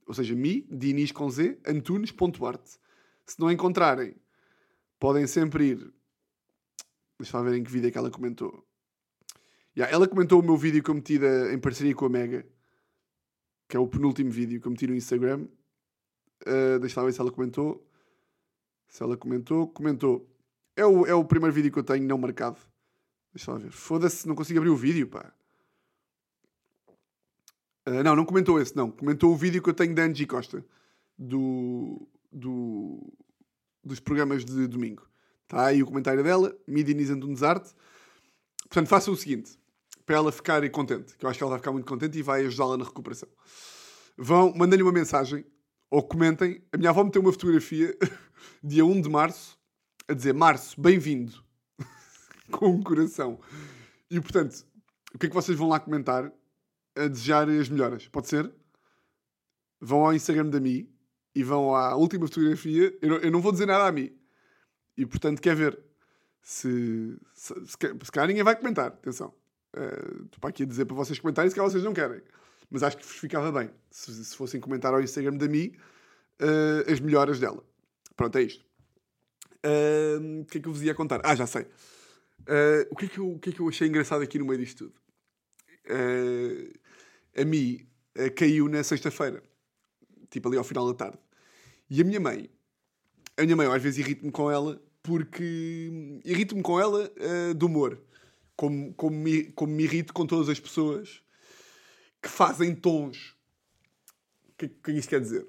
Ou 0.07 0.15
seja, 0.15 0.35
Mi, 0.35 0.67
Dinis 0.71 1.13
com 1.13 1.31
Z, 1.31 1.59
Antunes.arte. 1.67 2.79
Se 3.27 3.39
não 3.39 3.53
encontrarem, 3.53 4.17
podem 4.99 5.27
sempre 5.27 5.69
ir. 5.69 5.93
Deixa 7.19 7.37
eu 7.37 7.45
ver 7.45 7.55
em 7.55 7.65
que 7.65 7.71
vídeo 7.71 7.89
é 7.89 7.91
que 7.91 7.99
ela 7.99 8.11
comentou. 8.11 8.65
Yeah, 9.77 9.95
ela 9.95 10.09
comentou 10.09 10.41
o 10.41 10.43
meu 10.43 10.57
vídeo 10.57 10.83
que 10.83 10.91
eu 10.91 10.95
meti 10.95 11.19
em 11.53 11.59
parceria 11.59 11.95
com 11.95 12.07
a 12.07 12.09
Mega. 12.09 12.47
Que 13.69 13.77
é 13.77 13.81
o 13.81 13.87
penúltimo 13.87 14.31
vídeo 14.31 14.61
que 14.61 14.67
eu 14.67 14.71
meti 14.71 14.87
no 14.87 14.95
Instagram. 14.95 15.47
Uh, 16.47 16.79
deixa 16.81 17.01
lá 17.01 17.07
ver 17.07 17.13
se 17.13 17.21
ela 17.21 17.31
comentou. 17.31 17.87
Se 18.89 19.03
ela 19.03 19.17
comentou, 19.17 19.69
comentou. 19.69 20.29
É 20.77 20.87
o, 20.87 21.07
é 21.07 21.15
o 21.15 21.25
primeiro 21.25 21.55
vídeo 21.55 21.73
que 21.73 21.79
eu 21.79 21.85
tenho 21.85 22.07
não 22.07 22.19
marcado. 22.19 22.59
Deixa 23.35 23.53
lá 23.53 23.59
ver. 23.59 23.71
Foda-se, 23.71 24.27
não 24.27 24.35
consigo 24.35 24.59
abrir 24.59 24.71
o 24.71 24.77
vídeo, 24.77 25.09
pá. 25.09 25.33
Uh, 27.87 28.03
não, 28.05 28.15
não 28.15 28.25
comentou 28.25 28.61
esse, 28.61 28.77
não. 28.77 28.91
Comentou 28.91 29.33
o 29.33 29.37
vídeo 29.37 29.63
que 29.63 29.69
eu 29.69 29.75
tenho 29.75 29.95
da 29.95 30.03
Angie 30.03 30.27
Costa. 30.27 30.65
Do, 31.19 32.09
do, 32.33 33.13
dos 33.85 33.99
programas 33.99 34.45
de 34.45 34.69
domingo. 34.69 35.09
Está 35.49 35.65
aí 35.65 35.83
o 35.83 35.87
comentário 35.87 36.23
dela, 36.23 36.55
Midiniz 36.67 37.09
Antunes 37.09 37.43
Arte. 37.43 37.71
Portanto, 38.69 38.87
faça 38.87 39.11
o 39.11 39.17
seguinte, 39.17 39.59
para 40.05 40.17
ela 40.17 40.31
ficar 40.31 40.69
contente, 40.69 41.17
que 41.17 41.25
eu 41.25 41.31
acho 41.31 41.39
que 41.39 41.43
ela 41.43 41.53
vai 41.53 41.59
ficar 41.59 41.73
muito 41.73 41.87
contente 41.87 42.19
e 42.19 42.23
vai 42.23 42.45
ajudá-la 42.45 42.77
na 42.77 42.85
recuperação. 42.85 43.31
Vão, 44.15 44.53
mandem-lhe 44.55 44.83
uma 44.83 44.93
mensagem 44.93 45.47
ou 45.91 46.03
comentem. 46.03 46.63
A 46.71 46.77
minha 46.77 46.91
avó 46.91 47.03
meteu 47.03 47.23
uma 47.23 47.33
fotografia 47.33 47.97
dia 48.63 48.85
1 48.85 49.01
de 49.01 49.09
março 49.09 49.59
a 50.07 50.13
dizer 50.13 50.35
Março, 50.35 50.79
bem-vindo. 50.79 51.43
Com 52.53 52.69
um 52.69 52.83
coração. 52.83 53.41
E 54.11 54.21
portanto, 54.21 54.67
o 55.15 55.19
que 55.19 55.27
é 55.27 55.29
que 55.31 55.35
vocês 55.35 55.57
vão 55.57 55.69
lá 55.69 55.81
comentar 55.81 56.31
a 56.95 57.09
desejar 57.09 57.49
as 57.49 57.71
melhoras? 57.71 58.07
Pode 58.09 58.29
ser? 58.29 58.53
Vão 59.81 60.05
ao 60.05 60.13
Instagram 60.13 60.51
da 60.51 60.61
Mi 60.61 60.95
e 61.35 61.43
vão 61.43 61.75
à 61.75 61.97
última 61.97 62.27
fotografia. 62.27 62.95
Eu 63.01 63.09
não, 63.09 63.17
eu 63.17 63.31
não 63.31 63.41
vou 63.41 63.51
dizer 63.51 63.67
nada 63.67 63.87
a 63.87 63.93
Mi. 63.93 64.18
E 64.99 65.07
portanto, 65.07 65.41
quer 65.41 65.55
ver? 65.55 65.79
Se, 66.43 67.17
se, 67.33 67.55
se, 67.55 67.77
se 67.77 68.13
calhar 68.13 68.27
ninguém 68.27 68.43
vai 68.43 68.57
comentar. 68.57 68.89
Atenção. 68.89 69.33
Uh, 69.77 70.25
estou 70.25 70.41
para 70.41 70.51
aqui 70.51 70.65
a 70.65 70.67
dizer 70.67 70.87
para 70.87 70.97
vocês 70.97 71.21
comentarem 71.21 71.49
se 71.49 71.55
calhar 71.55 71.71
vocês 71.71 71.85
não 71.85 71.95
querem. 71.95 72.21
Mas 72.69 72.83
acho 72.83 72.97
que 72.99 73.05
vos 73.05 73.17
ficava 73.17 73.53
bem 73.53 73.71
se, 73.91 74.25
se 74.25 74.37
fossem 74.37 74.61
comentar 74.61 74.93
ao 74.93 75.01
Instagram 75.01 75.37
da 75.37 75.47
Mi 75.47 75.79
uh, 76.43 76.93
as 76.93 76.99
melhoras 76.99 77.39
dela. 77.39 77.63
Pronto, 78.17 78.37
é 78.37 78.43
isto. 78.43 78.65
Uh, 79.65 80.41
o 80.41 80.45
que 80.47 80.59
é 80.59 80.61
que 80.61 80.69
eu 80.69 80.73
vos 80.73 80.83
ia 80.83 80.95
contar? 80.97 81.21
Ah, 81.23 81.37
já 81.37 81.47
sei. 81.47 81.63
Uh, 81.63 82.89
o, 82.91 82.97
que 82.97 83.05
é 83.05 83.09
que 83.09 83.19
eu, 83.19 83.31
o 83.31 83.39
que 83.39 83.51
é 83.51 83.53
que 83.53 83.61
eu 83.61 83.69
achei 83.69 83.87
engraçado 83.87 84.23
aqui 84.23 84.37
no 84.37 84.47
meio 84.47 84.59
disto 84.59 84.89
tudo? 84.89 85.01
a 87.35 87.45
Mi 87.45 87.89
caiu 88.37 88.69
na 88.69 88.83
sexta-feira, 88.83 89.43
tipo 90.29 90.49
ali 90.49 90.59
ao 90.59 90.65
final 90.65 90.87
da 90.89 90.93
tarde. 90.93 91.19
E 91.89 92.03
a 92.03 92.05
minha 92.05 92.21
mãe, 92.21 92.51
a 93.39 93.43
minha 93.43 93.57
mãe, 93.57 93.67
às 93.69 93.83
vezes 93.83 93.99
irrito-me 93.99 94.31
com 94.31 94.51
ela 94.51 94.79
porque 95.09 96.21
irrito-me 96.23 96.63
com 96.63 96.79
ela 96.79 97.11
de 97.57 97.65
humor. 97.65 97.99
Como, 98.55 98.93
como, 98.93 99.17
me, 99.17 99.45
como 99.53 99.73
me 99.73 99.85
irrito 99.85 100.13
com 100.13 100.27
todas 100.27 100.51
as 100.51 100.61
pessoas 100.61 101.23
que 102.21 102.29
fazem 102.29 102.75
tons. 102.75 103.35
O 104.51 104.53
que, 104.59 104.69
que 104.69 104.93
isso 104.93 105.09
quer 105.09 105.21
dizer? 105.21 105.47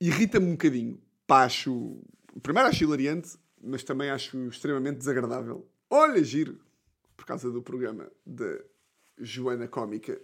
Irrita-me 0.00 0.46
um 0.46 0.52
bocadinho. 0.52 0.98
Pá, 1.26 1.44
acho. 1.44 2.00
Primeiro 2.42 2.68
acho 2.68 2.84
hilariante, 2.84 3.36
mas 3.60 3.84
também 3.84 4.08
acho 4.08 4.38
extremamente 4.46 4.98
desagradável. 4.98 5.68
Olha, 5.90 6.22
giro! 6.24 6.58
Por 7.16 7.26
causa 7.26 7.50
do 7.50 7.60
programa 7.60 8.10
da 8.24 8.60
Joana 9.18 9.68
Cómica. 9.68 10.18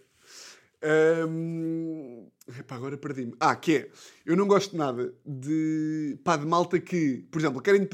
Um... 0.85 2.29
Epá, 2.59 2.77
agora 2.77 2.99
perdi-me. 2.99 3.35
Ah, 3.41 3.57
que 3.57 3.77
é. 3.77 3.91
Eu 4.27 4.37
não 4.37 4.47
gosto 4.47 4.77
nada 4.77 5.15
de. 5.25 6.19
pá, 6.23 6.37
de 6.37 6.47
malta 6.47 6.79
que. 6.79 7.27
Por 7.31 7.41
exemplo, 7.41 7.63
querem. 7.63 7.89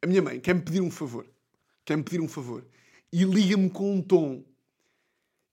A 0.00 0.06
minha 0.06 0.22
mãe 0.22 0.38
quer-me 0.38 0.62
pedir 0.62 0.80
um 0.80 0.90
favor. 0.90 1.26
Quer-me 1.84 2.04
pedir 2.04 2.20
um 2.20 2.28
favor. 2.28 2.64
E 3.12 3.24
liga-me 3.24 3.68
com 3.68 3.94
um 3.96 4.00
tom 4.02 4.44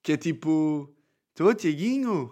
que 0.04 0.12
é 0.12 0.18
tipo. 0.18 0.94
Estou, 1.30 1.54
Tiaguinho? 1.56 2.32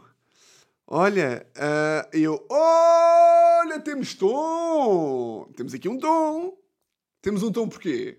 Olha, 0.86 1.48
uh, 1.56 2.16
eu. 2.16 2.46
Olha, 2.50 3.80
temos 3.80 4.14
tom! 4.14 5.50
Temos 5.56 5.74
aqui 5.74 5.88
um 5.88 5.98
tom. 5.98 6.58
Temos 7.22 7.42
um 7.42 7.52
tom 7.52 7.70
porquê? 7.70 8.18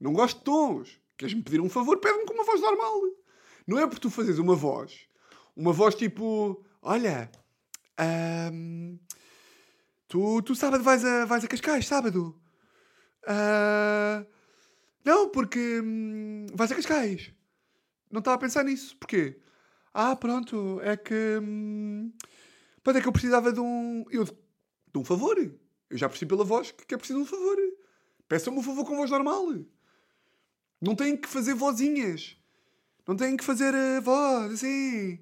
Não 0.00 0.12
gosto 0.12 0.38
de 0.38 0.44
tons. 0.44 1.00
Queres-me 1.16 1.42
pedir 1.42 1.60
um 1.60 1.68
favor? 1.68 1.98
Pede-me 1.98 2.24
com 2.24 2.34
uma 2.34 2.44
voz 2.44 2.60
normal. 2.60 3.00
Não 3.66 3.78
é 3.78 3.86
por 3.86 3.98
tu 3.98 4.08
fazeres 4.08 4.38
uma 4.38 4.54
voz. 4.54 5.07
Uma 5.58 5.72
voz 5.72 5.96
tipo. 5.96 6.64
Olha. 6.80 7.28
Um, 8.52 8.96
tu, 10.06 10.40
tu 10.42 10.54
sábado 10.54 10.84
vais 10.84 11.04
a, 11.04 11.24
vais 11.24 11.44
a 11.44 11.48
Cascais, 11.48 11.84
sábado. 11.84 12.40
Uh, 13.24 14.24
não, 15.04 15.28
porque. 15.30 15.80
Um, 15.82 16.46
vais 16.54 16.70
a 16.70 16.76
Cascais. 16.76 17.32
Não 18.08 18.20
estava 18.20 18.36
a 18.36 18.38
pensar 18.38 18.62
nisso. 18.62 18.96
Porquê? 18.98 19.40
Ah, 19.92 20.14
pronto, 20.14 20.80
é 20.80 20.96
que. 20.96 21.40
Hum, 21.42 22.12
é 22.86 23.00
que 23.00 23.08
eu 23.08 23.12
precisava 23.12 23.52
de 23.52 23.58
um. 23.58 24.04
Eu, 24.12 24.24
de 24.24 24.96
um 24.96 25.04
favor. 25.04 25.36
Eu 25.90 25.98
já 25.98 26.08
percebi 26.08 26.28
pela 26.28 26.44
voz 26.44 26.70
que, 26.70 26.94
é 26.94 26.96
preciso 26.96 27.18
um 27.18 27.26
favor. 27.26 27.56
Peçam-me 28.28 28.60
um 28.60 28.62
favor 28.62 28.84
com 28.84 28.94
voz 28.94 29.10
normal. 29.10 29.44
Não 30.80 30.94
têm 30.94 31.16
que 31.16 31.28
fazer 31.28 31.54
vozinhas. 31.54 32.36
Não 33.04 33.16
têm 33.16 33.36
que 33.36 33.42
fazer 33.42 33.74
a 33.74 34.00
voz 34.00 34.52
assim. 34.52 35.18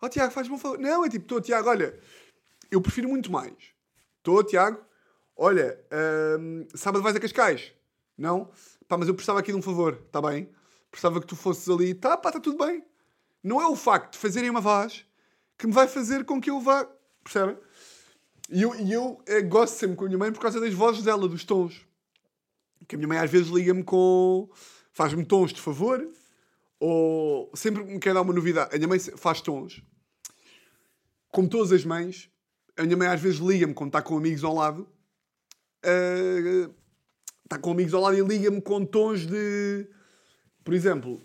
Oh, 0.00 0.08
Tiago, 0.08 0.32
faz-me 0.32 0.54
um 0.54 0.58
favor. 0.58 0.78
Não, 0.78 1.04
é 1.04 1.08
tipo, 1.08 1.24
estou, 1.24 1.40
Tiago, 1.40 1.68
olha, 1.68 1.98
eu 2.70 2.80
prefiro 2.80 3.08
muito 3.08 3.30
mais. 3.30 3.54
Estou, 4.18 4.42
Tiago, 4.42 4.82
olha, 5.36 5.78
hum, 6.38 6.66
sábado 6.74 7.02
vais 7.02 7.16
a 7.16 7.20
Cascais. 7.20 7.72
Não? 8.16 8.50
Pá, 8.88 8.96
mas 8.96 9.08
eu 9.08 9.14
precisava 9.14 9.40
aqui 9.40 9.52
de 9.52 9.58
um 9.58 9.62
favor, 9.62 10.02
está 10.06 10.20
bem? 10.20 10.48
Precisava 10.90 11.20
que 11.20 11.26
tu 11.26 11.36
fosses 11.36 11.68
ali. 11.68 11.94
Tá, 11.94 12.16
pá, 12.16 12.30
está 12.30 12.40
tudo 12.40 12.64
bem. 12.64 12.84
Não 13.42 13.60
é 13.60 13.66
o 13.66 13.76
facto 13.76 14.12
de 14.12 14.18
fazerem 14.18 14.50
uma 14.50 14.60
voz 14.60 15.06
que 15.56 15.66
me 15.66 15.72
vai 15.72 15.86
fazer 15.86 16.24
com 16.24 16.40
que 16.40 16.50
eu 16.50 16.60
vá. 16.60 16.86
Percebem? 17.22 17.56
E 18.50 18.62
eu, 18.62 18.74
e 18.74 18.92
eu 18.92 19.22
é, 19.26 19.40
gosto 19.40 19.74
sempre 19.74 19.96
com 19.96 20.04
a 20.04 20.08
minha 20.08 20.18
mãe 20.18 20.32
por 20.32 20.40
causa 20.40 20.60
das 20.60 20.74
vozes 20.74 21.04
dela, 21.04 21.28
dos 21.28 21.44
tons. 21.44 21.86
Que 22.88 22.96
a 22.96 22.98
minha 22.98 23.08
mãe 23.08 23.18
às 23.18 23.30
vezes 23.30 23.48
liga-me 23.48 23.84
com. 23.84 24.48
faz-me 24.92 25.24
tons 25.24 25.52
de 25.52 25.60
favor, 25.60 26.06
ou 26.80 27.52
sempre 27.54 27.84
me 27.84 28.00
quer 28.00 28.14
dar 28.14 28.22
uma 28.22 28.32
novidade. 28.32 28.74
A 28.74 28.78
minha 28.78 28.88
mãe 28.88 28.98
faz 28.98 29.42
tons. 29.42 29.82
Como 31.30 31.48
todas 31.48 31.70
as 31.70 31.84
mães, 31.84 32.30
a 32.76 32.82
minha 32.82 32.96
mãe 32.96 33.06
às 33.06 33.20
vezes 33.20 33.38
liga-me 33.38 33.74
quando 33.74 33.90
está 33.90 34.00
com 34.00 34.16
amigos 34.16 34.42
ao 34.42 34.54
lado. 34.54 34.88
Uh, 35.84 36.74
está 37.44 37.58
com 37.58 37.70
amigos 37.70 37.92
ao 37.92 38.00
lado 38.00 38.16
e 38.16 38.22
liga-me 38.22 38.62
com 38.62 38.84
tons 38.84 39.26
de. 39.26 39.86
Por 40.64 40.72
exemplo, 40.72 41.20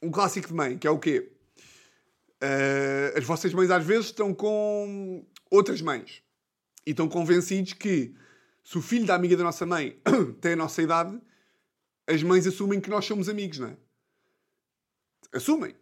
um 0.00 0.10
clássico 0.10 0.48
de 0.48 0.54
mãe, 0.54 0.78
que 0.78 0.86
é 0.86 0.90
o 0.90 0.98
quê? 0.98 1.32
Uh, 2.42 3.18
as 3.18 3.24
vossas 3.24 3.52
mães 3.52 3.70
às 3.70 3.84
vezes 3.84 4.06
estão 4.06 4.32
com 4.32 5.24
outras 5.50 5.80
mães 5.80 6.22
e 6.86 6.90
estão 6.90 7.08
convencidos 7.08 7.72
que 7.72 8.14
se 8.64 8.78
o 8.78 8.82
filho 8.82 9.06
da 9.06 9.14
amiga 9.14 9.36
da 9.36 9.44
nossa 9.44 9.66
mãe 9.66 10.00
tem 10.40 10.52
a 10.52 10.56
nossa 10.56 10.80
idade, 10.82 11.20
as 12.06 12.22
mães 12.22 12.46
assumem 12.46 12.80
que 12.80 12.90
nós 12.90 13.04
somos 13.04 13.28
amigos, 13.28 13.58
não 13.58 13.68
é? 13.68 13.76
Assumem. 15.32 15.74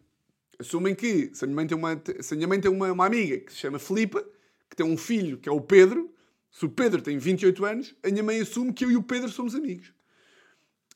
Assumem 0.59 0.95
que 0.95 1.31
se 1.33 1.43
a 1.43 1.47
minha 1.47 1.55
mãe 1.55 1.67
tem 1.67 1.77
uma, 1.77 2.01
se 2.19 2.35
minha 2.35 2.47
mãe 2.47 2.61
tem 2.61 2.71
uma, 2.71 2.91
uma 2.91 3.05
amiga 3.05 3.39
que 3.39 3.51
se 3.51 3.59
chama 3.59 3.79
Filipa, 3.79 4.23
que 4.69 4.75
tem 4.75 4.85
um 4.85 4.97
filho 4.97 5.37
que 5.37 5.49
é 5.49 5.51
o 5.51 5.59
Pedro, 5.59 6.13
se 6.51 6.65
o 6.65 6.69
Pedro 6.69 7.01
tem 7.01 7.17
28 7.17 7.65
anos, 7.65 7.95
a 8.03 8.09
minha 8.09 8.23
mãe 8.23 8.39
assume 8.39 8.73
que 8.73 8.85
eu 8.85 8.91
e 8.91 8.97
o 8.97 9.03
Pedro 9.03 9.29
somos 9.29 9.55
amigos. 9.55 9.93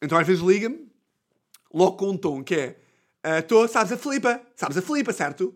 Então 0.01 0.18
às 0.18 0.28
vezes 0.28 0.43
liga-me, 0.43 0.88
logo 1.74 1.97
com 1.97 2.12
um 2.12 2.18
tom 2.18 2.43
que 2.43 2.56
é 2.56 2.80
Estou, 3.39 3.66
uh, 3.66 3.68
sabes 3.68 3.91
a 3.91 3.97
Filipa? 3.97 4.39
Sabes 4.56 4.78
a 4.78 4.84
Filipa, 4.84 5.12
certo? 5.12 5.56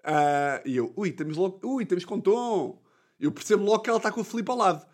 Uh, 0.00 0.60
e 0.66 0.76
eu, 0.76 0.92
ui, 0.94 1.08
estamos 1.08 1.34
logo, 1.34 1.58
ui, 1.66 1.82
estamos 1.82 2.04
com 2.04 2.20
tom. 2.20 2.78
Eu 3.18 3.32
percebo 3.32 3.64
logo 3.64 3.82
que 3.82 3.88
ela 3.88 3.96
está 3.96 4.12
com 4.12 4.20
a 4.20 4.24
Filipa 4.24 4.52
ao 4.52 4.58
lado. 4.58 4.86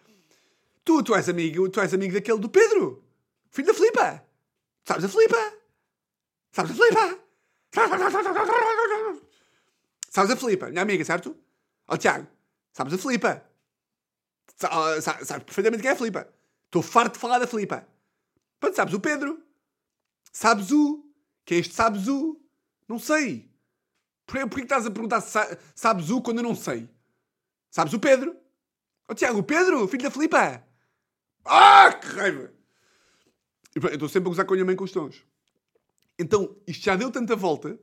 Tu, 0.84 1.02
tu 1.02 1.16
és 1.16 1.28
amigo, 1.28 1.68
tu 1.68 1.80
és 1.80 1.92
amigo 1.92 2.14
daquele 2.14 2.38
do 2.38 2.48
Pedro, 2.48 3.02
filho 3.50 3.66
da 3.66 3.74
Filipa. 3.74 4.24
Sabes 4.84 5.04
a 5.04 5.08
Filipa? 5.08 5.52
Sabes 6.52 6.70
a 6.70 6.74
Filipa? 6.74 7.25
Sabes 10.10 10.30
a 10.30 10.36
Filipa, 10.36 10.68
minha 10.68 10.82
amiga, 10.82 11.04
certo? 11.04 11.36
Ó 11.88 11.94
oh, 11.94 11.98
Tiago, 11.98 12.26
sabes 12.72 12.94
a 12.94 12.98
Filipa? 12.98 13.44
Sabes, 14.56 15.04
sabes 15.04 15.44
perfeitamente 15.44 15.82
quem 15.82 15.90
é 15.90 15.94
a 15.94 15.96
Filipa. 15.96 16.28
Estou 16.64 16.82
farto 16.82 17.14
de 17.14 17.20
falar 17.20 17.38
da 17.38 17.46
Filipa. 17.46 17.86
Pronto, 18.58 18.74
sabes 18.74 18.94
o 18.94 19.00
Pedro. 19.00 19.42
Sabes 20.32 20.70
o 20.70 21.06
que 21.44 21.54
é 21.54 21.58
este 21.58 21.74
sabes 21.74 22.08
o? 22.08 22.40
Não 22.88 22.98
sei. 22.98 23.48
Porquê, 24.26 24.48
que 24.48 24.60
estás 24.62 24.84
a 24.84 24.90
perguntar 24.90 25.20
se 25.20 25.38
sabes 25.74 26.10
o 26.10 26.20
quando 26.20 26.38
eu 26.38 26.42
não 26.42 26.56
sei? 26.56 26.90
Sabes 27.70 27.92
o 27.92 28.00
Pedro? 28.00 28.36
Oh, 29.08 29.14
Tiago, 29.14 29.38
o 29.38 29.42
Pedro, 29.44 29.86
filho 29.86 30.02
da 30.02 30.10
Filipa. 30.10 30.64
Ah, 31.44 31.92
que 31.92 32.08
raiva! 32.08 32.52
Eu 33.74 33.88
estou 33.94 34.08
sempre 34.08 34.28
a 34.28 34.30
gozar 34.30 34.44
com 34.44 34.54
a 34.54 34.56
minha 34.56 34.64
mãe 34.64 34.74
com 34.74 34.82
os 34.82 34.90
tons. 34.90 35.24
Então, 36.18 36.56
isto 36.66 36.84
já 36.84 36.96
deu 36.96 37.10
tanta 37.10 37.36
volta 37.36 37.78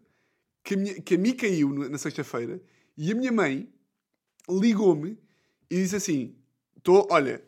que 0.64 0.74
a, 0.74 0.78
minha, 0.78 1.02
que 1.02 1.16
a 1.16 1.18
mim 1.18 1.34
caiu 1.34 1.70
na 1.90 1.98
sexta-feira 1.98 2.62
e 2.98 3.12
a 3.12 3.16
minha 3.16 3.32
mãe 3.32 3.72
ligou-me 4.50 5.18
e 5.70 5.76
disse 5.76 5.96
assim: 5.96 6.36
tô, 6.82 7.08
Olha, 7.12 7.44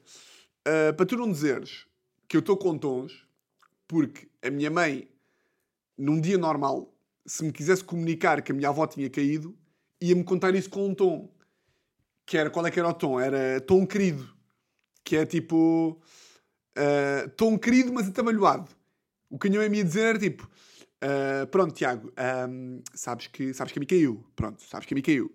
uh, 0.68 0.94
para 0.96 1.06
tu 1.06 1.18
não 1.18 1.32
dizeres 1.32 1.86
que 2.28 2.38
eu 2.38 2.40
estou 2.40 2.58
com 2.58 2.78
tons, 2.78 3.28
porque 3.88 4.28
a 4.42 4.50
minha 4.50 4.70
mãe 4.70 5.10
num 5.98 6.20
dia 6.20 6.38
normal, 6.38 6.94
se 7.26 7.44
me 7.44 7.52
quisesse 7.52 7.84
comunicar 7.84 8.42
que 8.42 8.52
a 8.52 8.56
minha 8.56 8.70
avó 8.70 8.86
tinha 8.86 9.10
caído, 9.10 9.56
ia-me 10.02 10.24
contar 10.24 10.54
isso 10.56 10.70
com 10.70 10.88
um 10.88 10.94
tom. 10.94 11.32
Que 12.26 12.38
era, 12.38 12.50
qual 12.50 12.66
é 12.66 12.72
que 12.72 12.80
era 12.80 12.90
o 12.90 12.94
tom? 12.94 13.20
Era 13.20 13.62
tom 13.62 13.86
querido. 13.86 14.28
Que 15.04 15.18
é 15.18 15.26
tipo... 15.26 16.02
Uh, 16.78 17.30
tom 17.38 17.58
querido, 17.58 17.94
mas 17.94 18.08
atabalhoado. 18.08 18.70
O 19.30 19.40
que 19.40 19.48
a 19.48 19.50
minha 19.50 19.62
mãe 19.62 19.70
me 19.70 19.78
ia 19.78 19.84
dizer 19.84 20.02
era 20.02 20.20
tipo... 20.20 20.50
Uh, 21.04 21.46
pronto, 21.48 21.74
Tiago, 21.74 22.12
um, 22.50 22.82
sabes, 22.94 23.28
que, 23.28 23.54
sabes 23.54 23.72
que 23.72 23.80
a 23.80 23.82
mim 23.82 23.86
caiu. 23.86 24.26
Pronto, 24.36 24.64
sabes 24.64 24.88
que 24.88 24.94
a 24.94 24.96
mim 24.96 25.02
caiu. 25.02 25.32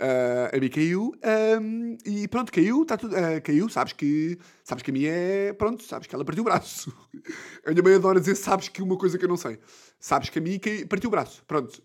Uh, 0.00 0.56
a 0.56 0.58
mim 0.58 0.70
caiu 0.70 1.12
um, 1.60 1.98
e 2.06 2.26
pronto, 2.26 2.50
caiu, 2.50 2.86
tá 2.86 2.96
tudo, 2.96 3.14
uh, 3.14 3.42
caiu, 3.44 3.68
sabes 3.68 3.92
que, 3.92 4.38
sabes 4.64 4.82
que 4.82 4.90
a 4.90 4.94
minha 4.94 5.12
é, 5.12 5.52
pronto, 5.52 5.84
sabes 5.84 6.06
que 6.06 6.14
ela 6.14 6.24
partiu 6.24 6.40
o 6.40 6.44
braço. 6.44 6.90
a 7.66 7.70
minha 7.70 7.82
mãe 7.82 7.94
adora 7.96 8.18
dizer, 8.18 8.34
sabes 8.34 8.70
que 8.70 8.80
uma 8.80 8.96
coisa 8.96 9.18
que 9.18 9.24
eu 9.26 9.28
não 9.28 9.36
sei. 9.36 9.58
Sabes 9.98 10.30
que 10.30 10.38
a 10.38 10.42
mim 10.42 10.58
caiu, 10.58 10.86
partiu 10.88 11.08
o 11.08 11.10
braço, 11.10 11.44
pronto. 11.46 11.82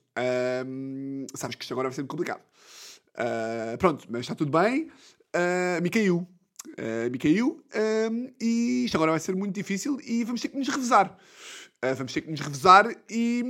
Um, 0.65 1.25
sabes 1.35 1.57
que 1.57 1.63
isto 1.63 1.73
agora 1.73 1.89
vai 1.89 1.93
ser 1.93 2.03
muito 2.03 2.11
complicado. 2.11 2.41
Uh, 3.15 3.77
pronto, 3.77 4.05
mas 4.09 4.21
está 4.21 4.33
tudo 4.33 4.57
bem. 4.57 4.89
Uh, 5.35 5.81
mim 5.81 5.89
caiu. 5.89 6.25
Me 7.11 7.17
caiu 7.19 7.63
e 8.41 8.83
isto 8.85 8.95
agora 8.97 9.11
vai 9.11 9.19
ser 9.19 9.35
muito 9.35 9.53
difícil 9.53 9.97
e 10.03 10.23
vamos 10.23 10.41
ter 10.41 10.49
que 10.49 10.57
nos 10.57 10.67
revezar. 10.67 11.15
Uh, 11.85 11.95
vamos 11.95 12.13
ter 12.13 12.21
que 12.21 12.31
nos 12.31 12.39
revezar 12.39 12.89
e 13.09 13.43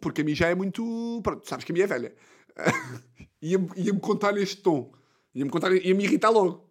porque 0.00 0.22
a 0.22 0.24
mim 0.24 0.34
já 0.34 0.48
é 0.48 0.54
muito. 0.54 1.20
Pronto, 1.22 1.46
sabes 1.48 1.64
que 1.64 1.72
a 1.72 1.74
minha 1.74 1.84
é 1.84 1.88
velha. 1.88 2.14
ia-me 3.42 3.68
ia 3.76 3.94
contar 3.94 4.32
neste 4.32 4.62
tom. 4.62 4.92
Ia-me 5.34 5.50
contar, 5.50 5.72
ia-me 5.72 6.04
irritar 6.04 6.30
logo. 6.30 6.70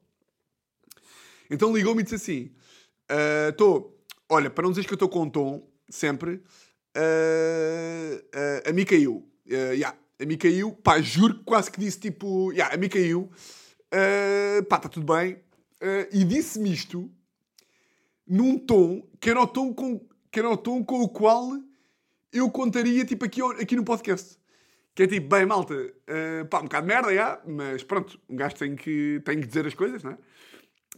Então 1.50 1.76
ligou-me 1.76 2.02
e 2.02 2.04
disse 2.04 2.16
assim: 2.16 2.52
Estou, 3.50 3.80
uh, 3.80 4.16
olha, 4.30 4.50
para 4.50 4.64
não 4.64 4.72
dizer 4.72 4.86
que 4.86 4.94
eu 4.94 4.96
estou 4.96 5.10
com 5.10 5.24
um 5.24 5.30
tom, 5.30 5.68
sempre, 5.90 6.42
uh, 6.96 8.16
uh, 8.16 8.70
a 8.70 8.74
mim 8.74 8.86
caiu. 8.86 9.28
Uh, 9.46 9.74
yeah, 9.74 9.98
a 10.20 10.26
mim 10.26 10.38
caiu, 10.38 10.72
pá, 10.72 11.02
juro 11.02 11.40
que 11.40 11.44
quase 11.44 11.70
que 11.70 11.80
disse 11.80 12.00
tipo, 12.00 12.52
yeah, 12.54 12.74
a 12.74 12.78
mim 12.78 12.88
caiu, 12.88 13.30
pá, 14.70 14.78
está 14.78 14.88
tudo 14.88 15.14
bem. 15.14 15.42
E 16.12 16.24
disse-me 16.24 16.72
isto 16.72 17.12
num 18.26 18.58
tom 18.58 19.02
que 19.20 19.30
era 19.30 19.42
o 19.42 19.48
tom 19.48 19.74
com, 19.74 20.00
que 20.32 20.40
era 20.40 20.50
o 20.50 20.58
tom 20.58 20.84
com 20.84 21.02
o 21.02 21.10
qual 21.10 21.52
eu 22.32 22.50
contaria 22.50 23.04
tipo 23.06 23.26
aqui, 23.26 23.42
aqui 23.42 23.76
no 23.76 23.84
podcast. 23.84 24.40
Que 24.94 25.04
é 25.04 25.08
tipo, 25.08 25.30
bem, 25.30 25.46
malta, 25.46 25.74
uh, 25.74 26.46
pá, 26.50 26.60
um 26.60 26.64
bocado 26.64 26.88
de 26.88 26.94
merda, 26.94 27.14
já, 27.14 27.42
mas 27.48 27.84
pronto, 27.84 28.20
um 28.30 28.36
gajo 28.36 28.56
tem 28.56 28.76
que, 28.76 29.22
tem 29.24 29.40
que 29.40 29.48
dizer 29.48 29.66
as 29.66 29.74
coisas, 29.74 30.04
não 30.04 30.12
é? 30.12 30.18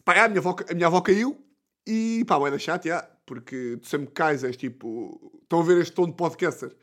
Pá, 0.04 0.16
já, 0.16 0.26
a, 0.26 0.28
minha 0.28 0.40
avó, 0.40 0.56
a 0.70 0.74
minha 0.74 0.88
avó 0.88 1.02
caiu 1.02 1.40
e 1.86 2.24
pá, 2.28 2.38
vai 2.40 2.50
deixar, 2.50 2.82
já, 2.84 3.04
porque 3.26 3.78
tu 3.82 3.88
sempre 3.88 4.12
cais, 4.12 4.44
és 4.44 4.58
tipo, 4.58 5.32
estão 5.44 5.60
a 5.60 5.64
ver 5.64 5.82
este 5.82 5.94
tom 5.94 6.08
de 6.08 6.14
podcaster, 6.14 6.76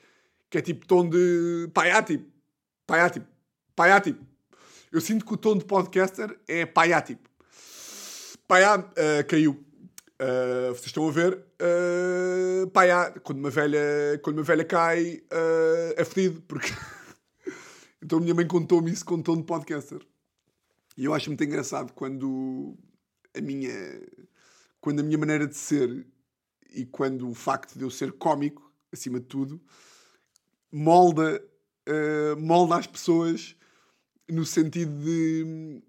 que 0.48 0.58
é 0.58 0.62
tipo 0.62 0.86
tom 0.86 1.08
de, 1.08 1.68
pá, 1.74 2.00
tipo, 2.02 2.24
pá, 2.86 3.10
tipo, 3.10 3.26
pá, 3.74 4.00
tipo. 4.00 4.24
Eu 4.92 5.00
sinto 5.00 5.24
que 5.24 5.34
o 5.34 5.36
tom 5.36 5.56
de 5.56 5.64
podcaster 5.64 6.38
é 6.46 6.64
pá, 6.64 7.00
tipo. 7.02 7.28
Pá, 8.46 8.78
uh, 8.78 9.26
caiu. 9.26 9.64
Uh, 10.20 10.68
vocês 10.74 10.86
estão 10.86 11.08
a 11.08 11.10
ver, 11.10 11.32
uh, 11.32 12.70
pá, 12.72 12.86
já, 12.86 13.10
quando 13.20 13.38
uma 13.38 13.48
velha, 13.48 13.80
quando 14.22 14.36
uma 14.36 14.44
velha 14.44 14.66
cai, 14.66 15.22
uh, 15.32 15.94
é 15.96 16.04
fedido, 16.04 16.42
porque... 16.42 16.68
Então 18.02 18.18
a 18.18 18.22
minha 18.22 18.34
mãe 18.34 18.46
contou-me 18.46 18.90
isso 18.90 19.04
com 19.04 19.20
tom 19.20 19.36
de 19.36 19.42
podcaster. 19.42 20.00
E 20.96 21.04
eu 21.04 21.12
acho 21.12 21.28
muito 21.28 21.44
engraçado 21.44 21.92
quando 21.92 22.74
a 23.36 23.40
minha, 23.42 23.70
quando 24.80 25.00
a 25.00 25.02
minha 25.02 25.18
maneira 25.18 25.46
de 25.46 25.54
ser 25.54 26.06
e 26.72 26.86
quando 26.86 27.28
o 27.28 27.34
facto 27.34 27.78
de 27.78 27.84
eu 27.84 27.90
ser 27.90 28.12
cómico, 28.12 28.72
acima 28.90 29.20
de 29.20 29.26
tudo, 29.26 29.60
molda, 30.72 31.42
uh, 31.88 32.40
molda 32.40 32.76
as 32.76 32.86
pessoas 32.86 33.54
no 34.28 34.46
sentido 34.46 34.92
de 35.04 35.82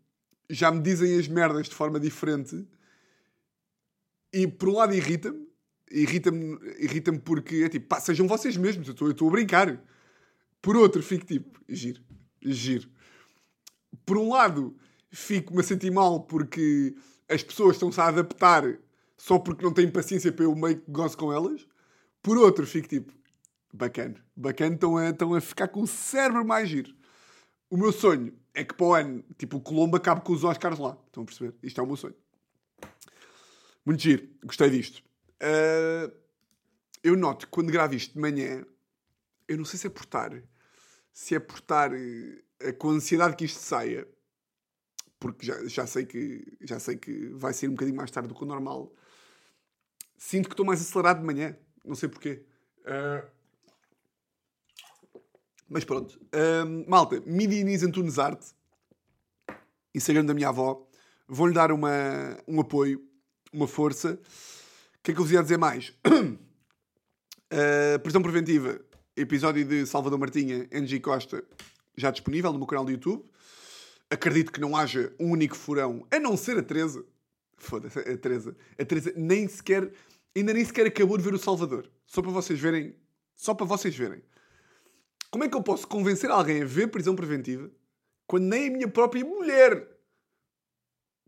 já 0.50 0.70
me 0.70 0.82
dizem 0.82 1.18
as 1.18 1.30
merdas 1.30 1.70
de 1.70 1.76
forma 1.76 1.98
diferente 2.00 2.68
e 4.34 4.48
por 4.48 4.70
um 4.70 4.74
lado 4.74 4.94
irrita-me, 4.94 5.48
irrita-me 5.90 6.58
irrita 6.80 7.12
porque 7.20 7.64
é 7.64 7.70
tipo, 7.70 7.88
pá, 7.88 8.00
sejam 8.00 8.28
vocês 8.28 8.56
mesmos, 8.58 8.88
eu 8.88 9.12
estou 9.12 9.28
a 9.28 9.32
brincar. 9.32 9.82
Por 10.62 10.76
outro, 10.76 11.02
fico 11.02 11.26
tipo, 11.26 11.60
giro, 11.68 12.02
giro. 12.42 12.90
Por 14.06 14.18
um 14.18 14.30
lado, 14.30 14.76
fico-me 15.12 15.62
a 15.62 15.64
sentir 15.64 15.92
mal 15.92 16.22
porque 16.22 16.96
as 17.30 17.44
pessoas 17.44 17.76
estão-se 17.76 18.00
a 18.00 18.08
adaptar 18.08 18.80
só 19.18 19.40
porque 19.40 19.64
não 19.64 19.74
têm 19.74 19.90
paciência 19.90 20.32
para 20.32 20.46
eu 20.46 20.56
meio 20.56 20.80
que 20.80 20.92
gosto 20.92 21.18
com 21.18 21.32
elas. 21.32 21.68
Por 22.22 22.38
outro, 22.38 22.66
fico 22.66 22.88
tipo, 22.88 23.12
Bacana. 23.74 24.16
Bacana, 24.36 24.76
estão 24.76 24.98
a, 24.98 25.10
estão 25.10 25.34
a 25.34 25.42
ficar 25.42 25.68
com 25.70 25.82
o 25.82 25.88
cérebro 25.88 26.46
mais 26.46 26.68
giro. 26.68 26.94
O 27.70 27.78
meu 27.78 27.92
sonho 27.92 28.34
é 28.54 28.64
que 28.64 28.74
para 28.74 28.86
o 28.86 28.94
ano, 28.94 29.24
tipo, 29.38 29.58
o 29.58 29.62
Colombo 29.62 29.96
acabe 29.96 30.22
com 30.22 30.34
os 30.34 30.44
Oscars 30.44 30.78
lá. 30.78 30.98
Estão 31.08 31.24
a 31.24 31.26
perceber? 31.26 31.56
Isto 31.64 31.80
é 31.80 31.84
o 31.84 31.88
meu 31.88 31.96
sonho. 31.96 32.16
Muito 33.86 34.02
giro. 34.02 34.28
Gostei 34.44 34.70
disto. 34.70 35.04
Uh, 35.42 36.12
eu 37.04 37.16
noto 37.16 37.46
que 37.46 37.52
quando 37.52 37.72
gravo 37.72 37.96
isto 37.96 38.14
de 38.14 38.20
manhã, 38.20 38.66
eu 39.48 39.58
não 39.58 39.66
sei 39.66 39.80
se 39.80 39.88
é 39.88 39.90
por 39.90 40.04
estar, 40.04 40.32
se 41.12 41.36
é 41.36 41.40
por 41.40 41.56
estar 41.56 41.92
uh, 41.92 42.74
com 42.78 42.90
a 42.90 42.94
ansiedade 42.94 43.36
que 43.36 43.46
isto 43.46 43.60
saia, 43.60 44.08
porque 45.20 45.46
já, 45.46 45.66
já, 45.68 45.88
sei 45.88 46.06
que, 46.06 46.58
já 46.62 46.80
sei 46.80 46.98
que 46.98 47.30
vai 47.30 47.54
ser 47.54 47.68
um 47.68 47.72
bocadinho 47.72 47.98
mais 47.98 48.12
tarde 48.12 48.30
do 48.30 48.36
que 48.36 48.44
o 48.44 48.48
normal. 48.48 48.94
Sinto 50.18 50.48
que 50.48 50.54
estou 50.54 50.66
mais 50.66 50.82
acelerado 50.82 51.20
de 51.20 51.26
manhã. 51.26 51.58
Não 51.84 51.96
sei 51.96 52.08
porquê. 52.08 52.44
Uh, 52.82 53.28
mas 55.68 55.86
pronto. 55.86 56.20
Um, 56.66 56.86
malta, 56.88 57.22
Midi 57.22 57.64
Antunes 57.86 58.20
Arte, 58.20 58.54
Instagram 59.96 60.26
da 60.26 60.34
minha 60.34 60.50
avó. 60.50 60.86
Vou-lhe 61.28 61.54
dar 61.54 61.72
uma, 61.72 62.38
um 62.46 62.60
apoio, 62.60 63.02
uma 63.52 63.68
força. 63.68 64.14
O 64.14 65.04
que 65.04 65.12
é 65.12 65.14
que 65.14 65.20
eu 65.20 65.26
vos 65.26 65.32
ia 65.32 65.42
dizer 65.42 65.58
mais? 65.58 65.94
uh, 66.06 68.00
prisão 68.04 68.22
preventiva, 68.22 68.80
episódio 69.16 69.66
de 69.66 69.86
Salvador 69.86 70.20
Martinha, 70.20 70.68
NG 70.72 71.00
Costa, 71.00 71.44
já 71.96 72.12
disponível 72.12 72.52
no 72.52 72.60
meu 72.60 72.68
canal 72.68 72.86
do 72.86 72.92
YouTube. 72.92 73.26
Acredito 74.10 74.52
que 74.52 74.62
não 74.62 74.76
haja 74.76 75.14
um 75.20 75.32
único 75.32 75.56
furão, 75.56 76.06
a 76.12 76.20
não 76.20 76.36
ser 76.38 76.58
a 76.58 76.64
Teresa. 76.64 77.04
Foda-se, 77.58 78.00
a 78.00 78.18
Teresa. 78.18 78.56
A 78.78 78.86
Teresa 78.86 79.14
nem 79.16 79.48
sequer, 79.48 79.92
ainda 80.36 80.54
nem 80.54 80.66
sequer 80.66 80.88
acabou 80.88 81.18
de 81.18 81.24
ver 81.24 81.34
o 81.34 81.40
Salvador. 81.40 81.90
Só 82.06 82.22
para 82.22 82.32
vocês 82.32 82.60
verem, 82.60 82.96
só 83.36 83.54
para 83.54 83.66
vocês 83.66 83.96
verem. 83.96 84.22
Como 85.30 85.46
é 85.46 85.50
que 85.50 85.56
eu 85.56 85.64
posso 85.64 85.88
convencer 85.88 86.30
alguém 86.30 86.62
a 86.62 86.66
ver 86.66 86.88
prisão 86.88 87.16
preventiva 87.16 87.72
quando 88.28 88.46
nem 88.46 88.68
a 88.68 88.72
minha 88.72 88.88
própria 88.88 89.26
mulher, 89.26 89.88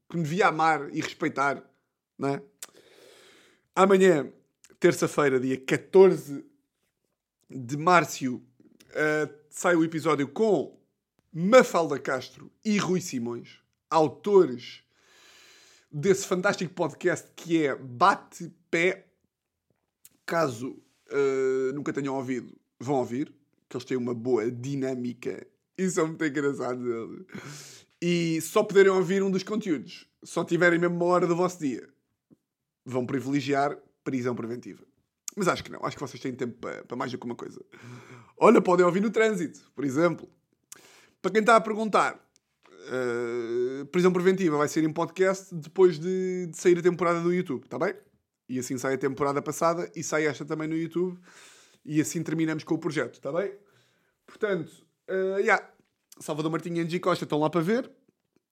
que 0.10 0.16
me 0.16 0.24
devia 0.24 0.48
amar 0.48 0.90
e 0.94 1.02
respeitar, 1.02 1.62
não 2.24 2.30
é? 2.30 2.42
Amanhã, 3.76 4.32
terça-feira, 4.80 5.40
dia 5.40 5.58
14 5.58 6.46
de 7.50 7.78
março, 7.78 8.36
uh, 8.36 9.34
sai 9.50 9.76
o 9.76 9.84
episódio 9.84 10.28
com 10.28 10.80
Mafalda 11.34 12.00
Castro 12.00 12.50
e 12.64 12.78
Rui 12.78 13.02
Simões, 13.02 13.60
autores 13.90 14.84
desse 15.92 16.26
fantástico 16.26 16.74
podcast 16.74 17.30
que 17.36 17.66
é 17.66 17.76
Bate 17.76 18.52
Pé. 18.72 19.08
Caso 20.26 20.70
uh, 21.12 21.74
nunca 21.74 21.92
tenham 21.92 22.16
ouvido, 22.16 22.56
vão 22.80 22.96
ouvir 22.96 23.34
que 23.68 23.76
eles 23.76 23.86
têm 23.86 23.98
uma 23.98 24.14
boa 24.14 24.50
dinâmica 24.50 25.46
e 25.78 25.90
são 25.90 26.08
muito 26.08 26.24
engraçados. 26.24 26.86
E 28.02 28.40
só 28.42 28.64
poderem 28.64 28.92
ouvir 28.92 29.24
um 29.24 29.32
dos 29.32 29.44
conteúdos, 29.44 30.08
só 30.24 30.44
tiverem 30.44 30.80
mesmo 30.80 30.96
uma 30.96 31.06
hora 31.06 31.28
do 31.28 31.36
vosso 31.36 31.60
dia, 31.60 31.93
vão 32.86 33.06
privilegiar 33.06 33.78
prisão 34.04 34.36
preventiva. 34.36 34.84
Mas 35.36 35.48
acho 35.48 35.64
que 35.64 35.72
não, 35.72 35.84
acho 35.84 35.96
que 35.96 36.02
vocês 36.02 36.22
têm 36.22 36.34
tempo 36.34 36.60
para, 36.60 36.84
para 36.84 36.98
mais 36.98 37.12
do 37.12 37.18
que 37.18 37.26
uma 37.26 37.36
coisa. 37.36 37.60
Olha, 38.38 38.62
podem 38.62 38.86
ouvir 38.86 39.02
no 39.02 39.10
trânsito, 39.10 39.60
por 39.76 39.84
exemplo. 39.84 40.30
Para 41.22 41.32
quem 41.32 41.40
está 41.40 41.56
a 41.56 41.62
perguntar, 41.62 42.16
uh, 42.16 43.86
prisão 43.88 44.12
preventiva 44.12 44.58
vai 44.58 44.68
ser 44.68 44.84
em 44.84 44.92
podcast 44.92 45.54
depois 45.56 45.98
de, 45.98 46.48
de 46.48 46.58
sair 46.58 46.78
a 46.78 46.82
temporada 46.82 47.22
do 47.22 47.34
YouTube, 47.34 47.64
está 47.64 47.80
bem? 47.80 47.96
E 48.48 48.60
assim 48.60 48.78
sai 48.78 48.96
a 48.96 48.98
temporada 48.98 49.42
passada 49.42 49.90
e 49.96 50.04
sai 50.04 50.28
esta 50.28 50.46
também 50.46 50.68
no 50.68 50.76
YouTube. 50.76 51.18
E 51.86 52.00
assim 52.00 52.22
terminamos 52.22 52.64
com 52.64 52.76
o 52.76 52.78
projeto, 52.78 53.16
está 53.16 53.32
bem? 53.32 53.54
Portanto, 54.26 54.72
uh, 55.10 55.40
yeah. 55.40 55.70
Salvador 56.20 56.52
Martinha 56.52 56.82
e 56.82 56.86
Angie 56.86 57.00
Costa 57.00 57.24
estão 57.24 57.40
lá 57.40 57.50
para 57.50 57.62
ver. 57.62 57.90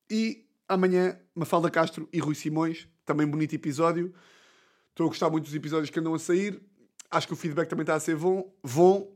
E 0.10 0.46
amanhã, 0.68 1.20
Mafalda 1.36 1.70
Castro 1.70 2.10
e 2.12 2.20
Rui 2.20 2.36
Simões. 2.36 2.88
Também 3.06 3.28
bonito 3.28 3.54
episódio. 3.54 4.14
Estou 4.90 5.06
a 5.06 5.10
gostar 5.10 5.30
muito 5.30 5.46
dos 5.46 5.56
episódios 5.56 5.90
que 5.90 6.00
andam 6.00 6.14
a 6.14 6.20
sair. 6.20 6.62
Acho 7.10 7.28
que 7.28 7.34
o 7.34 7.36
feedback 7.36 7.70
também 7.70 7.84
está 7.84 7.96
a 7.96 8.00
ser 8.00 8.16
bom. 8.16 8.54
bom. 8.64 9.16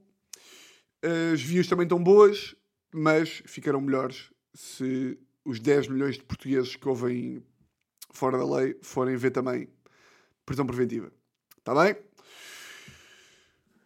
As 1.34 1.42
views 1.42 1.68
também 1.68 1.84
estão 1.84 2.04
boas, 2.04 2.56
mas 2.94 3.44
ficarão 3.46 3.80
melhores 3.82 4.32
se 4.54 5.20
os 5.44 5.60
10 5.60 5.90
milhões 5.90 6.16
de 6.16 6.24
portugueses 6.24 6.76
que 6.76 6.88
ouvem 6.88 7.44
fora 8.12 8.38
da 8.38 8.58
lei 8.58 8.78
forem 8.82 9.16
ver 9.16 9.32
também 9.32 9.70
prisão 10.46 10.66
preventiva. 10.66 11.12
Está 11.58 11.76
bem? 11.76 11.96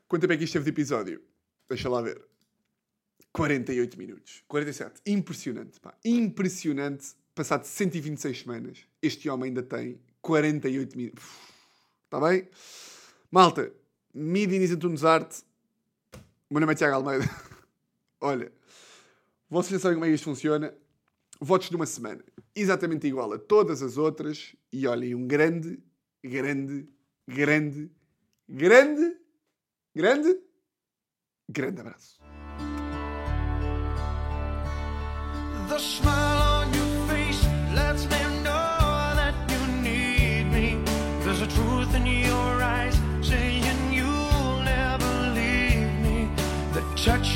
Quanto 0.08 0.22
tempo 0.22 0.34
é 0.34 0.38
que 0.38 0.44
isto 0.44 0.54
teve 0.54 0.66
de 0.66 0.72
episódio? 0.72 1.22
Deixa 1.68 1.90
lá 1.90 2.02
ver. 2.02 2.24
48 3.32 3.98
minutos. 3.98 4.44
47. 4.48 5.02
Impressionante, 5.06 5.80
pá. 5.80 5.96
Impressionante. 6.04 7.16
Passado 7.40 7.64
126 7.64 8.42
semanas, 8.42 8.80
este 9.02 9.30
homem 9.30 9.48
ainda 9.48 9.64
tem 9.64 9.98
48 10.22 10.98
minutos. 10.98 11.24
Está 12.04 12.20
bem? 12.20 12.50
Malta, 13.32 13.72
Midi 14.14 14.56
Inês 14.56 14.72
Antunes 14.72 15.06
Arte. 15.06 15.42
O 16.50 16.54
meu 16.54 16.60
nome 16.60 16.74
é 16.74 16.76
Tiago 16.76 16.96
Almeida. 16.96 17.24
Olha, 18.20 18.52
vocês 19.50 19.72
já 19.72 19.80
sabem 19.80 19.96
como 19.96 20.04
é 20.04 20.10
que 20.10 20.16
isto 20.16 20.26
funciona. 20.26 20.76
Votos 21.40 21.70
de 21.70 21.78
uma 21.78 21.86
semana. 21.86 22.22
Exatamente 22.54 23.08
igual 23.08 23.32
a 23.32 23.40
todas 23.40 23.82
as 23.82 23.96
outras. 23.96 24.54
E 24.70 24.86
olhem, 24.86 25.16
um 25.16 25.26
grande, 25.26 25.80
grande, 26.22 26.90
grande, 27.26 27.90
grande 28.50 29.18
Grande, 29.96 30.40
grande 31.50 31.80
abraço. 31.80 32.20